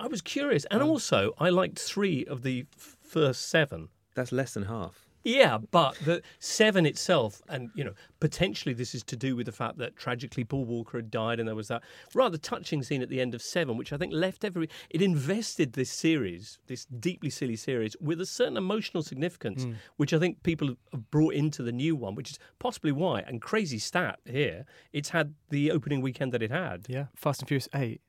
I 0.00 0.08
was 0.08 0.20
curious, 0.20 0.64
and 0.68 0.82
also 0.82 1.32
I 1.38 1.50
liked 1.50 1.78
three 1.78 2.24
of 2.24 2.42
the 2.42 2.66
f- 2.76 2.96
first 3.00 3.48
seven. 3.48 3.90
That's 4.16 4.32
less 4.32 4.54
than 4.54 4.64
half. 4.64 5.03
Yeah, 5.24 5.58
but 5.70 5.96
the 6.04 6.22
seven 6.38 6.84
itself, 6.86 7.40
and 7.48 7.70
you 7.74 7.82
know, 7.82 7.94
potentially 8.20 8.74
this 8.74 8.94
is 8.94 9.02
to 9.04 9.16
do 9.16 9.34
with 9.34 9.46
the 9.46 9.52
fact 9.52 9.78
that 9.78 9.96
tragically 9.96 10.44
Paul 10.44 10.66
Walker 10.66 10.98
had 10.98 11.10
died, 11.10 11.40
and 11.40 11.48
there 11.48 11.56
was 11.56 11.68
that 11.68 11.82
rather 12.14 12.36
touching 12.36 12.82
scene 12.82 13.00
at 13.02 13.08
the 13.08 13.20
end 13.20 13.34
of 13.34 13.40
seven, 13.42 13.76
which 13.78 13.92
I 13.92 13.96
think 13.96 14.12
left 14.12 14.44
every. 14.44 14.68
It 14.90 15.00
invested 15.00 15.72
this 15.72 15.90
series, 15.90 16.58
this 16.66 16.84
deeply 16.84 17.30
silly 17.30 17.56
series, 17.56 17.96
with 18.00 18.20
a 18.20 18.26
certain 18.26 18.56
emotional 18.58 19.02
significance, 19.02 19.64
Mm. 19.64 19.76
which 19.96 20.12
I 20.12 20.18
think 20.18 20.42
people 20.42 20.76
have 20.92 21.10
brought 21.10 21.34
into 21.34 21.62
the 21.62 21.72
new 21.72 21.96
one, 21.96 22.14
which 22.14 22.30
is 22.32 22.38
possibly 22.58 22.92
why. 22.92 23.20
And 23.20 23.40
crazy 23.40 23.78
stat 23.78 24.20
here, 24.26 24.66
it's 24.92 25.08
had 25.10 25.34
the 25.48 25.70
opening 25.70 26.02
weekend 26.02 26.32
that 26.32 26.42
it 26.42 26.50
had. 26.50 26.86
Yeah, 26.88 27.06
Fast 27.16 27.40
and 27.40 27.48
Furious 27.48 27.68
8 27.74 28.00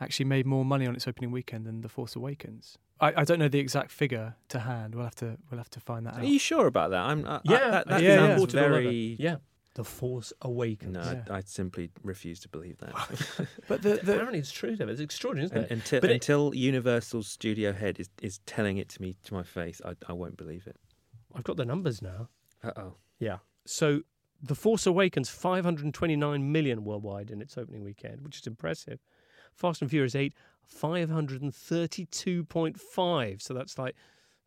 actually 0.00 0.26
made 0.26 0.44
more 0.44 0.64
money 0.64 0.86
on 0.88 0.96
its 0.96 1.06
opening 1.06 1.30
weekend 1.30 1.66
than 1.66 1.82
The 1.82 1.88
Force 1.88 2.16
Awakens. 2.16 2.78
I, 3.00 3.12
I 3.22 3.24
don't 3.24 3.38
know 3.38 3.48
the 3.48 3.58
exact 3.58 3.90
figure 3.90 4.36
to 4.48 4.58
hand. 4.60 4.94
We'll 4.94 5.04
have 5.04 5.14
to 5.16 5.36
we'll 5.50 5.58
have 5.58 5.70
to 5.70 5.80
find 5.80 6.06
that 6.06 6.14
out. 6.14 6.20
Are 6.20 6.24
you 6.26 6.38
sure 6.38 6.66
about 6.66 6.90
that? 6.90 7.00
I'm. 7.04 7.26
I, 7.26 7.40
Yeah, 7.44 7.56
I, 7.56 7.70
that, 7.70 7.88
that 7.88 8.02
yeah, 8.02 8.08
yeah. 8.08 8.16
sounds 8.16 8.30
Reported 8.34 8.58
all 8.58 8.64
over. 8.64 8.74
very. 8.82 9.16
Yeah, 9.18 9.36
the 9.74 9.84
Force 9.84 10.32
Awakens. 10.42 10.92
No, 10.94 11.02
Yeah. 11.02 11.22
I, 11.34 11.38
I 11.38 11.40
simply 11.44 11.90
refuse 12.04 12.38
to 12.40 12.48
believe 12.48 12.78
that. 12.78 12.94
But 13.68 13.82
the, 13.82 13.94
the 13.96 14.12
Apparently, 14.14 14.38
it's 14.38 14.52
true. 14.52 14.76
Though. 14.76 14.86
It's 14.88 15.00
extraordinary, 15.00 15.46
isn't 15.46 15.58
Un- 15.58 15.64
it? 15.64 15.70
until 15.72 16.00
But 16.00 16.10
it- 16.10 16.14
until 16.14 16.54
Universal's 16.54 17.26
studio 17.28 17.72
head 17.72 17.98
is, 17.98 18.08
is 18.22 18.38
telling 18.46 18.76
it 18.78 18.88
to 18.90 19.02
me 19.02 19.16
to 19.24 19.34
my 19.34 19.42
face, 19.42 19.80
I, 19.84 19.94
I 20.08 20.12
won't 20.12 20.36
believe 20.36 20.66
it. 20.68 20.76
I've 21.34 21.44
got 21.44 21.56
the 21.56 21.64
numbers 21.64 22.00
now. 22.00 22.28
Uh 22.62 22.70
oh. 22.76 22.94
Yeah. 23.18 23.38
So 23.66 24.02
The 24.40 24.54
Force 24.54 24.86
Awakens 24.86 25.28
529 25.30 26.52
million 26.52 26.84
worldwide 26.84 27.30
in 27.30 27.42
its 27.42 27.58
opening 27.58 27.82
weekend, 27.82 28.22
which 28.22 28.38
is 28.40 28.46
impressive. 28.46 29.00
Fast 29.54 29.82
and 29.82 29.90
Furious 29.90 30.14
8 30.14 30.32
532.5. 30.68 33.42
So 33.42 33.54
that's 33.54 33.78
like 33.78 33.94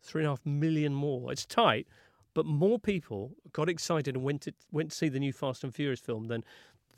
three 0.02 0.22
and 0.22 0.26
a 0.26 0.32
half 0.32 0.44
million 0.44 0.92
more. 0.94 1.32
It's 1.32 1.46
tight, 1.46 1.86
but 2.34 2.44
more 2.46 2.78
people 2.78 3.32
got 3.52 3.68
excited 3.68 4.14
and 4.14 4.24
went 4.24 4.42
to 4.42 4.52
went 4.70 4.90
to 4.90 4.96
see 4.96 5.08
the 5.08 5.18
new 5.18 5.32
Fast 5.32 5.64
and 5.64 5.74
Furious 5.74 6.00
film 6.00 6.28
than 6.28 6.44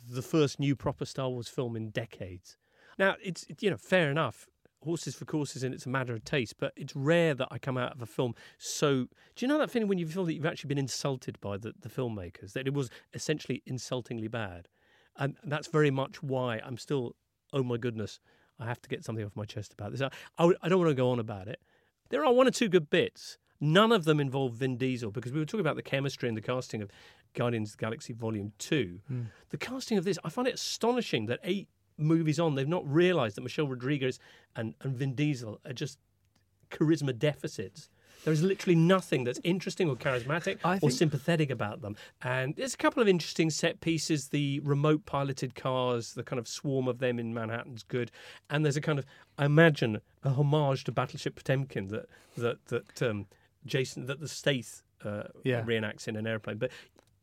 the 0.09 0.23
first 0.23 0.59
new 0.59 0.75
proper 0.77 1.05
Star 1.05 1.29
Wars 1.29 1.49
film 1.49 1.77
in 1.77 1.91
decades. 1.91 2.57
Now 2.99 3.17
it's 3.23 3.47
you 3.61 3.71
know 3.71 3.77
fair 3.77 4.11
enough. 4.11 4.47
Horses 4.83 5.15
for 5.15 5.27
courses, 5.27 5.63
and 5.63 5.75
it's 5.75 5.85
a 5.85 5.91
matter 5.91 6.15
of 6.15 6.25
taste. 6.25 6.55
But 6.59 6.73
it's 6.75 6.97
rare 6.97 7.35
that 7.35 7.49
I 7.51 7.59
come 7.59 7.77
out 7.77 7.93
of 7.93 8.01
a 8.01 8.07
film 8.07 8.35
so. 8.57 9.09
Do 9.37 9.45
you 9.45 9.47
know 9.47 9.59
that 9.59 9.71
feeling 9.71 9.89
when 9.89 9.99
you 9.99 10.07
feel 10.07 10.25
that 10.25 10.33
you've 10.33 10.47
actually 10.47 10.69
been 10.69 10.79
insulted 10.79 11.39
by 11.43 11.59
the, 11.59 11.75
the 11.79 11.91
filmmakers? 11.91 12.55
That 12.55 12.67
it 12.67 12.73
was 12.73 12.89
essentially 13.13 13.63
insultingly 13.67 14.29
bad, 14.29 14.69
and 15.17 15.37
that's 15.45 15.69
very 15.69 15.91
much 15.91 16.23
why 16.23 16.63
I'm 16.65 16.79
still. 16.79 17.15
Oh 17.53 17.63
my 17.63 17.77
goodness, 17.77 18.21
I 18.61 18.67
have 18.67 18.81
to 18.83 18.89
get 18.89 19.05
something 19.05 19.25
off 19.25 19.35
my 19.35 19.45
chest 19.45 19.73
about 19.73 19.93
this. 19.93 20.01
I, 20.01 20.11
I, 20.39 20.53
I 20.63 20.69
don't 20.69 20.79
want 20.79 20.91
to 20.91 20.95
go 20.95 21.11
on 21.11 21.19
about 21.19 21.49
it. 21.49 21.61
There 22.11 22.25
are 22.25 22.33
one 22.33 22.47
or 22.47 22.51
two 22.51 22.69
good 22.69 22.91
bits. 22.91 23.39
None 23.61 23.93
of 23.93 24.05
them 24.05 24.21
involve 24.21 24.55
Vin 24.55 24.77
Diesel 24.77 25.11
because 25.11 25.33
we 25.33 25.39
were 25.39 25.45
talking 25.45 25.61
about 25.61 25.77
the 25.77 25.83
chemistry 25.83 26.29
and 26.29 26.37
the 26.37 26.43
casting 26.43 26.81
of 26.81 26.91
Guardians 27.35 27.71
of 27.71 27.77
the 27.77 27.81
Galaxy 27.83 28.13
Volume 28.13 28.53
2. 28.59 29.01
Hmm. 29.07 29.23
The 29.51 29.59
casting 29.59 29.99
of 29.99 30.05
this, 30.05 30.19
I 30.25 30.31
find 30.31 30.49
it 30.49 30.55
astonishing 30.55 31.27
that 31.27 31.41
eight 31.45 31.69
movies 31.99 32.41
on, 32.41 32.55
they've 32.55 32.67
not 32.67 32.91
realised 32.91 33.37
that 33.37 33.43
Michelle 33.43 33.69
Rodriguez 33.69 34.19
and, 34.57 34.75
and 34.81 34.97
Vin 34.97 35.15
Diesel 35.15 35.61
are 35.67 35.73
just 35.73 35.99
charisma 36.71 37.17
deficits. 37.17 37.91
There 38.25 38.33
is 38.33 38.43
literally 38.43 38.75
nothing 38.75 39.25
that's 39.25 39.41
interesting 39.45 39.89
or 39.89 39.97
charismatic 39.97 40.59
I 40.65 40.79
or 40.83 40.91
sympathetic 40.91 41.51
about 41.51 41.81
them. 41.81 41.97
And 42.23 42.55
there's 42.57 42.75
a 42.75 42.77
couple 42.77 43.03
of 43.03 43.09
interesting 43.09 43.51
set 43.51 43.81
pieces. 43.81 44.29
The 44.29 44.61
remote 44.61 45.07
piloted 45.07 45.55
cars, 45.55 46.15
the 46.15 46.23
kind 46.23 46.39
of 46.39 46.47
swarm 46.47 46.87
of 46.89 46.99
them 46.99 47.19
in 47.19 47.33
Manhattan's 47.33 47.83
good. 47.83 48.11
And 48.51 48.65
there's 48.65 48.77
a 48.77 48.81
kind 48.81 48.99
of, 48.99 49.07
I 49.39 49.47
imagine, 49.47 50.01
a 50.23 50.31
homage 50.31 50.85
to 50.85 50.93
Battleship 50.93 51.35
Potemkin 51.37 51.89
that 51.89 52.07
that 52.37 52.65
that 52.67 53.03
um, 53.03 53.27
Jason 53.65 54.07
that 54.07 54.21
the 54.21 54.29
Staith 54.29 54.83
uh, 55.05 55.25
Yeah. 55.45 55.63
reenacts 55.63 56.07
in 56.09 56.17
an 56.17 56.27
airplane. 56.27 56.59
But 56.59 56.71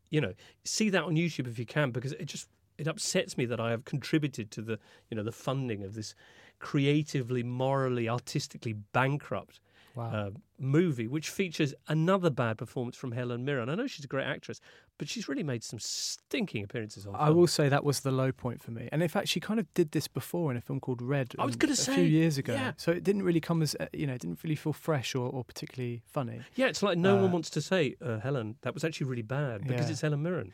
you 0.10 0.22
know, 0.22 0.34
see 0.64 0.90
that 0.90 1.04
on 1.04 1.16
YouTube 1.16 1.48
if 1.48 1.60
you 1.60 1.66
can, 1.66 1.92
because 1.92 2.14
it 2.14 2.26
just 2.26 2.48
it 2.78 2.88
upsets 2.88 3.38
me 3.38 3.46
that 3.46 3.60
I 3.60 3.72
have 3.72 3.86
contributed 3.86 4.52
to 4.52 4.62
the 4.62 4.80
you 5.10 5.18
know 5.18 5.24
the 5.24 5.32
funding 5.32 5.84
of 5.84 5.94
this 5.94 6.16
creatively, 6.60 7.44
morally, 7.44 8.10
artistically 8.10 8.74
bankrupt 8.74 9.60
Wow. 9.98 10.10
uh, 10.12 10.30
movie, 10.60 11.08
which 11.08 11.30
features 11.30 11.74
another 11.88 12.30
bad 12.30 12.58
performance 12.58 12.96
from 12.96 13.12
Helen 13.12 13.44
Mirren. 13.46 13.68
I 13.70 13.76
know 13.76 13.88
she's 13.88 14.06
a 14.06 14.08
great 14.08 14.26
actress, 14.26 14.62
but 14.98 15.10
she's 15.10 15.28
really 15.28 15.44
made 15.44 15.64
some 15.64 15.80
stinking 15.80 16.64
appearances 16.64 17.06
on. 17.06 17.16
I 17.16 17.26
film. 17.26 17.38
will 17.38 17.48
say 17.48 17.68
that 17.70 17.84
was 17.84 18.00
the 18.02 18.12
low 18.12 18.32
point 18.32 18.62
for 18.62 18.72
me. 18.72 18.88
And 18.92 19.02
in 19.04 19.10
fact, 19.10 19.28
she 19.28 19.40
kind 19.40 19.60
of 19.60 19.72
did 19.74 19.92
this 19.92 20.08
before 20.08 20.52
in 20.52 20.58
a 20.58 20.62
film 20.62 20.80
called 20.80 21.02
Red. 21.02 21.34
I 21.40 21.46
was 21.46 21.56
um, 21.56 21.60
gonna 21.60 21.74
a 21.74 21.76
say, 21.76 21.96
few 21.96 22.04
years 22.04 22.38
ago. 22.38 22.54
yeah. 22.54 22.74
So 22.78 22.92
it 22.92 23.04
didn't 23.04 23.24
really 23.24 23.42
come 23.42 23.62
as 23.62 23.76
uh, 23.80 23.88
you 23.94 24.08
know, 24.08 24.14
it 24.14 24.22
didn't 24.22 24.44
really 24.44 24.56
feel 24.56 24.74
fresh 24.74 25.16
or, 25.16 25.28
or 25.30 25.44
particularly 25.44 26.02
funny. 26.06 26.42
Yeah, 26.56 26.68
it's 26.68 26.84
like 26.84 26.98
no 26.98 27.18
Uh, 27.18 27.22
one 27.24 27.32
wants 27.32 27.50
to 27.52 27.62
say, 27.62 27.96
uh, 28.02 28.20
Helen, 28.20 28.56
that 28.62 28.74
was 28.74 28.84
actually 28.84 29.08
really 29.08 29.24
bad 29.24 29.62
because 29.68 29.86
Yeah. 29.88 29.92
it's 29.92 30.02
Helen 30.02 30.22
Mirren. 30.24 30.52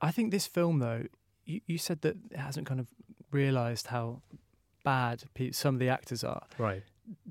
I 0.00 0.10
think 0.12 0.30
this 0.30 0.46
film, 0.46 0.78
though, 0.78 1.04
you, 1.44 1.60
you 1.66 1.78
said 1.78 2.00
that 2.02 2.16
it 2.30 2.36
hasn't 2.38 2.66
kind 2.66 2.80
of 2.80 2.88
realised 3.32 3.88
how 3.88 4.22
bad 4.84 5.24
some 5.52 5.74
of 5.74 5.78
the 5.80 5.88
actors 5.88 6.22
are. 6.24 6.42
Right. 6.58 6.82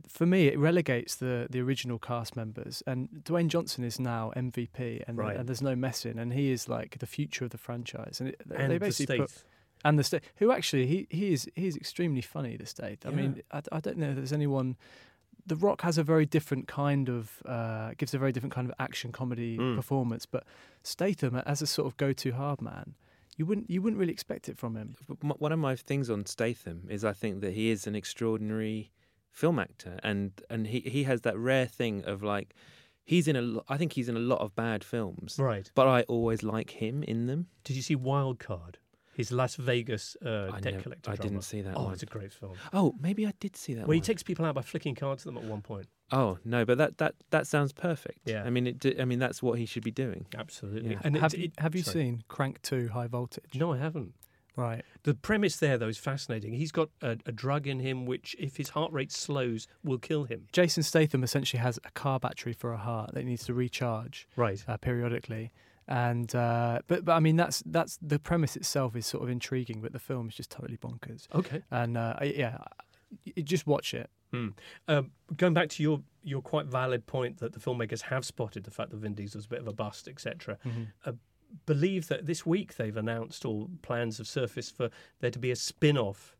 For 0.07 0.25
me, 0.25 0.47
it 0.47 0.57
relegates 0.57 1.15
the, 1.15 1.47
the 1.49 1.59
original 1.61 1.99
cast 1.99 2.35
members, 2.35 2.81
and 2.87 3.09
Dwayne 3.23 3.47
Johnson 3.47 3.83
is 3.83 3.99
now 3.99 4.31
MVP, 4.35 5.03
and, 5.07 5.17
Right. 5.17 5.35
and 5.37 5.47
there's 5.47 5.61
no 5.61 5.75
messing, 5.75 6.17
and 6.17 6.33
he 6.33 6.51
is 6.51 6.67
like 6.69 6.97
the 6.99 7.05
future 7.05 7.45
of 7.45 7.51
the 7.51 7.57
franchise. 7.57 8.19
And 8.19 8.29
it, 8.29 8.41
And 8.55 8.71
they 8.71 8.77
the 8.77 8.85
basically 8.85 9.17
put 9.19 9.29
Staith. 9.29 9.45
and 9.85 9.99
the 9.99 10.03
state 10.03 10.23
who 10.37 10.51
actually 10.51 10.87
he 10.87 11.07
he 11.09 11.33
is 11.33 11.47
he 11.55 11.67
is 11.67 11.75
extremely 11.75 12.21
funny. 12.21 12.57
The 12.57 12.65
state. 12.65 13.05
I 13.05 13.11
mean, 13.11 13.41
I, 13.51 13.61
I 13.71 13.79
don't 13.79 13.97
know 13.97 14.09
if 14.09 14.15
there's 14.15 14.33
anyone. 14.33 14.75
The 15.45 15.55
Rock 15.55 15.81
has 15.83 15.97
a 15.97 16.03
very 16.03 16.25
different 16.25 16.67
kind 16.67 17.07
of 17.09 17.41
uh, 17.45 17.91
gives 17.97 18.13
a 18.13 18.17
very 18.17 18.31
different 18.33 18.53
kind 18.53 18.67
of 18.69 18.73
action 18.79 19.11
comedy 19.11 19.57
Mm. 19.57 19.75
performance, 19.75 20.25
but 20.25 20.43
Statham 20.83 21.35
as 21.45 21.61
a 21.61 21.67
sort 21.67 21.85
of 21.87 21.95
go-to 21.97 22.31
hard 22.33 22.61
man, 22.61 22.95
you 23.37 23.45
wouldn't 23.45 23.69
you 23.69 23.81
wouldn't 23.81 23.99
really 23.99 24.11
expect 24.13 24.49
it 24.49 24.57
from 24.57 24.75
him. 24.75 24.95
One 25.21 25.51
of 25.51 25.59
my 25.59 25.75
things 25.75 26.09
on 26.09 26.25
Statham 26.25 26.87
is 26.89 27.05
I 27.05 27.13
think 27.13 27.41
that 27.41 27.53
he 27.53 27.69
is 27.69 27.87
an 27.87 27.95
extraordinary 27.95 28.91
film 29.41 29.57
actor, 29.59 29.93
and 30.09 30.31
and 30.49 30.61
he 30.67 30.79
he 30.95 31.01
has 31.03 31.19
that 31.21 31.37
rare 31.37 31.67
thing 31.79 31.95
of 32.05 32.17
like 32.23 32.49
he's 33.11 33.27
in 33.27 33.35
a 33.35 33.41
lo- 33.53 33.63
I 33.73 33.77
think 33.77 33.93
he's 33.93 34.09
in 34.09 34.17
a 34.17 34.25
lot 34.33 34.39
of 34.45 34.49
bad 34.55 34.83
films, 34.83 35.37
Right. 35.39 35.71
but 35.75 35.87
I 35.87 35.99
always 36.15 36.41
like 36.55 36.69
him 36.83 37.03
in 37.03 37.27
them. 37.27 37.41
Did 37.63 37.75
you 37.75 37.81
see 37.89 37.95
Wild 37.95 38.37
Card? 38.39 38.79
His 39.21 39.31
Las 39.31 39.55
Vegas 39.55 40.15
uh, 40.23 40.51
I 40.53 40.59
debt 40.59 40.73
nev- 40.75 40.83
collector 40.83 41.09
I 41.11 41.15
drama. 41.15 41.29
didn't 41.29 41.43
see 41.43 41.61
that 41.61 41.73
Oh, 41.75 41.85
one. 41.85 41.93
it's 41.93 42.03
a 42.03 42.11
great 42.17 42.31
film. 42.31 42.55
Oh, 42.71 42.93
maybe 43.07 43.25
I 43.25 43.33
did 43.39 43.55
see 43.55 43.73
that 43.73 43.87
Where 43.87 43.95
he 43.95 44.01
takes 44.01 44.21
people 44.21 44.45
out 44.45 44.53
by 44.53 44.61
flicking 44.61 44.93
cards 44.93 45.25
at 45.25 45.33
them 45.33 45.37
at 45.43 45.49
one 45.49 45.61
point. 45.63 45.87
Oh 46.11 46.37
no, 46.45 46.65
but 46.65 46.77
that 46.77 46.97
that 46.99 47.13
that 47.31 47.47
sounds 47.47 47.71
perfect. 47.73 48.19
Yeah. 48.25 48.43
I 48.47 48.49
mean, 48.51 48.65
it. 48.67 48.77
d- 48.79 48.99
I 48.99 49.05
mean, 49.05 49.19
that's 49.25 49.41
what 49.41 49.57
he 49.59 49.65
should 49.65 49.83
be 49.83 49.95
doing. 50.05 50.25
Absolutely. 50.37 50.91
Yeah. 50.91 51.01
And 51.03 51.17
have 51.17 51.33
it- 51.33 51.39
you, 51.39 51.51
have 51.57 51.73
you 51.75 51.83
sorry. 51.83 51.93
seen 52.05 52.23
Crank 52.27 52.61
Two 52.61 52.89
High 52.89 53.07
Voltage? 53.07 53.53
No, 53.55 53.73
I 53.73 53.77
haven't. 53.77 54.13
Right. 54.57 54.83
The 55.03 55.13
premise 55.13 55.55
there, 55.57 55.77
though, 55.77 55.87
is 55.87 55.97
fascinating. 55.99 56.51
He's 56.53 56.71
got 56.73 56.89
a, 57.01 57.11
a 57.25 57.31
drug 57.31 57.67
in 57.67 57.79
him 57.79 58.05
which, 58.05 58.35
if 58.39 58.57
his 58.57 58.69
heart 58.69 58.91
rate 58.91 59.11
slows, 59.11 59.67
will 59.83 59.99
kill 59.99 60.23
him. 60.25 60.47
Jason 60.51 60.83
Statham 60.83 61.23
essentially 61.23 61.61
has 61.61 61.79
a 61.85 61.91
car 61.91 62.19
battery 62.19 62.53
for 62.53 62.73
a 62.73 62.77
heart 62.77 63.13
that 63.13 63.19
he 63.21 63.25
needs 63.27 63.45
to 63.45 63.53
recharge 63.53 64.27
Right. 64.35 64.61
uh, 64.67 64.75
periodically. 64.77 65.51
And 65.87 66.35
uh, 66.35 66.79
but 66.87 67.05
but 67.05 67.13
I 67.13 67.21
mean 67.21 67.37
that's 67.37 67.63
that's 67.65 67.97
the 68.01 68.19
premise 68.19 68.57
itself 68.57 68.93
is 68.97 69.05
sort 69.05 69.23
of 69.23 69.29
intriguing, 69.29 69.79
but 69.79 69.93
the 69.93 69.99
film 69.99 70.27
is 70.27 70.35
just 70.35 70.49
totally 70.51 70.75
bonkers. 70.77 71.27
Okay. 71.33 71.61
And 71.71 71.95
uh, 71.97 72.15
yeah, 72.23 72.57
just 73.43 73.65
watch 73.67 73.93
it. 73.93 74.09
Hmm. 74.33 74.49
Um, 74.89 75.11
going 75.37 75.53
back 75.53 75.69
to 75.69 75.83
your 75.83 76.01
your 76.23 76.41
quite 76.41 76.65
valid 76.65 77.05
point 77.05 77.37
that 77.37 77.53
the 77.53 77.59
filmmakers 77.59 78.01
have 78.01 78.25
spotted 78.25 78.65
the 78.65 78.71
fact 78.71 78.91
that 78.91 78.97
Vin 78.97 79.13
Diesel's 79.13 79.45
a 79.45 79.47
bit 79.47 79.59
of 79.59 79.67
a 79.67 79.71
bust, 79.73 80.09
etc. 80.09 80.57
Uh, 81.05 81.13
believe 81.65 82.07
that 82.07 82.25
this 82.25 82.45
week 82.45 82.75
they've 82.75 82.95
announced 82.97 83.45
or 83.45 83.67
plans 83.81 84.17
have 84.17 84.27
surfaced 84.27 84.75
for 84.75 84.89
there 85.19 85.31
to 85.31 85.39
be 85.39 85.51
a 85.51 85.55
spin-off. 85.55 86.35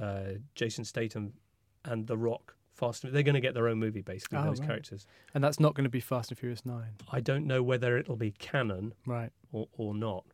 Uh, 0.00 0.34
Jason 0.54 0.84
Statham 0.84 1.32
and 1.84 2.06
The 2.06 2.16
Rock. 2.18 2.54
Fast. 2.74 3.04
and- 3.04 3.12
They're 3.14 3.22
going 3.22 3.34
to 3.34 3.40
get 3.40 3.54
their 3.54 3.68
own 3.68 3.78
movie, 3.78 4.02
basically. 4.02 4.38
Oh, 4.38 4.44
those 4.44 4.60
right. 4.60 4.66
characters. 4.68 5.06
And 5.34 5.42
that's 5.42 5.58
not 5.58 5.74
going 5.74 5.84
to 5.84 5.90
be 5.90 6.00
Fast 6.00 6.30
and 6.30 6.38
Furious 6.38 6.66
Nine, 6.66 6.96
I 7.10 7.20
don't 7.20 7.46
know 7.46 7.62
whether 7.62 7.96
it'll 7.96 8.16
be 8.16 8.32
canon 8.32 8.92
right? 9.06 9.30
or, 9.52 9.68
or 9.72 9.94
not. 9.94 10.24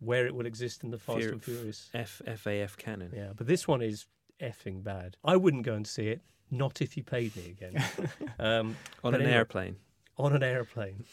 Where 0.00 0.26
it 0.26 0.34
will 0.34 0.46
exist 0.46 0.84
in 0.84 0.90
the 0.90 0.98
Fast 0.98 1.20
Fear- 1.20 1.32
and 1.32 1.42
Furious. 1.42 1.88
F 1.94 2.20
F 2.26 2.46
A 2.46 2.60
F 2.60 2.76
canon. 2.76 3.12
Yeah, 3.14 3.32
but 3.34 3.46
this 3.46 3.66
one 3.66 3.80
is 3.80 4.06
effing 4.42 4.82
bad. 4.82 5.16
I 5.24 5.36
wouldn't 5.36 5.62
go 5.62 5.74
and 5.74 5.86
see 5.86 6.08
it. 6.08 6.20
Not 6.50 6.82
if 6.82 6.96
you 6.98 7.02
paid 7.04 7.34
me 7.36 7.56
again. 7.56 7.82
um, 8.38 8.76
On 9.04 9.14
an 9.14 9.22
anyway, 9.22 9.36
airplane. 9.36 9.76
On 10.18 10.34
an 10.34 10.42
airplane. 10.42 11.04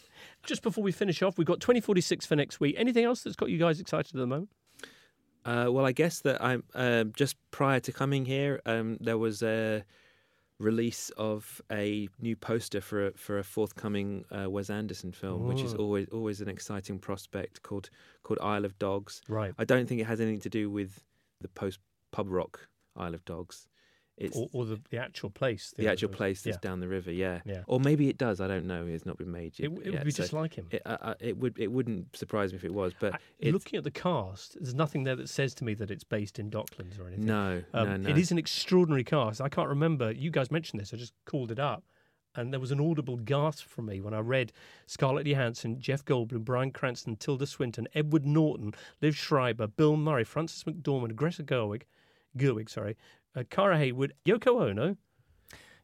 Just 0.43 0.61
before 0.61 0.83
we 0.83 0.91
finish 0.91 1.21
off, 1.21 1.37
we've 1.37 1.47
got 1.47 1.61
2046 1.61 2.25
for 2.25 2.35
next 2.35 2.59
week. 2.59 2.75
Anything 2.77 3.05
else 3.05 3.23
that's 3.23 3.35
got 3.35 3.49
you 3.49 3.57
guys 3.57 3.79
excited 3.79 4.13
at 4.13 4.19
the 4.19 4.27
moment? 4.27 4.49
Uh, 5.45 5.67
well, 5.69 5.85
I 5.85 5.93
guess 5.93 6.19
that 6.21 6.43
I'm 6.43 6.63
uh, 6.75 7.05
just 7.15 7.37
prior 7.51 7.79
to 7.79 7.91
coming 7.93 8.25
here, 8.25 8.61
um, 8.65 8.97
there 8.99 9.17
was 9.17 9.41
a 9.41 9.83
release 10.59 11.09
of 11.17 11.61
a 11.71 12.09
new 12.19 12.35
poster 12.35 12.81
for 12.81 13.07
a, 13.07 13.11
for 13.13 13.39
a 13.39 13.43
forthcoming 13.43 14.25
uh, 14.31 14.49
Wes 14.49 14.69
Anderson 14.69 15.13
film, 15.13 15.47
which 15.47 15.61
is 15.61 15.73
always 15.73 16.07
always 16.11 16.41
an 16.41 16.49
exciting 16.49 16.99
prospect 16.99 17.63
called 17.63 17.89
called 18.23 18.39
Isle 18.41 18.65
of 18.65 18.77
Dogs. 18.77 19.21
Right. 19.29 19.53
I 19.57 19.63
don't 19.63 19.87
think 19.87 20.01
it 20.01 20.07
has 20.07 20.19
anything 20.19 20.41
to 20.41 20.49
do 20.49 20.69
with 20.69 21.01
the 21.39 21.47
post 21.47 21.79
Pub 22.11 22.27
Rock 22.29 22.67
Isle 22.97 23.13
of 23.13 23.23
Dogs. 23.23 23.68
It's 24.19 24.35
or, 24.37 24.47
or 24.53 24.65
the, 24.65 24.79
the 24.89 24.97
actual 24.97 25.29
place. 25.29 25.73
the 25.77 25.87
Isle 25.87 25.93
actual 25.93 26.09
place 26.09 26.41
that's 26.41 26.55
Yeah. 26.57 26.69
down 26.69 26.81
the 26.81 26.87
river. 26.87 27.11
Yeah. 27.11 27.39
Yeah. 27.45 27.63
Or 27.67 27.79
maybe 27.79 28.09
it 28.09 28.17
does. 28.17 28.41
I 28.41 28.47
don't 28.47 28.65
know. 28.65 28.85
It's 28.85 29.05
not 29.05 29.17
been 29.17 29.31
made 29.31 29.57
yet. 29.57 29.71
it 29.71 29.85
yet, 29.85 29.93
would 29.93 30.03
be 30.03 30.11
so 30.11 30.23
just 30.23 30.33
like 30.33 30.53
him. 30.55 30.67
It, 30.71 30.81
uh, 30.85 31.13
it 31.21 31.37
would. 31.37 31.57
It 31.57 31.71
wouldn't 31.71 32.15
surprise 32.15 32.51
me 32.51 32.57
if 32.57 32.65
it 32.65 32.73
was. 32.73 32.93
But 32.99 33.19
it's, 33.39 33.53
Looking 33.53 33.77
at 33.77 33.83
the 33.85 33.91
cast, 33.91 34.55
there's 34.59 34.75
nothing 34.75 35.03
there 35.05 35.15
that 35.15 35.29
says 35.29 35.53
to 35.55 35.63
me 35.63 35.73
that 35.75 35.89
it's 35.89 36.03
based 36.03 36.37
in 36.37 36.51
Docklands 36.51 36.99
or 36.99 37.07
anything. 37.07 37.25
no, 37.25 37.63
Um, 37.73 37.87
no, 37.89 37.97
no. 37.97 38.09
It 38.09 38.17
is 38.17 38.31
an 38.31 38.37
extraordinary 38.37 39.03
cast. 39.05 39.39
I 39.41 39.49
can't 39.49 39.69
remember. 39.69 40.11
You 40.11 40.31
guys 40.31 40.51
mentioned 40.51 40.81
this. 40.81 40.93
I 40.93 40.97
just 40.97 41.13
called 41.25 41.49
it 41.51 41.59
up. 41.59 41.83
And 42.35 42.53
there 42.53 42.59
was 42.59 42.71
an 42.71 42.79
audible 42.79 43.17
gasp 43.17 43.65
from 43.67 43.87
me 43.87 44.01
when 44.01 44.13
I 44.13 44.19
read 44.19 44.51
Scarlett 44.85 45.25
Johansson, 45.25 45.79
Jeff 45.79 46.05
Goldblum, 46.05 46.45
Bryan 46.45 46.71
Cranston, 46.71 47.15
Tilda 47.15 47.47
Swinton, 47.47 47.87
Edward 47.95 48.23
Norton, 48.25 48.73
Liev 49.01 49.15
Schreiber, 49.15 49.65
Bill 49.65 49.97
Murray, 49.97 50.23
Frances 50.23 50.63
McDormand, 50.63 51.15
Greta 51.15 51.41
Gerwig, 51.43 51.83
Gerwig, 52.37 52.69
sorry, 52.69 52.95
uh, 53.35 53.43
Kara 53.49 53.77
Hayward, 53.77 54.13
Yoko 54.25 54.61
Ono. 54.69 54.97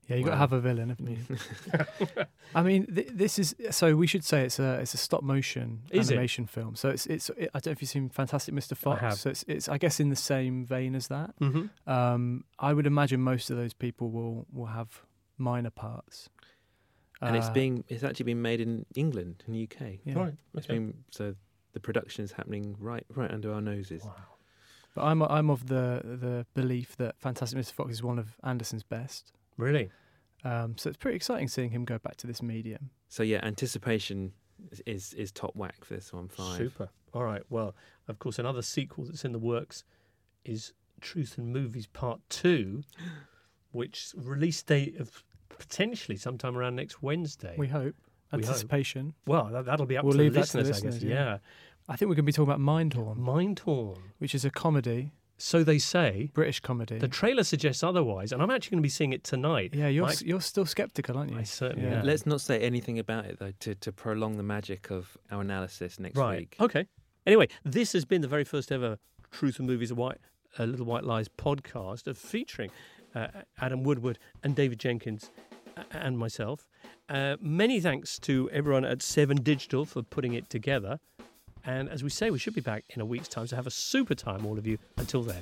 Yeah, 0.08 0.18
you 0.18 0.24
got 0.24 0.32
to 0.32 0.38
have 0.38 0.54
a 0.54 0.60
villain, 0.62 0.90
haven't 0.90 1.10
you? 1.10 2.24
I 2.56 2.62
mean, 2.62 2.86
th- 2.94 3.10
this 3.12 3.40
is 3.40 3.56
so. 3.72 3.96
We 3.96 4.06
should 4.06 4.24
say 4.24 4.44
it's 4.46 4.60
a 4.60 4.74
it's 4.80 4.94
a 4.94 4.98
stop 4.98 5.24
motion 5.24 5.82
Is 5.90 6.10
it? 6.10 6.14
animation 6.14 6.46
film. 6.46 6.76
So 6.76 6.90
it's 6.90 7.08
it's. 7.08 7.30
It, 7.32 7.50
I 7.56 7.60
don't 7.60 7.68
know 7.68 7.72
if 7.72 7.82
you've 7.82 7.90
seen 7.90 8.10
Fantastic 8.10 8.54
Mr. 8.54 8.78
Fox. 8.78 9.02
have. 9.02 9.16
So 9.16 9.32
it's 9.32 9.44
it's 9.48 9.68
I 9.68 9.80
guess 9.80 10.00
in 10.00 10.10
the 10.10 10.16
same 10.16 10.64
vein 10.64 10.94
as 10.94 11.08
that. 11.08 11.34
Mm-hmm. 11.40 11.90
Um, 11.92 12.44
I 12.60 12.74
would 12.74 12.86
imagine 12.86 13.20
most 13.22 13.50
of 13.50 13.58
those 13.58 13.74
people 13.74 14.12
will 14.12 14.46
will 14.54 14.68
have 14.68 15.02
minor 15.40 15.72
parts. 15.72 16.30
and 17.20 17.36
it's 17.36 17.48
Uh, 17.48 17.54
being. 17.54 17.84
It's 17.88 18.04
actually 18.04 18.26
been 18.26 18.44
made 18.44 18.62
in 18.62 18.86
England, 18.94 19.44
in 19.48 19.54
the 19.54 19.64
UK. 19.64 20.02
yeah. 20.04 20.14
Right. 20.20 20.34
It's 20.54 20.68
okay. 20.68 20.78
been 20.78 20.94
so. 21.10 21.34
The 21.74 21.80
production 21.80 22.24
is 22.24 22.32
happening 22.32 22.76
right, 22.80 23.06
right 23.16 23.32
under 23.32 23.52
our 23.52 23.60
noses. 23.62 24.04
Wow. 24.04 24.14
But 24.96 25.04
I'm 25.04 25.22
I'm 25.22 25.50
of 25.50 25.68
the 25.68 26.02
the 26.04 26.46
belief 26.56 26.96
that 26.98 27.20
Fantastic 27.20 27.60
Mr. 27.60 27.74
Fox 27.74 27.92
is 27.92 28.02
one 28.02 28.18
of 28.18 28.38
Anderson's 28.44 28.84
best. 28.84 29.34
Really? 29.58 29.92
Um, 30.44 30.78
so 30.78 30.90
it's 30.90 30.98
pretty 30.98 31.16
exciting 31.16 31.48
seeing 31.48 31.72
him 31.72 31.86
go 31.86 31.98
back 31.98 32.16
to 32.18 32.28
this 32.28 32.42
medium. 32.42 32.90
So 33.10 33.22
yeah, 33.24 33.40
anticipation 33.44 34.32
is 34.72 34.82
is, 34.86 35.14
is 35.14 35.32
top 35.32 35.56
whack 35.56 35.84
for 35.84 35.94
this 35.96 36.12
one. 36.14 36.30
Five. 36.30 36.58
Super. 36.58 36.90
All 37.14 37.24
right. 37.24 37.44
Well, 37.50 37.76
of 38.08 38.20
course, 38.20 38.40
another 38.40 38.62
sequel 38.62 39.06
that's 39.06 39.26
in 39.26 39.32
the 39.32 39.40
works 39.40 39.84
is 40.44 40.74
Truth 41.02 41.38
and 41.38 41.52
Movies 41.52 41.88
Part 41.88 42.20
2, 42.30 42.84
which 43.72 44.14
release 44.16 44.62
date 44.64 45.00
of 45.00 45.24
potentially 45.50 46.18
sometime 46.18 46.58
around 46.58 46.76
next 46.76 47.02
Wednesday. 47.02 47.56
We 47.58 47.68
hope 47.68 47.96
We 48.32 48.40
hope. 48.42 48.50
anticipation. 48.50 49.14
well, 49.26 49.46
that, 49.52 49.66
that'll 49.66 49.86
be 49.86 49.98
up 49.98 50.04
We'll 50.04 50.14
to 50.14 50.18
the 50.18 50.24
leave 50.24 50.34
that 50.34 50.48
to 50.48 50.58
the 50.58 50.64
listeners, 50.64 50.96
I 50.96 51.00
guess. 51.00 51.04
Yeah. 51.04 51.16
yeah. 51.16 51.38
I 51.88 51.96
think 51.96 52.10
we're 52.10 52.16
going 52.16 52.24
to 52.26 52.32
be 52.32 52.32
talking 52.34 52.52
about 52.52 52.60
Mindhorn, 52.60 53.18
Mindhorn. 53.18 53.98
which 54.18 54.34
is 54.34 54.44
a 54.44 54.50
comedy, 54.50 55.12
So 55.38 55.64
they 55.64 55.78
say. 55.78 56.32
British 56.34 56.60
comedy. 56.62 56.98
The 56.98 57.08
trailer 57.08 57.44
suggests 57.44 57.84
otherwise, 57.84 58.32
and 58.32 58.42
I'm 58.42 58.50
actually 58.50 58.72
going 58.76 58.82
to 58.84 58.86
be 58.88 58.90
seeing 58.90 59.14
it 59.14 59.24
tonight. 59.24 59.72
yeah, 59.74 59.88
you're 59.88 60.06
My- 60.06 60.12
s 60.12 60.22
you're 60.24 60.42
still 60.42 60.66
skeptical, 60.66 61.18
aren't 61.18 61.32
you? 61.32 61.38
I 61.38 61.44
certainly 61.44 61.88
Yeah. 61.90 62.00
am. 62.00 62.06
Let's 62.06 62.26
not 62.26 62.42
say 62.42 62.60
anything 62.62 62.98
about 63.00 63.26
it 63.26 63.38
though, 63.40 63.52
to, 63.60 63.76
to 63.76 63.92
prolong 63.92 64.38
the 64.38 64.44
magic 64.44 64.90
of 64.90 65.18
our 65.32 65.42
analysis 65.42 66.00
next 66.00 66.18
right. 66.18 66.40
week. 66.40 66.56
Okay. 66.60 66.88
Anyway, 67.28 67.48
this 67.64 67.94
has 67.94 68.06
been 68.06 68.22
the 68.22 68.28
very 68.28 68.44
first 68.46 68.72
ever 68.72 68.98
Truth 69.32 69.60
and 69.60 69.68
Movies, 69.68 69.92
a 69.92 69.96
White, 69.96 70.20
uh, 70.58 70.64
Little 70.64 70.86
White 70.86 71.04
Lies 71.04 71.28
podcast 71.28 72.08
of 72.08 72.18
featuring 72.18 72.72
uh, 73.14 73.28
Adam 73.60 73.84
Woodward 73.84 74.18
and 74.44 74.56
David 74.56 74.80
Jenkins 74.80 75.30
and 75.92 76.18
myself. 76.18 76.68
Uh, 77.10 77.36
many 77.42 77.80
thanks 77.82 78.18
to 78.20 78.50
everyone 78.52 78.86
at 78.86 79.02
Seven 79.02 79.38
Digital 79.44 79.84
for 79.86 80.02
putting 80.02 80.34
it 80.34 80.50
together. 80.50 81.00
And 81.66 81.90
as 81.90 82.04
we 82.04 82.10
say, 82.10 82.30
we 82.30 82.40
should 82.40 82.54
be 82.54 82.62
back 82.62 82.86
in 82.90 83.02
a 83.02 83.06
week's 83.06 83.28
time. 83.28 83.48
So 83.48 83.56
have 83.56 83.68
a 83.68 83.72
super 83.72 84.16
time, 84.16 84.46
all 84.46 84.58
of 84.58 84.68
you. 84.68 84.78
Until 84.98 85.24
then. 85.24 85.42